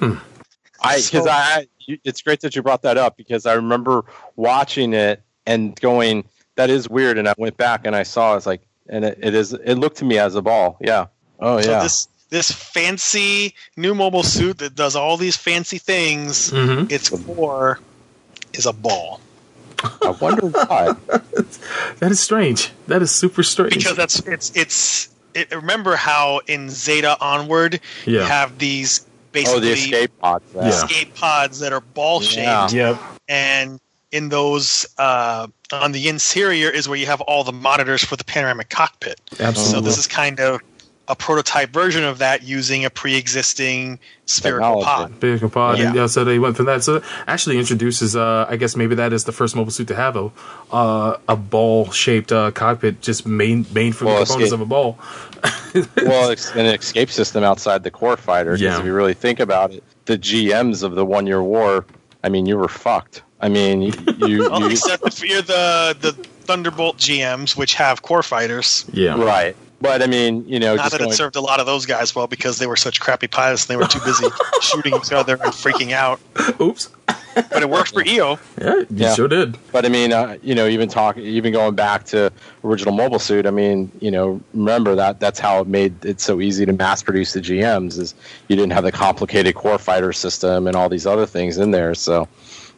[0.00, 1.66] I because So- I.
[2.02, 4.04] It's great that you brought that up because I remember
[4.34, 6.24] watching it and going,
[6.56, 8.34] "That is weird," and I went back and I saw.
[8.36, 9.52] It's like, and it, it is.
[9.52, 10.78] It looked to me as a ball.
[10.80, 11.06] Yeah.
[11.38, 11.82] Oh So yeah.
[11.84, 16.90] this this fancy new mobile suit that does all these fancy things, Mm-hmm.
[16.92, 17.78] its core
[18.52, 19.20] is a ball.
[20.02, 20.92] I wonder why.
[22.00, 22.72] That is strange.
[22.88, 23.74] That is super strange.
[23.76, 29.60] Because that's it's it's it, remember how in Zeta onward you have these oh, basically
[29.60, 30.44] the escape pods.
[30.54, 30.62] Yeah.
[30.62, 30.68] Yeah.
[30.68, 32.90] escape pods that are ball shaped Yeah.
[32.90, 33.00] Yep.
[33.28, 33.80] and
[34.12, 38.24] in those uh, on the interior is where you have all the monitors for the
[38.24, 39.20] panoramic cockpit.
[39.38, 39.72] Absolutely.
[39.72, 40.60] So this is kind of
[41.08, 45.20] a prototype version of that using a pre-existing spherical pod.
[45.20, 45.78] Big pod.
[45.78, 45.86] Yeah.
[45.86, 46.82] And, yeah, so they went from that.
[46.82, 50.16] So actually introduces, uh, I guess maybe that is the first mobile suit to have
[50.16, 50.30] a
[50.72, 54.60] uh, a ball shaped uh, cockpit, just made made from Well, the components escape- of
[54.60, 54.98] a ball.
[56.08, 58.52] well, it's an escape system outside the core fighter.
[58.52, 58.78] Because Yeah.
[58.80, 61.84] if you really think about it, the GMs of the one year war,
[62.24, 63.22] I mean, you were fucked.
[63.40, 63.92] I mean, you,
[64.26, 66.12] you, Well, you except if you're the the
[66.46, 68.84] Thunderbolt GMs, which have core fighters.
[68.92, 69.20] Yeah.
[69.22, 69.54] right.
[69.80, 71.84] But I mean, you know, Not just that going, it served a lot of those
[71.84, 74.26] guys well because they were such crappy pilots and they were too busy
[74.62, 76.18] shooting each other and freaking out.
[76.60, 76.88] Oops.
[77.34, 78.38] But it worked for Io.
[78.58, 79.14] Yeah, you Yeah.
[79.14, 79.58] sure did.
[79.70, 82.32] But I mean, uh, you know, even talk, even going back to
[82.64, 83.44] original mobile suit.
[83.46, 87.02] I mean, you know, remember that that's how it made it so easy to mass
[87.02, 88.14] produce the GMs is
[88.48, 91.94] you didn't have the complicated core fighter system and all these other things in there.
[91.94, 92.26] So,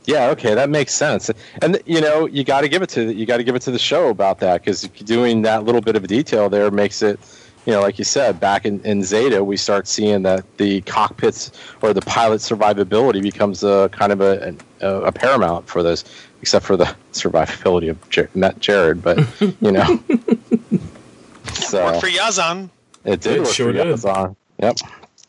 [0.09, 1.31] yeah, okay, that makes sense.
[1.61, 3.71] And you know, you got to give it to you got to give it to
[3.71, 7.21] the show about that because doing that little bit of detail there makes it.
[7.67, 11.53] You know, like you said, back in, in Zeta, we start seeing that the cockpits
[11.83, 16.03] or the pilot survivability becomes a kind of a, a, a paramount for this,
[16.41, 19.19] except for the survivability of Jar- not Jared, but
[19.61, 19.85] you know,
[21.53, 22.71] so Worked for Yazan.
[23.05, 24.37] it did It work sure for did.
[24.61, 24.77] Yep.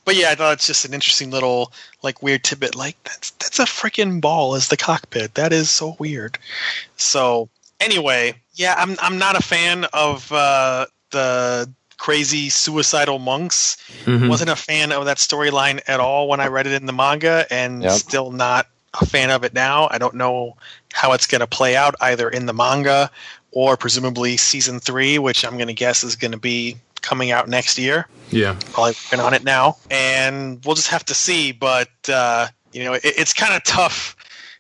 [0.10, 2.76] But yeah, I thought it's just an interesting little like weird tidbit.
[2.76, 5.36] Like that's that's a freaking ball as the cockpit.
[5.36, 6.40] That is so weird.
[6.98, 7.48] So
[7.80, 13.78] anyway, yeah, I'm I'm not a fan of uh, the crazy suicidal monks.
[14.06, 14.30] Mhm.
[14.30, 17.46] Wasn't a fan of that storyline at all when I read it in the manga,
[17.52, 17.92] and Yep.
[17.92, 18.66] still not
[19.00, 19.90] a fan of it now.
[19.92, 20.58] I don't know
[20.92, 23.12] how it's going to play out either in the manga
[23.52, 27.48] or presumably season three, which I'm going to guess is going to be coming out
[27.48, 28.56] next year Yeah.
[28.72, 31.52] probably working on it now, and we'll just have to see.
[31.52, 34.16] But uh, you know, it, it's kind of tough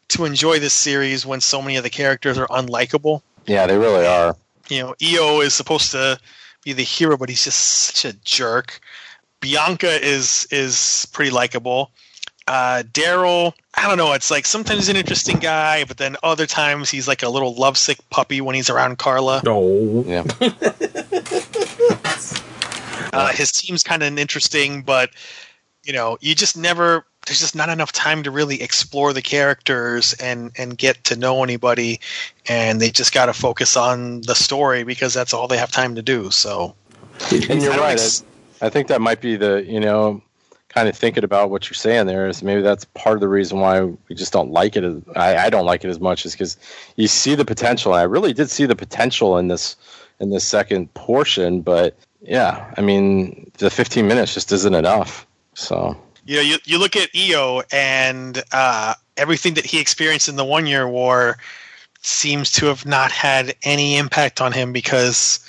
[0.09, 3.21] to enjoy this series when so many of the characters are unlikable.
[3.45, 4.35] Yeah, they really are.
[4.69, 6.19] You know, Io is supposed to
[6.63, 8.79] be the hero, but he's just such a jerk.
[9.41, 11.91] Bianca is is pretty likable.
[12.47, 14.13] Uh, Daryl, I don't know.
[14.13, 17.53] It's like sometimes he's an interesting guy, but then other times he's like a little
[17.53, 19.43] lovesick puppy when he's around Carla.
[19.45, 20.03] Oh.
[20.07, 20.23] Yeah.
[23.13, 25.11] Uh, his team's kind of interesting, but
[25.83, 27.05] you know, you just never.
[27.25, 31.43] There's just not enough time to really explore the characters and and get to know
[31.43, 31.99] anybody,
[32.47, 35.95] and they just got to focus on the story because that's all they have time
[35.95, 36.31] to do.
[36.31, 36.75] So,
[37.31, 37.93] And you're right.
[37.93, 38.23] ex-
[38.61, 40.21] I, I think that might be the you know
[40.69, 43.59] kind of thinking about what you're saying there is maybe that's part of the reason
[43.59, 44.83] why we just don't like it.
[44.83, 46.57] As, I, I don't like it as much is because
[46.95, 47.93] you see the potential.
[47.93, 49.75] And I really did see the potential in this
[50.19, 55.25] in this second portion, but yeah, I mean the 15 minutes just isn't enough.
[55.53, 60.35] So you know, you you look at Io and uh, everything that he experienced in
[60.35, 61.37] the One Year War
[62.01, 65.39] seems to have not had any impact on him because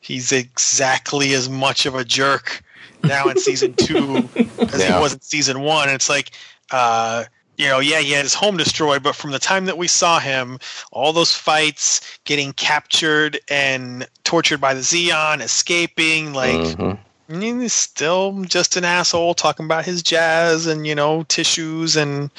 [0.00, 2.62] he's exactly as much of a jerk
[3.02, 4.28] now in season two
[4.72, 4.96] as Yeah.
[4.96, 5.88] he was in season one.
[5.88, 6.30] And it's like,
[6.70, 7.24] uh,
[7.56, 10.18] you know, yeah, he had his home destroyed, but from the time that we saw
[10.18, 10.58] him,
[10.92, 16.98] all those fights, getting captured and tortured by the Zeon, escaping, like mhm.
[17.26, 22.30] He's still just an asshole talking about his jazz and you know tissues and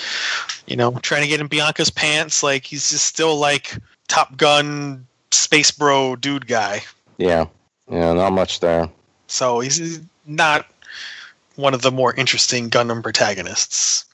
[0.68, 2.44] you know trying to get in Bianca's pants.
[2.44, 3.76] Like he's just still like
[4.08, 6.82] Top Gun space bro dude guy.
[7.18, 7.46] yeah,
[7.90, 8.88] yeah, not much there.
[9.28, 10.68] So he's not
[11.56, 14.06] one of the more interesting Gundam protagonists.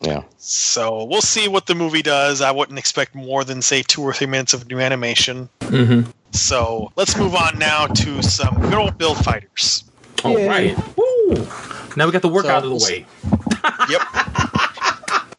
[0.00, 0.22] Yeah.
[0.38, 2.40] So we'll see what the movie does.
[2.40, 5.48] I wouldn't expect more than say two or three minutes of new animation.
[5.60, 6.10] Mm-hmm.
[6.32, 9.84] So let's move on now to some good old build fighters.
[10.24, 10.76] All right.
[10.96, 11.46] Woo.
[11.96, 13.06] Now we got the work So- out of the way.
[13.90, 14.02] Yep.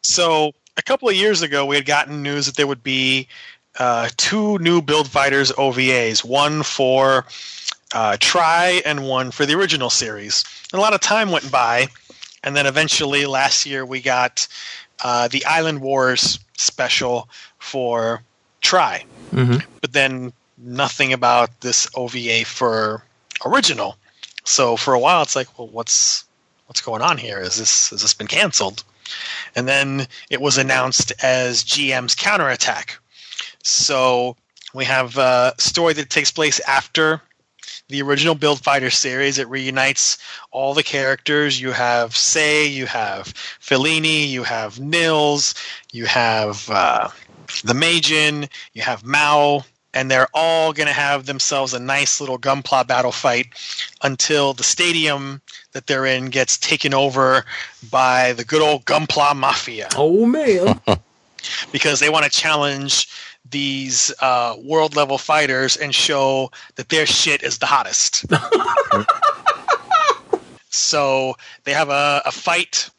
[0.02, 3.28] so a couple of years ago, we had gotten news that there would be
[3.78, 7.26] uh, two new Build Fighters OVAs, one for
[7.94, 10.44] uh, Try and one for the original series.
[10.72, 11.88] And a lot of time went by,
[12.42, 14.46] and then eventually last year we got
[15.02, 17.28] uh, the Island Wars special
[17.58, 18.22] for
[18.60, 19.04] Try.
[19.32, 19.58] Mm-hmm.
[19.80, 23.02] But then nothing about this OVA for
[23.44, 23.96] original.
[24.44, 26.24] So for a while, it's like, well, what's
[26.66, 27.40] what's going on here?
[27.40, 28.84] Is this has this been canceled?
[29.56, 32.98] And then it was announced as GM's counterattack.
[33.62, 34.36] So
[34.72, 37.20] we have a story that takes place after
[37.90, 39.38] the original Build Fighter series.
[39.38, 40.18] It reunites
[40.50, 41.60] all the characters.
[41.60, 45.54] You have Sei, you have Fellini, you have Nils,
[45.92, 47.08] you have uh,
[47.64, 52.38] the Meijin, you have Mao, and they're all going to have themselves a nice little
[52.38, 53.46] Gunpla battle fight
[54.02, 57.44] until the stadium that they're in gets taken over
[57.90, 60.80] by the good old Gunpla Mafia Oh man.
[61.72, 63.08] because they want to challenge
[63.48, 68.26] these uh, world level fighters and show that their shit is the hottest.
[70.70, 72.90] So they have a, a fight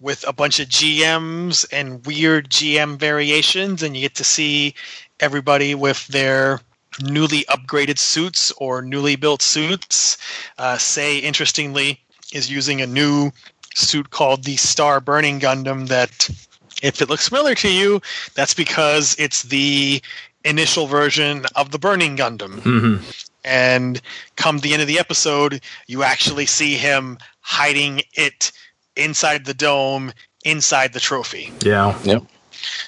[0.00, 4.74] with a bunch of GMs and weird GM variations, and you get to see
[5.20, 6.60] everybody with their
[7.00, 10.18] newly upgraded suits or newly built suits.
[10.58, 12.00] Uh, Sei, interestingly,
[12.32, 13.30] is using a new
[13.74, 16.28] suit called the Star Burning Gundam that,
[16.82, 18.00] if it looks familiar to you,
[18.34, 20.00] that's because it's the
[20.44, 22.60] initial version of the Burning Gundam.
[22.60, 23.10] Mm-hmm.
[23.44, 24.00] And
[24.36, 28.52] come the end of the episode, you actually see him hiding it
[28.96, 30.12] inside the dome,
[30.44, 31.98] inside the trophy, Yeah.
[32.04, 32.24] Yep.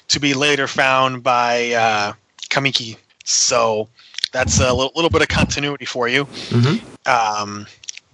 [0.08, 2.12] to be later found by uh,
[2.50, 2.96] Kamiki.
[3.24, 3.88] So
[4.32, 6.24] that's a little, little bit of continuity for you.
[6.26, 6.76] Mm-hmm.
[7.08, 7.66] Um,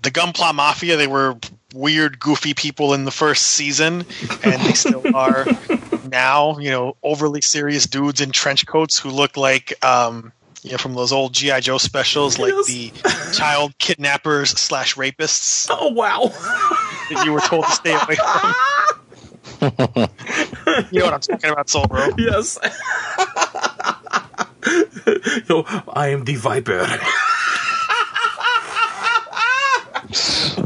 [0.02, 1.36] the Gunpla Mafia, they were
[1.74, 4.04] weird, goofy people in the first season,
[4.42, 5.46] and they still are
[6.08, 6.58] now.
[6.58, 9.72] You know, overly serious dudes in trench coats who look like.
[9.84, 10.32] Um,
[10.62, 12.66] you know, from those old GI Joe specials, like Yes.
[12.66, 12.92] the
[13.34, 16.26] child kidnappers slash rapists Oh wow.
[17.08, 18.54] that you were told to stay away from.
[20.90, 22.08] You know what I'm talking about, Soul Bro.
[22.18, 22.58] yes.
[25.48, 26.86] Yo, I am the Viper.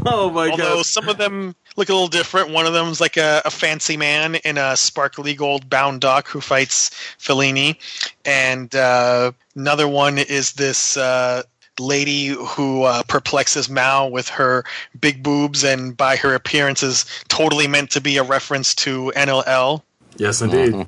[0.13, 0.85] oh my Although god.
[0.85, 2.51] some of them look a little different.
[2.51, 6.27] One of them is like a, a fancy man in a sparkly gold bound duck
[6.27, 6.89] who fights
[7.19, 7.77] Fellini,
[8.23, 11.43] and uh, another one is this uh,
[11.79, 14.63] lady who uh, perplexes Mao with her
[14.99, 19.43] big boobs, and by her appearance is totally meant to be a reference to Ennil
[19.47, 19.83] El.
[20.17, 20.87] Yes, indeed.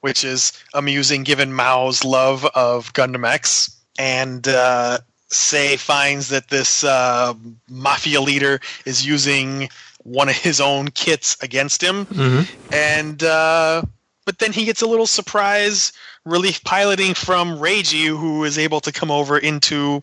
[0.00, 3.70] which is amusing given Mao's love of Gundam X.
[3.98, 4.98] And uh,
[5.36, 7.34] Sei finds that this uh,
[7.68, 9.68] mafia leader is using
[10.02, 12.72] one of his own kits against him, Mm-hmm.
[12.72, 13.82] and uh,
[14.24, 15.92] but then he gets a little surprise
[16.24, 20.02] relief piloting from Reiji, who is able to come over into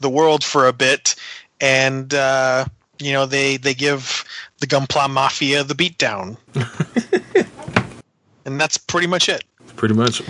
[0.00, 1.14] the world for a bit,
[1.60, 2.64] and uh,
[2.98, 4.24] you know they they give
[4.60, 6.36] the Gunpla Mafia the beatdown,
[8.44, 9.44] and that's pretty much it.
[9.76, 10.22] Pretty much.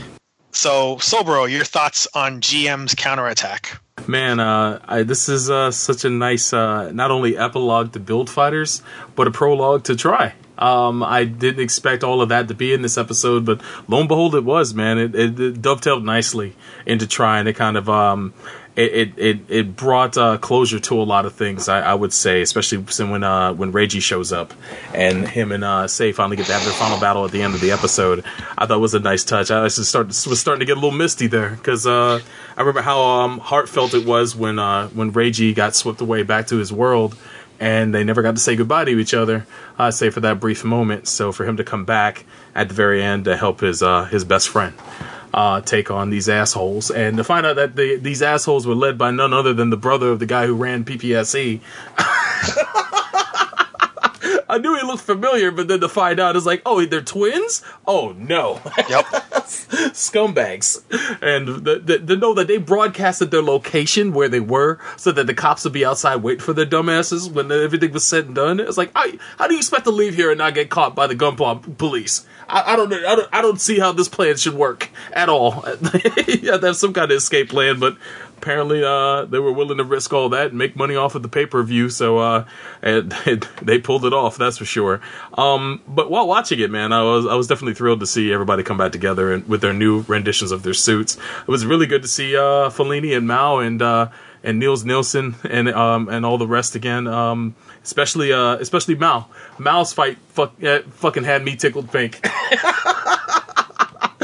[0.57, 3.79] So, Sobro, your thoughts on GM's counterattack?
[4.07, 8.31] Man, uh, I, this is uh, such a nice, uh, not only epilogue to Build
[8.31, 8.81] Fighters,
[9.17, 10.33] but a prologue to Try.
[10.59, 14.09] Um, I didn't expect all of that to be in this episode, but lo and
[14.09, 14.75] behold, it was.
[14.75, 16.55] Man, it, it, it dovetailed nicely
[16.87, 18.33] into trying to kind of um,
[18.77, 21.69] it it it, brought uh, closure to a lot of things.
[21.69, 24.53] I, I would say, especially when uh, when Reiji shows up,
[24.93, 27.55] and him and uh, Sei finally get to have their final battle at the end
[27.55, 28.23] of the episode.
[28.59, 29.51] I thought was a nice touch.
[29.51, 32.21] I was start was starting to get a little misty there because uh,
[32.57, 36.49] I remember how um, heartfelt it was when uh, when Reiji got swept away back
[36.49, 37.17] to his world
[37.61, 39.47] and they never got to say goodbye to each other.
[39.79, 41.09] I say for that brief moment.
[41.09, 44.25] So for him to come back at the very end to help his uh, his
[44.25, 44.75] best friend
[45.33, 48.97] uh, take on these assholes, and to find out that the, these assholes were led
[48.97, 51.61] by none other than the brother of the guy who ran PPSE.
[54.49, 57.63] I knew he looked familiar, but then to find out, is like, oh, they're twins.
[57.87, 58.61] Oh no!
[58.89, 59.07] Yep.
[59.97, 60.83] scumbags,
[61.21, 65.27] and the, the, to know that they broadcasted their location where they were, so that
[65.27, 68.61] the cops would be outside waiting for their dumbasses when everything was said and done.
[68.61, 71.07] It's like, I, how do you expect to leave here and not get caught by
[71.07, 72.27] the gunpla police?
[72.49, 72.93] I, I don't.
[72.93, 75.65] I don't, I don't see how this plan should work at all.
[76.27, 77.97] you have to have some kind of escape plan, but
[78.47, 81.29] apparently uh, they were willing to risk all that and make money off of the
[81.29, 81.91] pay per view.
[81.91, 82.45] So uh,
[82.81, 85.01] they pulled it off, that's for sure.
[85.37, 88.63] Um, but while watching it, man, I was I was definitely thrilled to see everybody
[88.63, 91.17] come back together and with their new renditions of their suits.
[91.17, 94.11] It was really good to see uh, Fellini and Mao and uh,
[94.45, 97.09] and Nils Nielsen and um, and all the rest again.
[97.09, 99.27] Um, especially uh, especially Mao.
[99.59, 102.25] Mao's fight fuck, uh, fucking had me tickled pink.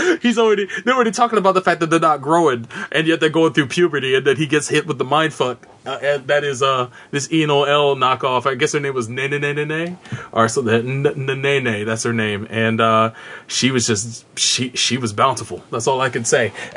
[0.22, 3.28] He's already they're already talking about the fact that they're not growing, and yet they're
[3.28, 5.66] going through puberty, and that he gets hit with the mind fuck.
[5.84, 8.46] Uh, that is uh this Ennil El knockoff.
[8.46, 9.98] I guess her name was Nene Nene Nene,
[10.30, 11.84] or so that Nene.
[11.84, 13.12] That's her name, and uh,
[13.46, 15.62] she was just she she was bountiful.
[15.70, 16.52] That's all I can say.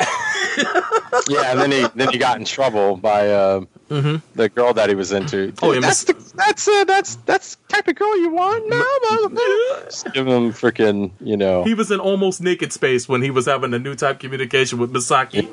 [1.30, 4.96] yeah, and then he then he got in trouble by uh, the girl that he
[4.96, 5.54] was into.
[5.62, 8.68] Oh, yeah, that's Miss- the, that's uh, that's that's type of girl you want.
[8.68, 9.84] No, no, no.
[9.86, 11.64] Just give him freaking, you know.
[11.64, 14.92] he was in almost naked space when he was having a new type communication with
[14.92, 15.48] Misaki,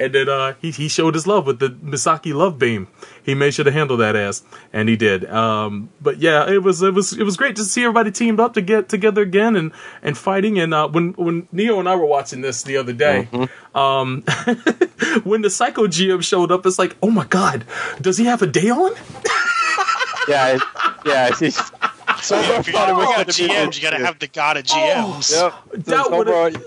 [0.00, 2.88] and then uh, he he showed his love with the Misaki love beam.
[3.22, 5.24] He made sure to handle that ass, and he did.
[5.30, 8.54] Um, but yeah, it was it was it was great to see everybody teamed up
[8.54, 9.72] to get together again and
[10.02, 10.58] and fighting.
[10.58, 13.28] And uh, when when Neo and I were watching this the other day,
[13.74, 14.22] um,
[15.24, 17.64] when the Psycho GM showed up, it's like, oh my god,
[18.00, 18.92] does he have a day on?
[20.28, 20.62] yeah, it-
[21.04, 21.30] yeah.
[21.38, 24.04] He's, so if you're thought it gonna was go gonna to be- GMs, you gotta
[24.04, 25.32] have the god of oh, GMs.
[25.32, 25.84] Yep.
[25.84, 26.62] That would've- Sobro-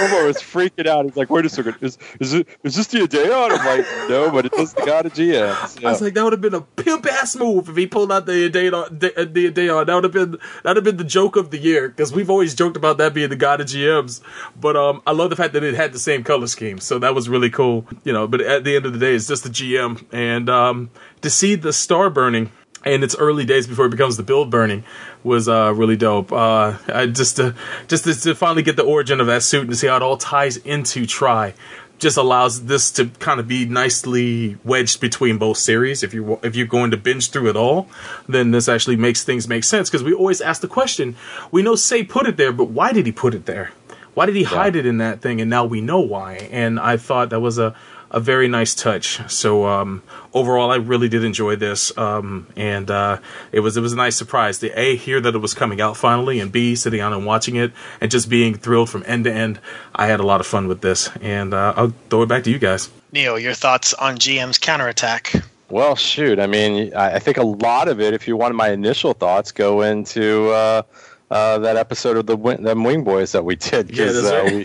[0.00, 1.04] Omar was freaking out.
[1.04, 4.30] He's like, "Wait a second, is is it is this the Adeon?" I'm like, "No,
[4.30, 6.60] but it does the God of GMs." I was like, that would have been a
[6.60, 8.72] pimp ass move if he pulled out the Adeon.
[8.98, 9.86] The, Adeon.
[9.86, 12.30] That would have been that would have been the joke of the year because we've
[12.30, 14.20] always joked about that being the god of GMs.
[14.60, 17.14] But um, I love the fact that it had the same color scheme, so that
[17.14, 17.86] was really cool.
[18.04, 20.90] You know, but at the end of the day, it's just the GM, and um,
[21.22, 22.50] to see the star burning
[22.84, 24.84] in its early days before it becomes the build burning
[25.22, 26.32] was uh, really dope.
[26.32, 27.54] Uh, I just to,
[27.88, 30.16] just to, to finally get the origin of that suit and see how it all
[30.16, 31.54] ties into Try
[32.02, 36.02] just allows this to kind of be nicely wedged between both series.
[36.02, 37.88] If you if you're going to binge through it all,
[38.28, 41.14] then this actually makes things make sense because we always ask the question.
[41.52, 43.70] We know Sei put it there, but why did he put it there?
[44.14, 45.40] Why did he hide it in that thing?
[45.40, 46.48] And now we know why.
[46.50, 47.74] And I thought that was a
[48.12, 49.20] a very nice touch.
[49.30, 50.02] So um,
[50.32, 53.18] overall, I really did enjoy this, um, and uh,
[53.50, 54.58] it was it was a nice surprise.
[54.58, 57.56] The a hear that it was coming out finally, and b sitting down and watching
[57.56, 59.58] it, and just being thrilled from end to end.
[59.94, 62.50] I had a lot of fun with this, and uh, I'll throw it back to
[62.50, 62.90] you guys.
[63.10, 65.32] Neo, your thoughts on GM's counterattack?
[65.68, 66.38] Well, shoot.
[66.38, 69.52] I mean, I I think a lot of it, if you wanted my initial thoughts,
[69.52, 70.82] go into uh,
[71.30, 74.42] uh, that episode of the Wing, them Wing Boys that we did Yeah, that's uh,
[74.44, 74.52] right.
[74.52, 74.64] we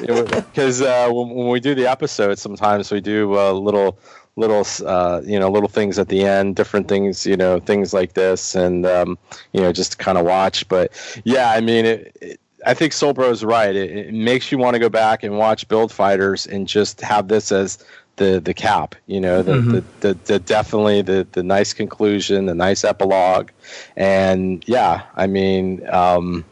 [0.00, 3.98] because uh, when, when we do the episodes, sometimes we do uh, little
[4.36, 8.14] little uh, you know little things at the end, different things you know things like
[8.14, 9.18] this, and um,
[9.52, 10.68] you know just to kind of watch.
[10.68, 10.92] But
[11.24, 12.16] yeah, I mean it.
[12.20, 13.76] it I think Solbro's right.
[13.76, 17.28] It, it makes you want to go back and watch Build Fighters and just have
[17.28, 17.84] this as
[18.16, 18.96] the the cap.
[19.06, 23.50] You know, the, the, the, the definitely the the nice conclusion, the nice epilogue,
[23.96, 26.44] and yeah, I mean um,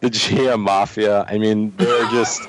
[0.00, 1.24] the GM Mafia.
[1.28, 2.42] I mean, they're just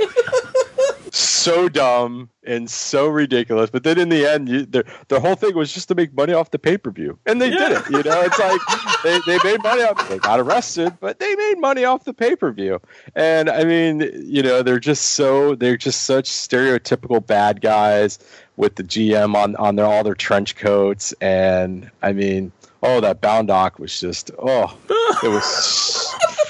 [1.13, 3.69] so dumb and so ridiculous.
[3.69, 6.33] But then in the end, you, their their whole thing was just to make money
[6.33, 7.89] off the pay per view, and they did it.
[7.89, 8.61] You know, it's like
[9.03, 10.07] they, they made money off.
[10.09, 12.79] They got arrested, but they made money off the pay per view.
[13.15, 18.19] And I mean, you know, they're just so they're just such stereotypical bad guys
[18.55, 22.51] with the GM on on their all their trench coats, and I mean.
[22.83, 24.75] Oh, that Boundock was just oh,
[25.21, 26.15] it was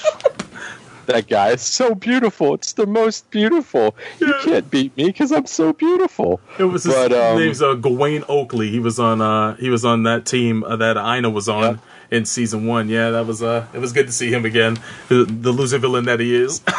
[1.12, 2.54] that guy is so beautiful.
[2.54, 3.96] It's the most beautiful.
[4.20, 6.40] You can't beat me because I'm so beautiful.
[6.58, 8.70] It was his But, um, name's uh, Gawain Oakley.
[8.70, 12.26] He was on uh he was on that team uh, that Ina was on in
[12.26, 12.90] season one.
[12.90, 14.80] Yeah, that was uh it was good to see him again.
[15.10, 16.62] The, the loser villain that he is.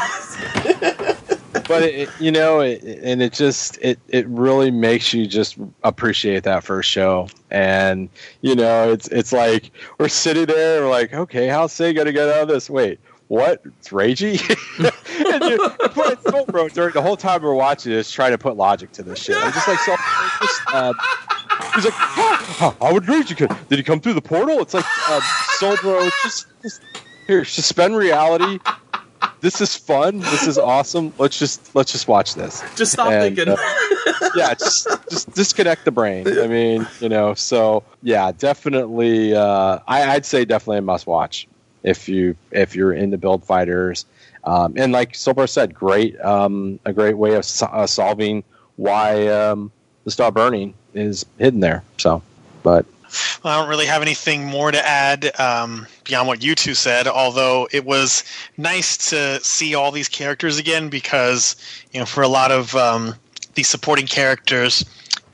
[1.68, 6.43] But it, you know, it, and it just it it really makes you just appreciate
[6.43, 7.28] that first show.
[7.51, 8.11] And
[8.43, 12.28] you know, it's it's like we're sitting there we're like, okay, how's Sei gonna get
[12.28, 12.68] out of this?
[12.68, 13.01] Wait.
[13.29, 13.62] What?
[13.64, 14.39] It's Reiji?
[15.33, 18.39] and you, put it so, bro, during the whole time we're watching this, trying to
[18.39, 19.37] put logic to this shit.
[19.37, 19.97] I'm just like, so,
[20.41, 20.95] just, um,
[21.75, 23.59] He's like, oh, how would come?
[23.68, 24.61] Did he come through the portal?
[24.61, 25.23] It's like, um,
[25.59, 26.83] Solbro, just, just
[27.27, 28.59] here, suspend reality.
[29.41, 30.20] This is fun.
[30.20, 31.12] This is awesome.
[31.18, 32.62] Let's just let's just watch this.
[32.77, 33.55] Just stop And, thinking.
[33.55, 36.27] uh, yeah, just just disconnect the brain.
[36.39, 39.35] I mean, you know, so yeah, definitely.
[39.35, 41.49] Uh, I, I'd say definitely a must watch
[41.83, 44.07] if you if you're into build fighters.
[44.45, 48.43] Um, and like Silver said, great um, a great way of so- uh, solving
[48.76, 49.70] why um,
[50.05, 51.85] the star burning is hidden there.
[51.99, 52.22] So,
[52.62, 52.85] but
[53.43, 57.07] Well, I don't really have anything more to add um, beyond what you two said.
[57.07, 58.24] Although it was
[58.57, 61.57] nice to see all these characters again, because
[61.93, 63.14] you know, for a lot of um,
[63.55, 64.85] these supporting characters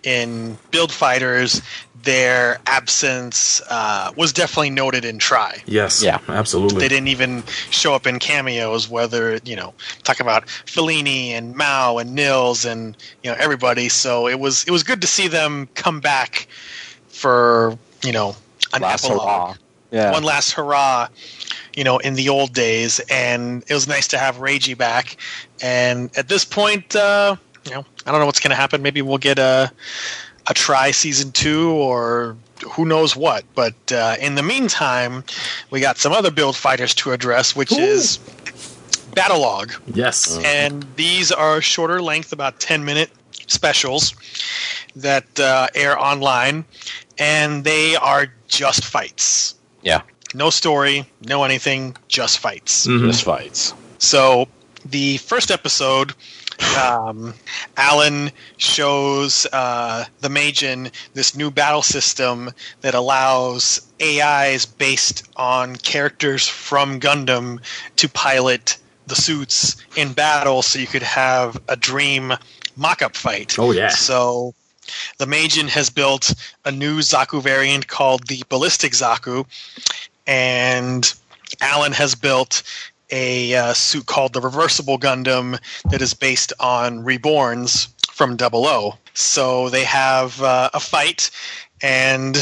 [0.03, 1.63] in Build Fighters,
[2.09, 5.63] their absence uh, was definitely noted in Try.
[5.67, 6.03] yes.
[6.03, 6.21] Yeah.
[6.27, 6.81] Absolutely.
[6.81, 8.89] They didn't even show up in cameos.
[8.89, 13.91] Whether you know, talk about Fellini and Mao and Nils and you know everybody.
[13.91, 16.49] So it was it was good to see them come back
[17.09, 18.35] for you know
[18.73, 19.55] an last epilogue, hurrah.
[19.91, 20.13] Yeah.
[20.13, 21.09] one last hurrah.
[21.77, 25.17] You know, in the old days, and it was nice to have Reiji back.
[25.63, 28.83] And at this point, uh, you know, I don't know what's going to happen.
[28.83, 29.71] Maybe we'll get a
[30.49, 32.37] a try season two or
[32.73, 33.45] who knows what.
[33.55, 35.25] But uh, in the meantime,
[35.71, 38.19] we got some other build fighters to address, which is
[39.13, 39.73] Battlogue.
[39.95, 40.39] yes.
[40.45, 43.11] And these are shorter length, about 10 minute
[43.47, 44.15] specials
[44.97, 46.65] that uh, air online.
[47.19, 49.55] And they are just fights.
[49.83, 50.03] Yeah.
[50.35, 52.87] No story, no anything, just fights.
[52.87, 53.07] Mhm.
[53.07, 53.73] Just fights.
[53.99, 54.47] So
[54.85, 56.13] the first episode,
[56.77, 57.35] um,
[57.77, 66.47] Alan shows uh, the Meijin this new battle system that allows AIs based on characters
[66.47, 67.61] from Gundam
[67.97, 68.77] to pilot
[69.07, 72.35] the suits in battle, so you could have a dream
[72.77, 73.59] mock-up fight.
[73.59, 73.89] Oh, yeah.
[73.89, 74.55] So
[75.19, 79.47] the Meijin has built a new Zaku variant called the Ballistic Zaku,
[80.27, 81.13] and
[81.61, 82.63] Alan has built
[83.11, 85.59] a uh, suit called the Reversible Gundam
[85.91, 88.95] that is based on Reborns from Double O.
[89.15, 91.31] So they have uh, a fight,
[91.83, 92.37] and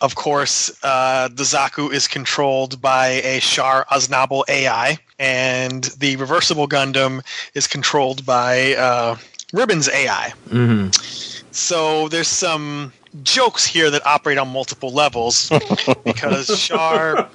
[0.00, 6.68] of course, uh, the Zaku is controlled by a Char Aznable AI, and the Reversible
[6.68, 7.22] Gundam
[7.54, 9.16] is controlled by uh,
[9.52, 10.32] Ribbon's AI.
[10.48, 10.88] hmm
[11.50, 15.50] So there's some jokes here that operate on multiple levels
[16.04, 17.28] because Char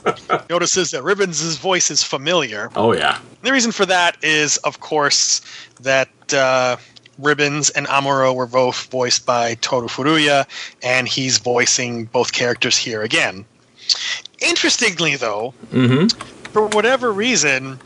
[0.49, 2.69] notices that Ribbons' voice is familiar.
[2.75, 3.19] Oh yeah.
[3.41, 5.41] The reason for that is, of course,
[5.81, 6.77] that uh,
[7.17, 10.45] Ribbons and Amuro were both voiced by Toru Furuya,
[10.83, 13.45] and he's voicing both characters here again.
[14.39, 16.07] Interestingly, though, hmm
[16.51, 17.79] for whatever reason,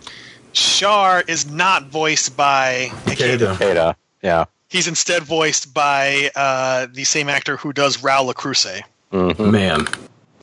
[0.54, 3.58] Char is not voiced by Ikeda.
[3.58, 3.64] Kata.
[3.72, 3.98] Ada.
[4.22, 4.46] Yeah.
[4.76, 8.82] He's instead voiced by uh, the same actor who does Rau Le Creuset.
[9.14, 9.50] Mhm.
[9.52, 9.88] Man.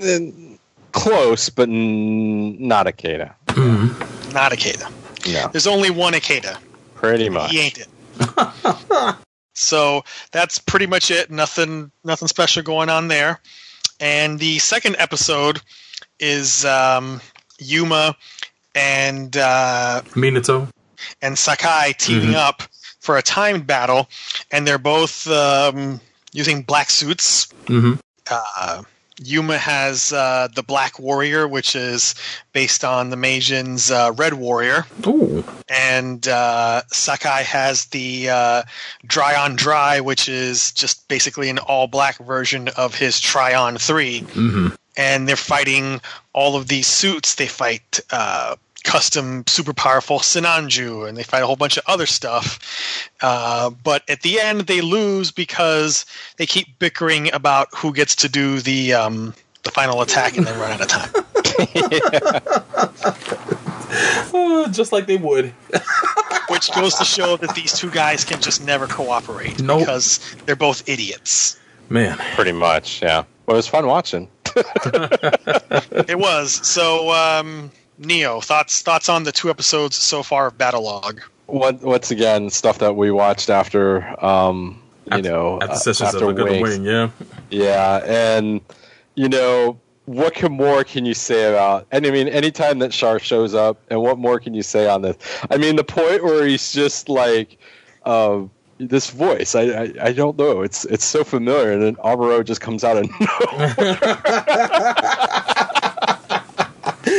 [0.00, 0.58] And
[0.92, 3.34] Close, but n- not Ikeda.
[3.50, 3.88] hmm
[4.32, 4.90] Not Ikeda.
[5.30, 6.56] No, There's only one Ikeda.
[6.94, 7.50] pretty much.
[7.50, 7.88] He ain't it.
[9.54, 11.30] so that's pretty much it.
[11.30, 13.38] Nothing, nothing special going on there.
[14.00, 15.60] And the second episode
[16.18, 17.20] is um,
[17.58, 18.16] Yuma
[18.74, 20.68] and uh, Minato.
[21.20, 22.34] and Sakai teaming Mhm.
[22.36, 22.62] up
[23.02, 24.08] for a timed battle,
[24.52, 26.00] and they're both um,
[26.32, 27.48] using black suits.
[27.66, 27.94] hmm
[28.30, 28.82] Uh,
[29.24, 32.14] Yuma has uh, the Black Warrior, which is
[32.52, 35.44] based on the Meijin's uh, Red Warrior, Ooh.
[35.68, 38.62] and uh, Sakai has the uh,
[39.06, 44.20] Dry on Dry, which is just basically an all black version of his Tryon 3
[44.20, 46.02] hmm and they're fighting
[46.34, 47.36] all of these suits.
[47.36, 52.06] They fight uh, custom super powerful Sinanju, and they fight a whole bunch of other
[52.06, 52.58] stuff.
[53.20, 56.04] Uh, but at the end, they lose because
[56.36, 60.52] they keep bickering about who gets to do the um, the final attack, and they
[60.52, 61.10] run out of time.
[64.34, 65.46] Uh, just like they would.
[66.48, 69.80] Which goes to show that these two guys can just never cooperate Nope.
[69.80, 71.58] because they're both idiots.
[71.88, 72.18] Man.
[72.34, 73.02] Pretty much.
[73.02, 73.24] Yeah.
[73.46, 74.28] Well, it was fun watching.
[76.08, 77.10] It was so.
[77.12, 81.20] Um, Neo, thoughts thoughts on the two episodes so far of Battlogue?
[81.46, 86.06] What, once again, stuff that we watched after, um, you After- know, At the uh,
[86.06, 87.10] after of a wing, yeah.
[87.50, 88.60] Yeah, and
[89.14, 91.86] you know what can more can you say about?
[91.92, 95.02] And I mean, anytime that Char shows up, and what more can you say on
[95.02, 95.16] this?
[95.50, 97.58] I mean, the point where he's just like,
[98.04, 98.40] uh,
[98.78, 99.54] this voice.
[99.54, 100.62] I, I I don't know.
[100.62, 103.74] It's it's so familiar, and then Amuro just comes out of nowhere.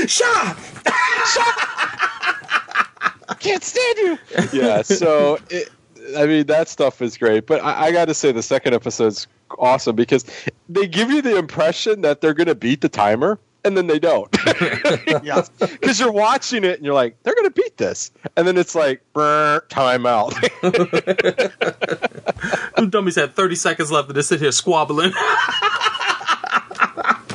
[0.08, 0.56] Char!
[3.44, 4.18] can't stand you.
[4.54, 5.70] Yeah, so it,
[6.18, 9.28] I mean that stuff is great, but I, I got to say the second episode's
[9.60, 10.26] awesome because
[10.70, 14.00] they give you the impression that they're going to beat the timer, and then they
[14.00, 14.36] don't.
[15.24, 15.44] Yeah.
[15.60, 18.76] because you're watching it and you're like, they're going to beat this, and then it's
[18.76, 20.34] like, time out.
[22.76, 25.14] Them dummies had 30 seconds left and they sit here squabbling.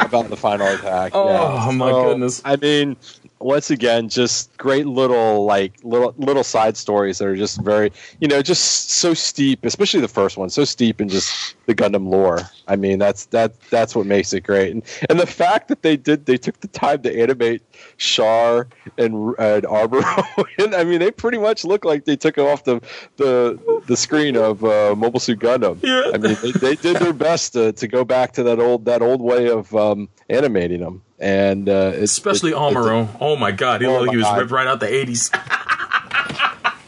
[0.09, 1.13] About the final attack.
[1.15, 1.71] Oh, yeah.
[1.73, 2.43] my goodness.
[2.45, 2.97] I mean,
[3.41, 8.29] once again, just great little like little little side stories that are just very, you
[8.29, 12.41] know, just so steep, especially the first one, so steep in just the Gundam lore.
[12.67, 15.97] I mean, that's that that's what makes it great, and and the fact that they
[15.97, 17.63] did they took the time to animate
[17.97, 22.43] Char and and Amuro, and I mean, they pretty much look like they took it
[22.43, 22.81] off the
[23.17, 25.83] the the screen of uh, Mobile Suit Gundam.
[25.83, 26.11] Yeah.
[26.13, 29.03] I mean, they, they did their best to, to go back to that old that
[29.03, 33.09] old way of um, animating them, and uh, it's, Especially it- Amuro.
[33.21, 34.39] Oh my god, he Oh looked like he was God.
[34.39, 35.31] ripped right out the 80s.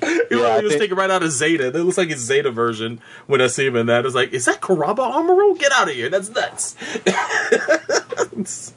[0.30, 1.68] he Yeah, like he was think- taken right out of Zeta.
[1.68, 4.06] It looks like his Zeta version when I see him in that.
[4.06, 5.58] It's like, is that Karaba Amuro?
[5.58, 6.08] Get out of here.
[6.08, 6.76] That's nuts.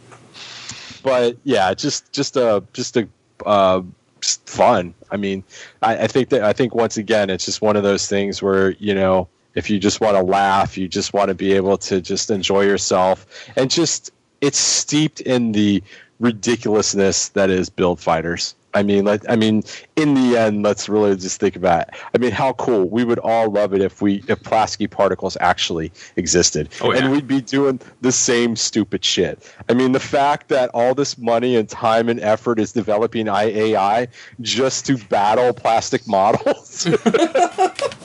[1.03, 3.07] but yeah, just just a just a
[3.45, 3.81] uh,
[4.21, 4.93] just fun.
[5.11, 5.43] I mean,
[5.81, 8.71] I, I think that I think once again, it's just one of those things where
[8.71, 12.01] you know, if you just want to laugh, you just want to be able to
[12.01, 13.25] just enjoy yourself,
[13.55, 14.11] and just
[14.43, 15.81] it's steeped in the
[16.19, 18.55] ridiculousness that is build fighters.
[18.75, 19.63] I mean, like, I mean,
[19.95, 21.87] in the end, let's really just think about.
[21.89, 21.93] It.
[22.15, 22.89] I mean, how cool!
[22.89, 26.99] We would all love it if we if Plavsky particles actually existed, Oh, yeah.
[27.03, 29.47] and we'd be doing the same stupid shit.
[29.69, 34.07] I mean, the fact that all this money and time and effort is developing IAI
[34.41, 36.87] just to battle plastic models.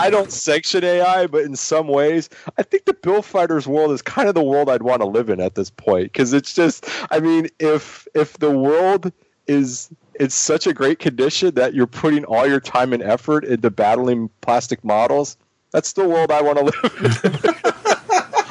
[0.00, 2.28] I don't sanction AI, but in some ways,
[2.58, 5.28] I think the Build Fighters world is kind of the world I'd want to live
[5.28, 6.86] in at this point because it's just.
[7.10, 9.12] I mean, if if the world
[9.46, 13.70] is it's such a great condition that you're putting all your time and effort into
[13.70, 15.36] battling plastic models,
[15.70, 17.00] that's the world I want to live in.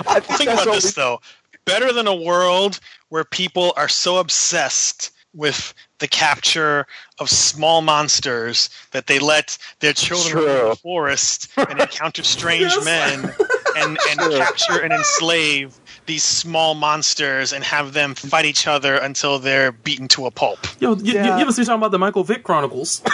[0.07, 1.21] I think Think about what this though.
[1.65, 6.87] Better than a world where people are so obsessed with the capture
[7.19, 10.45] of small monsters that they let their children True.
[10.45, 12.85] go in the forest and encounter strange Yes.
[12.85, 13.33] men
[13.77, 19.37] and, and capture and enslave these small monsters and have them fight each other until
[19.37, 20.57] they're beaten to a pulp.
[20.79, 21.35] Yo, you, you, Yeah.
[21.35, 23.01] you ever see talking about the Michael Vick Chronicles?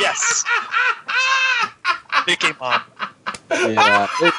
[0.00, 0.44] Yes.
[2.26, 2.80] They came on.
[3.50, 4.06] yeah.
[4.22, 4.34] It-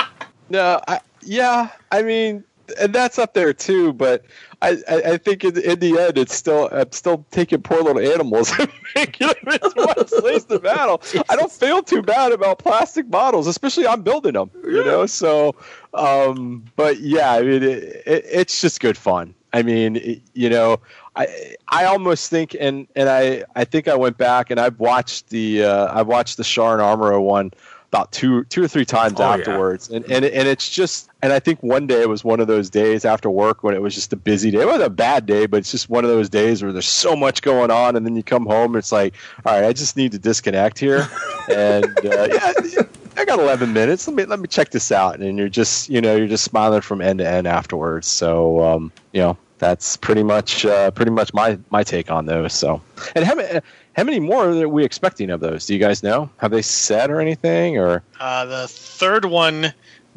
[0.50, 1.70] no, I, yeah.
[1.92, 2.44] I mean,
[2.78, 3.92] and that's up there too.
[3.94, 4.24] But
[4.62, 8.50] I, I, think in, in the end, it's still I'm still taking poor little animals
[8.58, 11.02] and making them into slays the battle.
[11.28, 14.50] I don't feel too bad about plastic bottles, especially I'm building them.
[14.64, 15.54] You know, so.
[15.94, 19.34] Um, but yeah, I mean, it, it, it's just good fun.
[19.52, 20.80] I mean, it- you know,
[21.14, 25.30] I I almost think, and and I I think I went back and I've watched
[25.30, 27.52] the uh, I watched the Char and Amuro one
[27.88, 29.34] about two two or three times Oh, yeah.
[29.34, 32.46] afterwards, and and and it's just and I think one day it was one of
[32.46, 34.60] those days after work when it was just a busy day.
[34.60, 37.16] It wasn't a bad day, but it's just one of those days where there's so
[37.16, 39.14] much going on, and then you come home and it's like,
[39.44, 41.08] all right, I just need to disconnect here,
[41.50, 42.82] and uh, yeah.
[43.18, 44.06] I got 11 minutes.
[44.06, 46.82] Let me let me check this out, and you're just you know you're just smiling
[46.82, 48.06] from end to end afterwards.
[48.06, 52.52] So um, you know that's pretty much uh, pretty much my my take on those.
[52.52, 52.82] So,
[53.14, 53.60] and how many
[53.96, 55.66] how many more are we expecting of those?
[55.66, 56.28] Do you guys know?
[56.36, 57.78] Have they said or anything?
[57.78, 59.72] Or Uh, the third one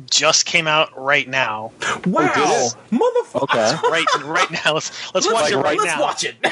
[0.10, 1.72] just came out right now.
[2.06, 2.76] Wow, it?
[2.92, 3.44] motherfucker!
[3.44, 4.74] okay, Right, right now.
[4.76, 5.84] Let's let's, Let's, watch it right now.
[5.84, 6.36] let's watch it.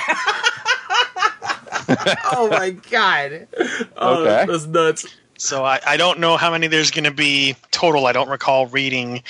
[2.34, 3.48] oh my god!
[3.98, 4.46] Oh, Okay.
[4.52, 5.06] that's nuts.
[5.38, 8.08] So I, I don't know how many there's going to be total.
[8.08, 9.22] I don't recall reading.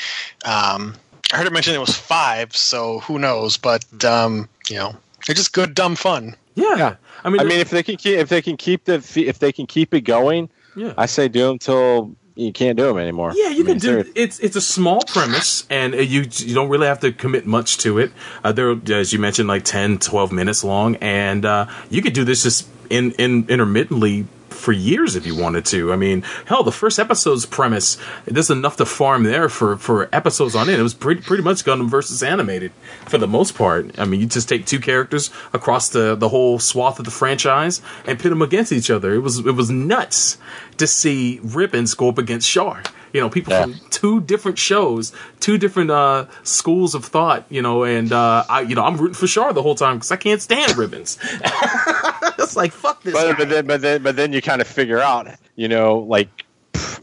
[0.45, 0.95] Um,
[1.33, 3.57] I heard it mentioned it was five, so who knows?
[3.57, 4.95] But um, you know,
[5.25, 6.35] they're just good, dumb fun.
[6.57, 6.95] Yeah, Yeah.
[7.23, 9.51] I mean, I mean if they can keep if they can keep the if they
[9.51, 10.93] can keep it going, yeah.
[10.97, 13.31] I say do them till you can't do them anymore.
[13.35, 13.87] Yeah, you I mean, can do.
[13.87, 14.13] seriously.
[14.15, 17.77] It's it's a small premise, and uh, you you don't really have to commit much
[17.79, 18.11] to it.
[18.43, 22.23] Uh, they're as you mentioned, like 10, 12 minutes long, and uh, you could do
[22.23, 25.91] this just in in intermittently for years if you wanted to.
[25.93, 30.55] I mean, hell, the first episode's premise there's enough to farm there for for episodes
[30.55, 30.79] on it.
[30.79, 32.71] It was pretty pretty much Gundam versus animated
[33.05, 33.97] for the most part.
[33.99, 37.81] I mean, you just take two characters across the the whole swath of the franchise
[38.05, 39.13] and pit them against each other.
[39.13, 40.37] It was it was nuts
[40.77, 42.83] to see Ribbons go up against Char.
[43.13, 43.63] You know, people Yeah.
[43.63, 47.45] from two different shows, two different uh, schools of thought.
[47.49, 50.11] You know, and uh, I, you know, I'm rooting for Char the whole time because
[50.11, 51.17] I can't stand Ribbons.
[52.43, 53.13] it's like fuck this.
[53.13, 53.37] but, guy.
[53.37, 56.45] but then but then but then you kind of figure out, you know, like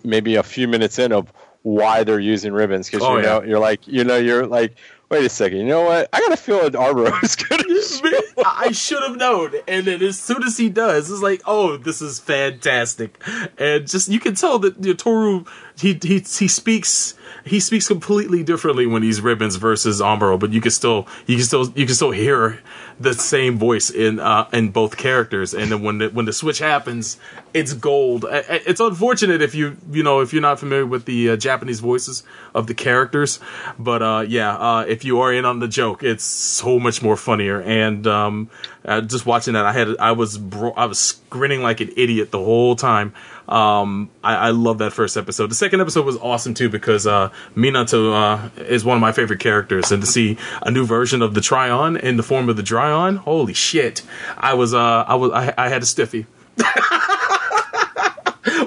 [0.04, 1.32] maybe a few minutes in of
[1.62, 4.76] why they're using ribbons because Oh, you know you're like you know you're like
[5.14, 6.08] wait a second, you know what?
[6.12, 7.64] I got a feeling Amuro is gonna.
[8.02, 9.52] Man, I should have known.
[9.68, 13.22] And then as soon as he does, it's like, oh, this is fantastic.
[13.58, 15.44] And just you can tell that you know, Toru
[15.78, 20.60] he he he speaks he speaks completely differently when he's Ribbons versus Amuro, but you
[20.60, 22.60] can still you can still you can still hear
[22.98, 25.52] the same voice in uh, in both characters.
[25.52, 27.18] And then when the when the switch happens,
[27.52, 28.24] it's gold.
[28.30, 32.22] It's unfortunate if you you know if you're not familiar with the uh, Japanese voices
[32.54, 33.40] of the characters,
[33.78, 37.16] but uh, yeah, uh, if you are in on the joke, it's so much more
[37.16, 37.60] funnier.
[37.60, 38.50] And um,
[38.84, 42.30] uh, just watching that, I had I was bro- I was grinning like an idiot
[42.30, 43.12] the whole time.
[43.48, 45.50] Um, I, I love that first episode.
[45.50, 49.40] The second episode was awesome too because uh, Minato uh, is one of my favorite
[49.40, 52.62] characters, and to see a new version of the Tryon in the form of the
[52.62, 54.02] Dryon, holy shit!
[54.36, 56.26] I was uh, I was I, I had a stiffy.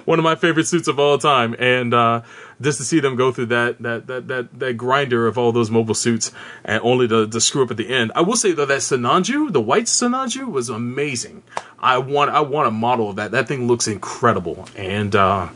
[0.05, 2.21] one of my favorite suits of all time, and uh,
[2.61, 5.69] just to see them go through that that that that that grinder of all those
[5.69, 6.31] mobile suits,
[6.63, 8.11] and only to, to screw up at the end.
[8.15, 11.43] I will say though that Sinanju, the white Sinanju, was amazing.
[11.79, 13.31] I want I want a model of that.
[13.31, 15.49] That thing looks incredible, and uh,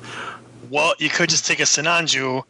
[0.70, 2.44] Well, you could just take a Sinanju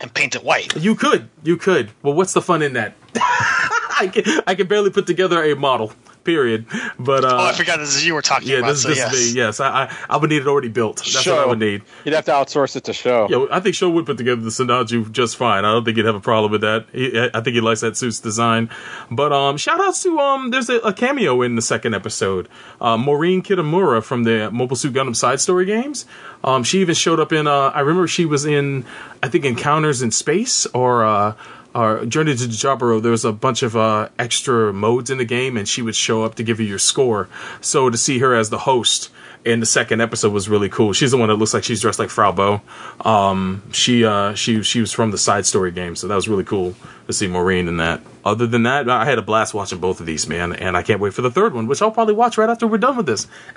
[0.00, 0.74] and paint it white.
[0.76, 1.90] you could you could.
[2.02, 2.94] Well, what's the fun in that?
[3.16, 5.92] I can I can barely put together a model.
[6.24, 6.66] Period.
[6.98, 8.68] But uh, Oh, I forgot this is you were talking yeah, about.
[8.68, 9.14] this, so this yes.
[9.14, 9.40] is me.
[9.40, 10.98] Yes, I, I I would need it already built.
[10.98, 11.82] That's what I would need.
[12.04, 13.26] You'd have to outsource it to show.
[13.30, 15.64] Yeah, I think Show would put together the Sinanju just fine.
[15.64, 16.86] I don't think he'd have a problem with that.
[16.92, 18.68] He, I think he likes that suit's design.
[19.10, 22.48] But um, shout outs to um, there's a, a cameo in the second episode.
[22.80, 26.04] Uh, Maureen Kitamura from the Mobile Suit Gundam side story games.
[26.44, 27.46] Um, she even showed up in.
[27.46, 28.84] Uh, I remember she was in,
[29.22, 31.04] I think Encounters in Space or.
[31.04, 31.34] Uh,
[31.74, 35.56] or Journey to Jaburo, there was a bunch of uh, extra modes in the game,
[35.56, 37.28] and she would show up to give you your score.
[37.60, 39.10] So to see her as the host
[39.44, 40.92] in the second episode was really cool.
[40.92, 42.60] She's the one that looks like she's dressed like Fraw Bow.
[43.08, 46.44] Um, she uh, she she was from the side story game, so that was really
[46.44, 46.74] cool
[47.06, 48.00] to see Maureen in that.
[48.24, 51.00] Other than that, I had a blast watching both of these, man, and I can't
[51.00, 53.26] wait for the third one, which I'll probably watch right after we're done with this.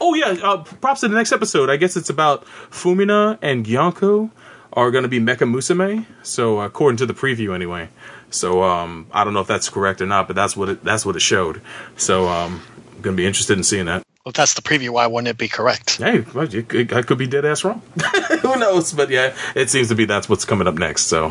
[0.00, 1.70] oh yeah, uh, props to the next episode.
[1.70, 4.30] I guess it's about Fumina and Gyanko
[4.72, 6.06] are going to be Mecha Musume.
[6.22, 7.88] So according to the preview, anyway.
[8.30, 11.04] So um, I don't know if that's correct or not, but that's what it that's
[11.04, 11.60] what it showed.
[11.96, 12.62] So um,
[12.94, 14.04] I'm gonna be interested in seeing that.
[14.24, 14.90] Well, if that's the preview.
[14.90, 15.96] Why wouldn't it be correct?
[15.96, 17.82] Hey, well, you could- I could be dead ass wrong.
[18.42, 18.92] Who knows?
[18.92, 21.06] But yeah, it seems to be that's what's coming up next.
[21.06, 21.28] So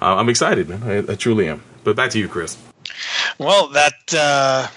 [0.00, 0.82] uh, I'm excited, man.
[0.84, 1.62] I, I truly am.
[1.84, 2.56] But back to you, Chris.
[3.38, 4.68] Well, that uh,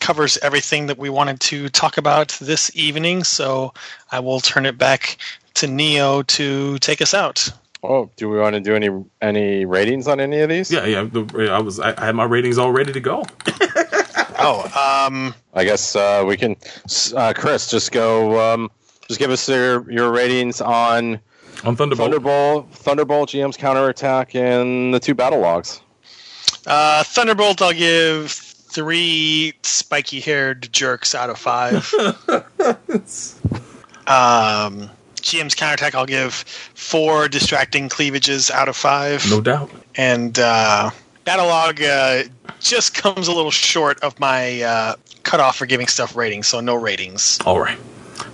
[0.00, 3.24] covers everything that we wanted to talk about this evening.
[3.24, 3.72] So
[4.12, 5.16] I will turn it back
[5.56, 7.48] to Neo to take us out.
[7.82, 8.88] Oh, do we want to do any
[9.20, 10.70] any ratings on any of these?
[10.72, 11.04] Yeah, yeah.
[11.04, 13.24] The, I was I, I had my ratings all ready to go.
[14.38, 16.56] Oh, um, I guess uh, we can.
[17.14, 18.38] Uh, Chris, just go.
[18.38, 18.70] Um,
[19.08, 21.20] just give us your your ratings on
[21.64, 22.10] On Thunderbolt.
[22.10, 25.80] Thunderbolt, Thunderbolt, GM's counterattack, and the two Battlogues.
[26.66, 31.90] uh, Thunderbolt, I'll give three spiky haired jerks out of five.
[34.06, 34.90] um,
[35.26, 36.32] GM's counterattack, I'll give
[36.74, 39.28] four distracting cleavages out of five.
[39.28, 39.70] No doubt.
[39.96, 40.90] and uh,
[41.24, 42.28] Battlogue uh,
[42.60, 44.94] just comes a little short of my uh,
[45.24, 47.38] cutoff for giving stuff ratings, so no ratings.
[47.44, 47.78] All right,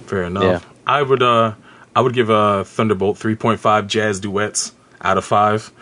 [0.07, 0.43] fair enough.
[0.45, 0.61] Yeah.
[0.87, 1.55] I would uh
[1.97, 5.73] I would give uh Thunderbolt 3.5 jazz duets out of five.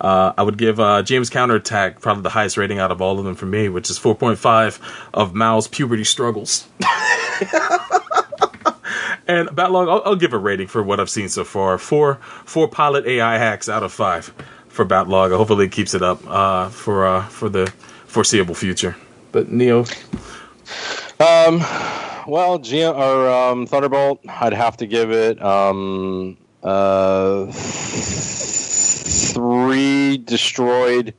[0.00, 3.24] Uh, I would give uh, GM's Counterattack probably the highest rating out of all of
[3.26, 4.78] them for me, which is 4.5
[5.12, 6.66] of Mao's puberty struggles.
[9.30, 11.78] and Battlogue, I'll, I'll give a rating for what I've seen so far.
[11.78, 14.32] Four four pilot AI hacks out of five
[14.68, 15.36] for Battlogue.
[15.36, 17.72] Hopefully, it keeps it up uh, for uh, for the
[18.06, 18.96] foreseeable future.
[19.32, 19.84] But Neo,
[21.20, 21.60] Um,
[22.26, 27.46] well, GM or um, Thunderbolt, I'd have to give it um, uh,
[29.32, 31.14] three destroyed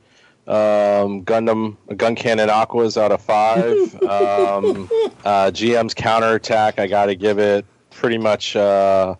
[0.46, 3.72] um, Gundam gun cannon aquas out of five.
[4.02, 4.90] um,
[5.24, 7.64] uh, GM's counterattack, I got to give it
[8.02, 9.14] pretty much uh,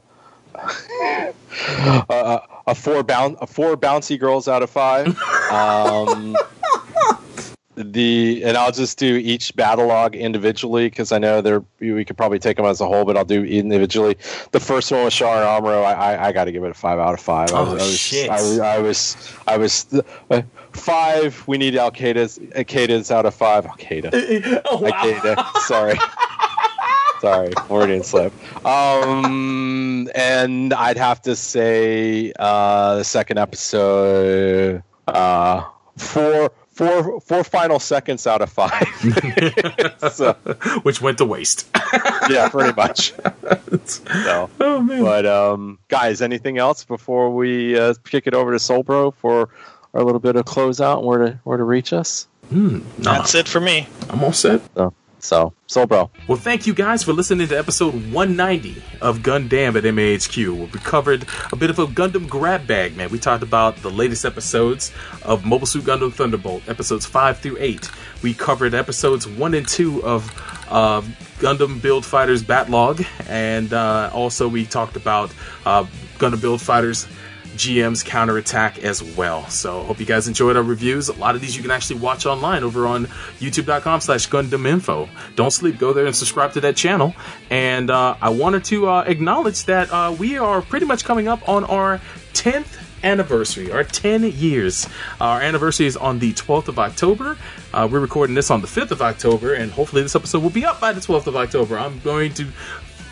[0.56, 5.06] a, a four boun- a four bouncy girls out of five.
[5.52, 6.36] Um,
[7.76, 12.40] the and I'll just do each Battlogue individually because I know they're we could probably
[12.40, 14.16] take them as a whole, but I'll do individually.
[14.50, 16.74] The first one with Char and Amuro, I I, I got to give it a
[16.74, 17.52] five out of five.
[17.52, 18.30] I Oh, was, I was, shit.
[18.30, 19.86] I was I was I was
[20.30, 20.42] uh,
[20.72, 21.46] five.
[21.46, 23.64] We need Al Qaeda's Al Qaeda's out of five.
[23.64, 24.62] Al Qaeda.
[24.70, 25.52] oh, Al Qaeda.
[25.60, 25.96] Sorry.
[27.22, 28.32] Sorry, Freudian slip.
[28.66, 35.62] Um, and I'd have to say uh, the second episode, uh,
[35.96, 38.88] four, four, four final seconds out of five.
[40.12, 40.32] so
[40.82, 41.68] which went to waste.
[42.28, 43.12] yeah, pretty much.
[43.84, 45.02] So, oh man.
[45.02, 49.48] but um, guys, anything else before we uh, kick it over to Solbro for
[49.94, 52.26] our little bit of closeout and where to where to reach us?
[52.50, 53.88] Nah, That's it for me.
[54.10, 54.60] I'm all set.
[54.74, 54.92] So,
[55.22, 56.10] so Solbro.
[56.28, 60.72] Well, thank you guys for listening to episode 190 of Gundam at MAHQ.
[60.72, 63.08] We covered a bit of a Gundam grab bag, man.
[63.08, 64.92] We talked about the latest episodes
[65.22, 67.90] of Mobile Suit Gundam Thunderbolt, episodes 5 through 8.
[68.22, 70.30] We covered episodes 1 and 2 of
[70.68, 71.00] uh,
[71.38, 75.32] Gundam Build Fighters Battlogue, and uh, also we talked about
[75.64, 75.84] uh,
[76.18, 77.06] Gundam Build Fighters
[77.52, 79.48] GM's counterattack as well.
[79.48, 81.08] So hope you guys enjoyed our reviews.
[81.08, 83.06] A lot of these you can actually watch online over on
[83.40, 85.08] youtube.com slash Gundam Info.
[85.36, 85.78] Don't sleep.
[85.78, 87.14] Go there and subscribe to that channel.
[87.50, 91.48] And uh, I wanted to uh, acknowledge that uh, we are pretty much coming up
[91.48, 92.00] on our
[92.32, 94.88] 10th anniversary, our 10 years.
[95.20, 97.36] Our anniversary is on the 12th of October.
[97.72, 100.64] Uh, we're recording this on the 5th of October, and hopefully this episode will be
[100.64, 101.78] up by the 12th of October.
[101.78, 102.46] I'm going to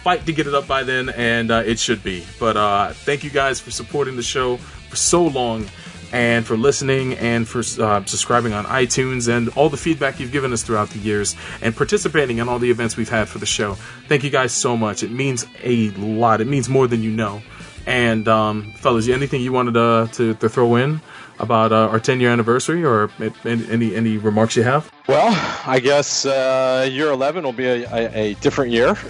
[0.03, 2.25] fight to get it up by then, and uh, it should be.
[2.39, 5.67] But uh, thank you guys for supporting the show for so long,
[6.13, 10.53] and for listening, and for uh, subscribing on iTunes, and all the feedback you've given
[10.53, 13.75] us throughout the years, and participating in all the events we've had for the show.
[14.09, 15.03] Thank you guys so much.
[15.03, 16.41] It means a lot.
[16.41, 17.43] It means more than you know.
[17.87, 21.01] And um, fellas, anything you wanted uh, to, to throw in
[21.41, 23.11] about uh, our 10 year anniversary, or
[23.45, 24.91] any any remarks you have?
[25.09, 25.31] Well,
[25.67, 28.91] I guess uh, year 11 will be a, a, a different year.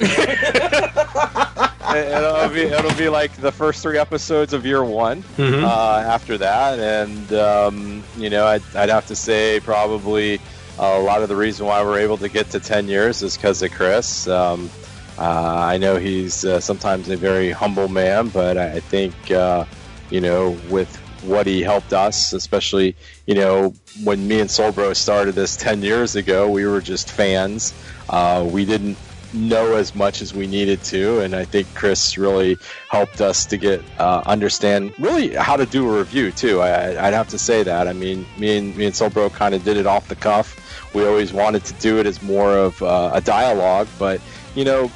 [1.94, 5.64] it'll, be, it'll be like the first three episodes of year one Mhm.
[5.64, 6.78] uh, after that.
[6.78, 10.40] And, um, you know, I'd, I'd have to say probably
[10.78, 13.60] a lot of the reason why we're able to get to 10 years is because
[13.62, 14.26] of Chris.
[14.28, 14.70] Um,
[15.18, 15.22] uh,
[15.58, 19.66] I know he's uh, sometimes a very humble man, but I I think, uh,
[20.08, 23.74] you know, with what he helped us, especially, you know,
[24.04, 27.74] when me and Solbro started this 10 years ago, we were just fans.
[28.08, 28.98] Uh, we didn't
[29.32, 32.56] know as much as we needed to, and I think Chris really
[32.88, 36.60] helped us to get uh, understand really how to do a review too.
[36.60, 37.86] I, I'd have to say that.
[37.86, 40.56] I mean, me and me and Solbro kind of did it off the cuff.
[40.94, 44.20] We always wanted to do it as more of uh, a dialogue, but
[44.54, 44.90] you know,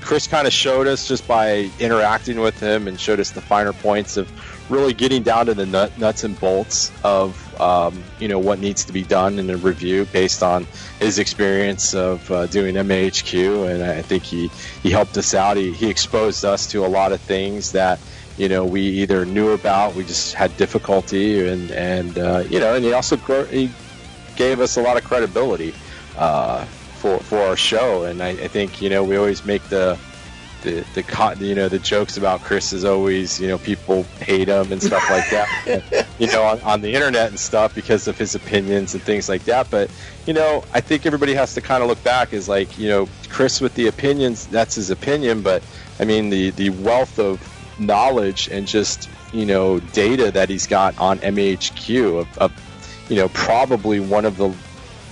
[0.00, 3.72] Chris kind of showed us just by interacting with him and showed us the finer
[3.72, 4.28] points of
[4.70, 8.84] really getting down to the nut, nuts and bolts of um, you know what needs
[8.84, 10.66] to be done in a review based on
[10.98, 14.48] his experience of uh, doing MAHQ, and I think he
[14.82, 15.56] he helped us out.
[15.56, 18.00] He he exposed us to a lot of things that
[18.36, 22.74] you know we either knew about, we just had difficulty, and and uh, you know,
[22.74, 23.16] and he also
[23.46, 23.70] he
[24.34, 25.74] gave us a lot of credibility
[26.16, 26.66] uh,
[26.96, 29.98] for for our show, and I, I think you know we always make the
[30.62, 34.72] the the you know the jokes about Chris is always you know people hate him
[34.72, 36.06] and stuff like that.
[36.18, 39.44] You know on, on the internet and stuff because of his opinions and things like
[39.44, 39.68] that.
[39.70, 39.90] But
[40.24, 43.06] you know I think everybody has to kind of look back as like you know
[43.28, 45.42] Chris with the opinions that's his opinion.
[45.42, 45.62] But
[46.00, 47.38] I mean the the wealth of
[47.78, 52.52] knowledge and just you know data that he's got on MHQ of, of
[53.10, 54.48] you know probably one of the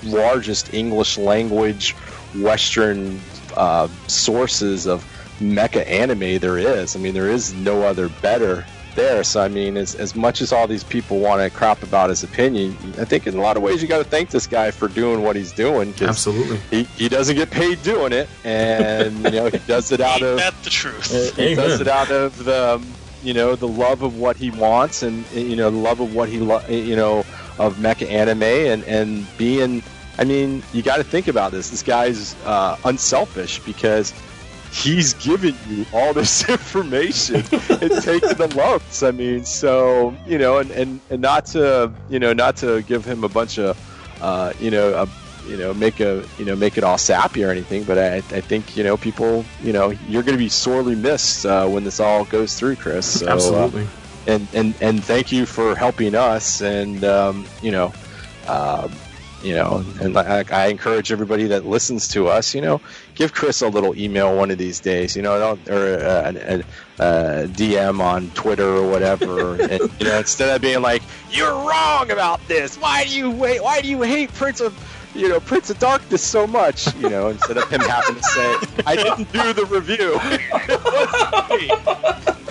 [0.04, 1.92] largest English language
[2.36, 3.20] Western
[3.56, 5.04] uh, sources of
[5.40, 6.96] mecha anime there is.
[6.96, 8.64] I mean, there is no other better
[8.94, 9.24] there.
[9.24, 12.22] So, I mean, as, as much as all these people want to crap about his
[12.22, 14.88] opinion, I think in a lot of ways you got to thank this guy for
[14.88, 15.94] doing what he's doing.
[16.00, 16.58] Absolutely.
[16.70, 20.38] He, he doesn't get paid doing it, and you know he does it out of
[20.38, 21.36] that the truth?
[21.36, 21.56] he Amen.
[21.56, 22.86] does it out of the um,
[23.22, 26.28] you know the love of what he wants and you know the love of what
[26.28, 27.20] he lo- you know
[27.58, 29.82] of mecha anime and and being
[30.18, 31.70] I mean you got to think about this.
[31.70, 34.12] This guy's uh, unselfish because
[34.72, 39.02] he's giving you all this information and taking the lumps.
[39.02, 43.04] I mean so you know and, and and not to you know not to give
[43.04, 43.78] him a bunch of
[44.20, 45.08] uh, you know a
[45.48, 48.40] you know make a you know make it all sappy or anything but I, I
[48.40, 52.00] think you know people you know you're going to be sorely missed uh, when this
[52.00, 53.20] all goes through Chris.
[53.20, 53.86] So, uh, Absolutely.
[54.26, 57.92] and and and thank you for helping us and um, you know
[58.46, 58.90] um,
[59.44, 62.80] you know and I, I encourage everybody that listens to us you know
[63.14, 66.36] give Chris a little email one of these days you know don't, or a, an,
[66.36, 66.64] an,
[66.98, 69.54] uh, DM on Twitter or whatever.
[69.64, 72.76] And, you know instead of being like you're wrong about this.
[72.76, 74.74] Why do you wait why do you hate Prince of
[75.14, 76.94] you know Prince of Darkness so much?
[76.96, 78.56] You know instead of him having to say
[78.86, 80.18] I didn't do the review.
[80.22, 82.44] It wasn't me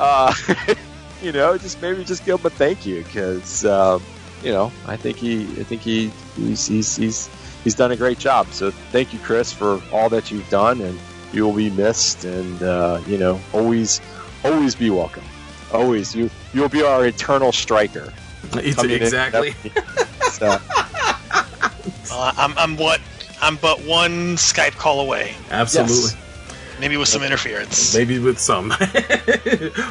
[0.00, 0.34] uh,
[1.22, 4.02] you know, just maybe just give him a thank you because um,
[4.42, 7.28] you know I think he I think he he's, he's he's
[7.64, 8.48] he's done a great job.
[8.52, 10.98] So thank you, Chris, for all that you've done, and
[11.32, 12.24] you will be missed.
[12.24, 14.00] And uh, you know, always
[14.44, 15.24] always be welcome.
[15.72, 18.12] Always you you'll be our eternal striker.
[18.56, 19.54] It's- exactly.
[20.32, 20.58] so,
[22.10, 23.00] Uh, I'm, I'm what?
[23.40, 25.34] I'm but one Skype call away.
[25.50, 25.94] Absolutely.
[25.94, 26.16] Yes.
[26.80, 27.94] Maybe with some interference.
[27.94, 28.68] Maybe with some,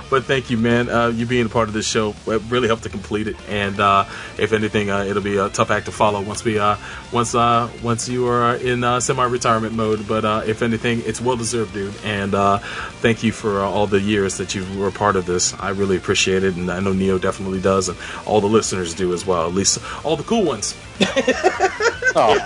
[0.09, 0.89] but thank you, man.
[0.89, 3.35] Uh, you being a part of this show it really helped to complete it.
[3.47, 4.05] And uh,
[4.37, 6.77] if anything, uh, it'll be a tough act to follow once we uh,
[7.11, 10.07] once uh, once you are in uh, semi-retirement mode.
[10.07, 11.93] But uh, if anything, it's well deserved, dude.
[12.03, 12.57] And uh,
[13.01, 15.53] thank you for uh, all the years that you were a part of this.
[15.59, 19.13] I really appreciate it, and I know Neo definitely does, and all the listeners do
[19.13, 19.47] as well.
[19.47, 20.75] At least all the cool ones.
[22.15, 22.37] oh,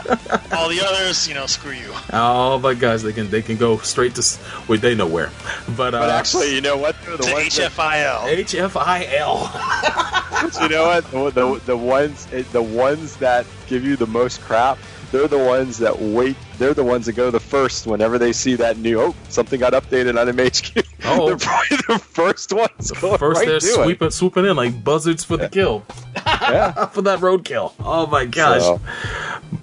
[0.56, 1.94] All the others, you know, screw you.
[2.12, 5.32] All the guys, they can they can go straight to s- well, they know where.
[5.78, 6.96] But, uh, but actually, you know what?
[7.06, 8.46] The To ones that- HFIL.
[8.46, 10.20] HFIL.
[10.62, 11.10] You know what?
[11.12, 14.78] The, the, the ones the ones that give you the most crap,
[15.12, 16.36] they're the ones that wait.
[16.58, 19.00] They're the ones that go the first whenever they see that new.
[19.00, 20.86] Oh, something got updated on MHQ.
[21.06, 21.28] Oh.
[21.28, 22.92] they're probably the first ones.
[22.92, 24.12] going First, right they're to it.
[24.14, 25.84] swooping in like buzzards for the kill,
[26.26, 26.86] Yeah.
[26.94, 27.74] for that roadkill.
[27.80, 28.62] Oh my gosh!
[28.62, 28.80] So,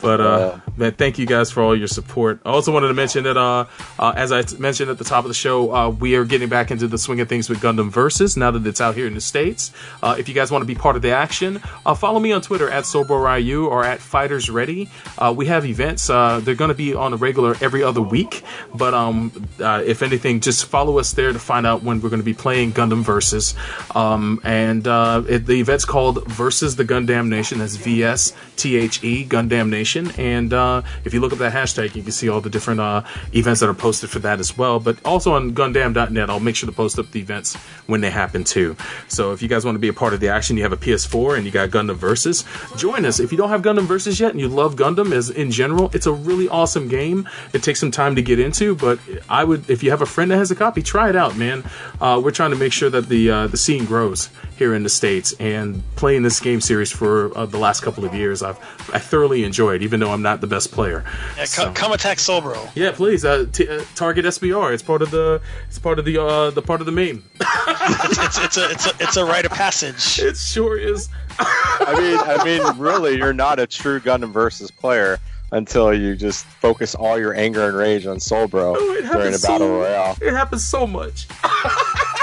[0.01, 2.41] But uh, man, thank you guys for all your support.
[2.45, 3.67] I also wanted to mention that, uh,
[3.99, 6.49] uh, as I t- mentioned at the top of the show, uh, we are getting
[6.49, 9.15] back into the swing of things with Gundam Versus now that it's out here in
[9.15, 9.73] the states.
[10.03, 12.41] Uh, if you guys want to be part of the action, uh, follow me on
[12.41, 14.89] Twitter at SoborRyu or at Fighters Ready.
[15.19, 16.09] Uh, we have events.
[16.09, 18.43] Uh, they're going to be on a regular every other week.
[18.75, 22.21] But um, uh, if anything, just follow us there to find out when we're going
[22.21, 23.55] to be playing Gundam Versus.
[23.95, 27.59] Um, and uh, it, the event's called Versus the Gundam Nation.
[27.59, 29.90] That's V S T H E Gundam Nation.
[29.97, 33.03] And uh, if you look up that hashtag, you can see all the different uh,
[33.35, 34.81] events that are posted for that as well.
[34.81, 37.57] But also on Gundam.net, I'll make sure to post up the events
[37.87, 38.77] when they happen too.
[39.09, 40.77] So if you guys want to be a part of the action, you have a
[40.77, 42.45] PS4 and you got Gundam Versus,
[42.77, 43.21] join us.
[43.21, 46.07] If you don't have Gundam Versus yet and you love Gundam as in general, it's
[46.07, 47.29] a really awesome game.
[47.53, 48.99] It takes some time to get into, but
[49.29, 51.65] I would, if you have a friend that has a copy, try it out, man.
[52.01, 54.89] Uh, we're trying to make sure that the uh, the scene grows here in the
[54.89, 58.59] states, and playing this game series for uh, the last couple of years, I've
[58.93, 61.05] I thoroughly enjoyed, even though I'm not the best player.
[61.37, 62.71] Yeah, So- co- come attack Solbro.
[62.75, 63.25] yeah, please.
[63.25, 64.73] Uh, t- uh, target SBR.
[64.73, 65.41] It's part of the.
[65.69, 66.23] It's part of the.
[66.23, 67.23] Uh, the part of the meme.
[67.41, 70.21] It's, it's a it's a it's a rite of passage.
[70.31, 71.09] It sure is.
[71.39, 75.19] I mean, I mean, really, you're not a true Gundam versus player
[75.53, 79.43] until you just focus all your anger and rage on Solbro Oh, during a happens
[79.43, 80.17] battle so, royale.
[80.21, 81.27] It happens so much.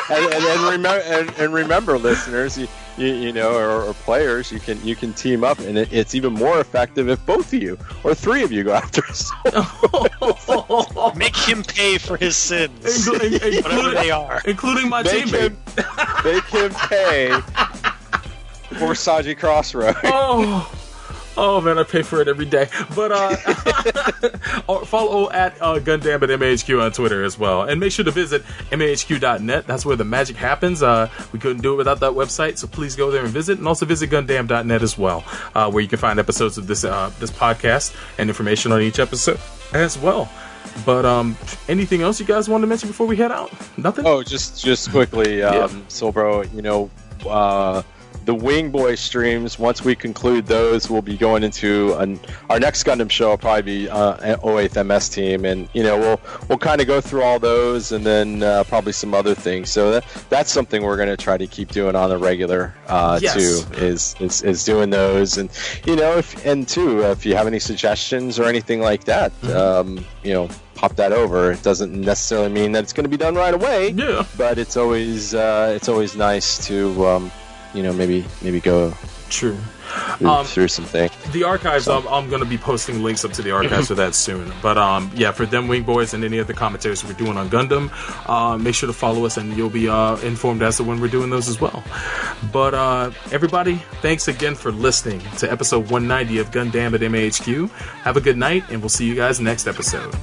[0.09, 2.67] and, and, and, remember, and, and remember, listeners, you,
[2.97, 6.15] you, you know, or, or players, you can you can team up, and it, it's
[6.15, 10.09] even more effective if both of you or three of you go after someone.
[11.17, 14.41] Make him pay for his sins, Inclu- in- whatever they are.
[14.45, 15.39] including my Make teammate.
[15.39, 15.57] him,
[16.33, 17.29] make him pay
[18.79, 19.95] for Saji Crossroad.
[20.03, 20.69] Oh,
[21.37, 22.67] oh man, I pay for it every day.
[22.95, 23.35] But uh,
[24.85, 28.43] follow at uh, Gundam at MAHQ on Twitter as well, and make sure to visit
[28.71, 29.67] mahq.net.
[29.67, 30.83] That's where the magic happens.
[30.83, 33.67] Uh, we couldn't do it without that website, so please go there and visit, and
[33.67, 35.23] also visit Gundam.net as well,
[35.55, 38.99] uh, where you can find episodes of this uh, this podcast and information on each
[38.99, 39.39] episode
[39.73, 40.29] as well.
[40.85, 41.37] But um,
[41.69, 43.51] anything else you guys want to mention before we head out?
[43.77, 44.05] Nothing.
[44.05, 45.67] Oh, just just quickly, um, Yeah.
[45.87, 46.89] Silbro, you know,
[47.27, 47.81] uh,
[48.27, 49.57] the Wing Boy streams.
[49.57, 53.29] Once we conclude those, we'll be going into an, our next Gundam show.
[53.29, 56.99] Will probably be uh, 08th MS team, and you know, we'll we'll kind of go
[56.99, 59.71] through all those, and then uh, probably some other things.
[59.71, 63.17] So that that's something we're going to try to keep doing on the regular uh,
[63.21, 63.33] Yes.
[63.33, 63.63] too.
[63.83, 65.49] Is, is is doing those, and
[65.85, 70.05] you know, if and too, if you have any suggestions or anything like that, um,
[70.23, 70.49] you know.
[70.75, 71.51] Pop that over.
[71.53, 74.23] It doesn't necessarily mean that it's going to be done right away Yeah.
[74.37, 77.31] but it's always uh, it's always nice to um,
[77.77, 78.93] you know maybe maybe go
[79.29, 79.55] True.
[80.17, 81.11] through, Um, through some things.
[81.33, 84.15] The archives, I'm, I'm going to be posting links up to the archives for that
[84.15, 84.51] soon.
[84.61, 87.49] But um, yeah, for them Wing Boys and any of the commentaries we're doing on
[87.49, 87.89] Gundam,
[88.29, 91.09] uh, make sure to follow us and you'll be uh, informed as to when we're
[91.09, 91.83] doing those as well.
[92.53, 97.69] But uh, everybody, thanks again for listening to episode 190 of Gundam at MAHQ.
[98.03, 100.15] Have a good night, and we'll see you guys next episode.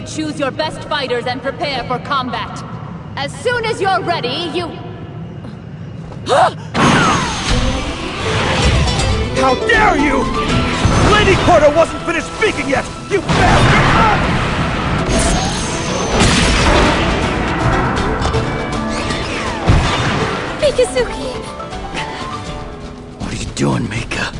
[0.00, 2.62] To choose your best fighters and prepare for combat.
[3.16, 4.68] As soon as you're ready, you.
[9.36, 10.22] How dare you!
[11.12, 12.84] Lady Porter wasn't finished speaking yet!
[13.10, 14.20] You bastard!
[20.60, 21.32] Mikazuki!
[23.20, 24.32] What are you doing, Mika?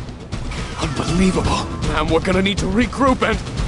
[0.79, 1.65] Unbelievable.
[1.89, 3.60] Man, we're gonna need to regroup and.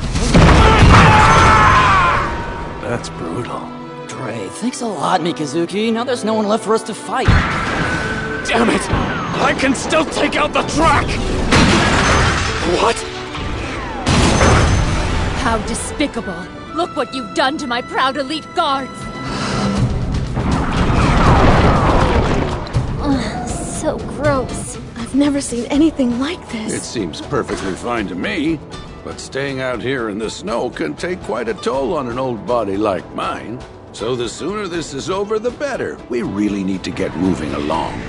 [2.84, 3.62] That's brutal.
[4.08, 5.92] Dre, thanks a lot, Mikazuki.
[5.92, 7.28] Now there's no one left for us to fight.
[8.48, 8.82] Damn it!
[9.42, 11.06] I can still take out the track!
[12.82, 12.96] What?
[15.40, 16.46] How despicable!
[16.76, 18.92] Look what you've done to my proud elite guards!
[23.80, 24.78] So gross.
[24.98, 26.74] I've never seen anything like this.
[26.74, 28.60] It seems perfectly fine to me,
[29.04, 32.46] but staying out here in the snow can take quite a toll on an old
[32.46, 33.60] body like mine.
[33.92, 35.98] So the sooner this is over, the better.
[36.10, 38.00] We really need to get moving along.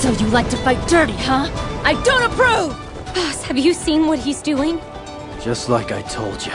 [0.00, 1.50] So you like to fight dirty, huh?
[1.84, 2.74] I don't approve!
[3.14, 4.80] Boss, have you seen what he's doing?
[5.40, 6.52] Just like I told you,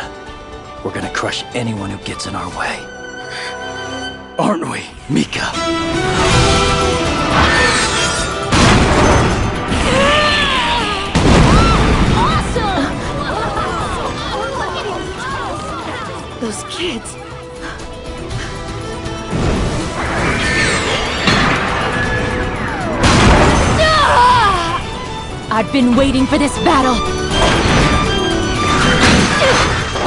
[0.84, 2.78] we're gonna crush anyone who gets in our way.
[4.38, 5.52] Aren't we, Mika?
[16.52, 17.16] Those kids.
[23.80, 25.48] Ah!
[25.50, 26.96] I've been waiting for this battle.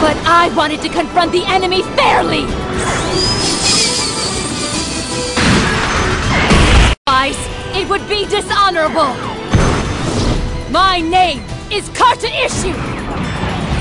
[0.03, 2.45] But I wanted to confront the enemy fairly!
[7.07, 7.41] Otherwise,
[7.75, 9.15] it would be dishonorable!
[10.71, 11.43] My name
[11.73, 12.75] is Carta Issue!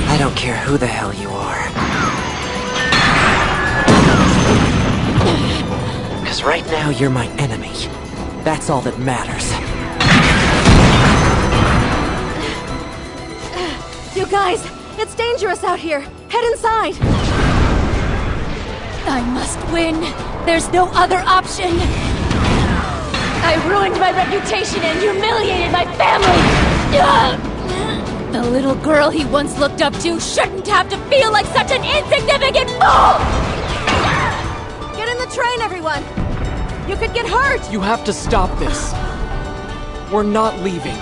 [0.07, 2.22] I don't care who the hell you are.
[6.33, 7.69] Because right now you're my enemy.
[8.43, 9.51] That's all that matters.
[14.17, 14.65] You guys,
[14.97, 15.99] it's dangerous out here.
[16.29, 16.95] Head inside.
[19.05, 20.01] I must win.
[20.47, 21.69] There's no other option.
[23.45, 26.41] I ruined my reputation and humiliated my family.
[28.31, 31.83] The little girl he once looked up to shouldn't have to feel like such an
[31.83, 33.19] insignificant fool!
[34.97, 36.22] Get in the train, everyone.
[36.87, 37.71] You could get hurt.
[37.71, 38.91] You have to stop this.
[40.11, 40.97] We're not leaving.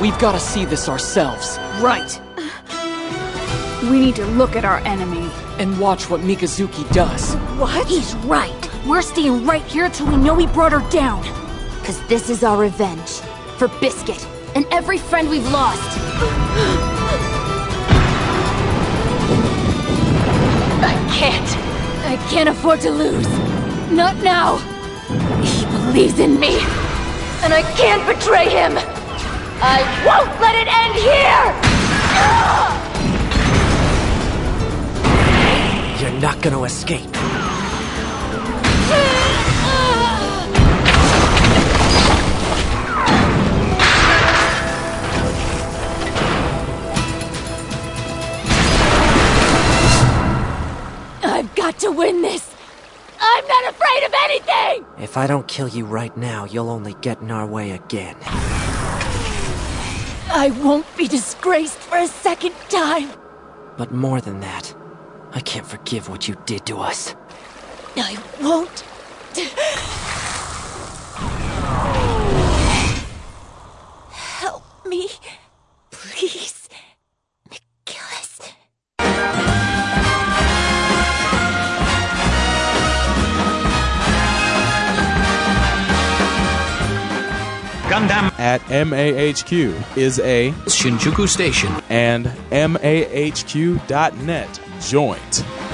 [0.00, 1.58] We've gotta see this ourselves.
[1.80, 2.18] Right.
[3.82, 5.30] We need to look at our enemy.
[5.58, 7.34] And watch what Mikazuki does.
[7.58, 7.86] What?
[7.86, 8.70] He's right.
[8.86, 11.22] We're staying right here till we know we brought her down.
[11.84, 13.20] Cause this is our revenge.
[13.58, 14.26] For Biscuit.
[14.54, 15.82] And every friend we've lost.
[20.82, 21.56] I can't.
[22.06, 23.28] I can't afford to lose.
[23.90, 24.75] Not now.
[25.86, 26.58] Believes in me.
[27.42, 28.72] And I can't betray him.
[29.62, 31.44] I won't let it end here!
[36.00, 37.08] You're not gonna escape.
[51.22, 52.55] I've got to win this.
[53.28, 54.86] I'm not afraid of anything!
[54.98, 58.16] If I don't kill you right now, you'll only get in our way again.
[60.30, 63.10] I won't be disgraced for a second time.
[63.76, 64.74] But more than that,
[65.32, 67.14] I can't forgive what you did to us.
[67.96, 68.84] I won't.
[74.10, 75.10] Help me,
[75.90, 76.55] please,
[87.86, 93.80] Gundam at MAHQ is a Shinjuku Station and MAHQ.net
[94.80, 95.65] joint.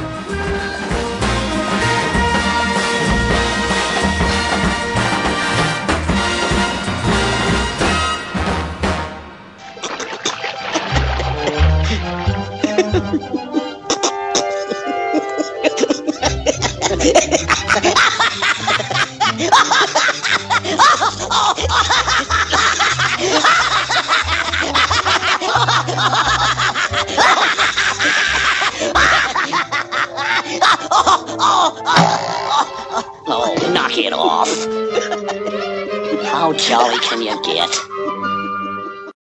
[33.35, 34.49] Oh, knock it off.
[36.27, 38.32] How jolly can you get?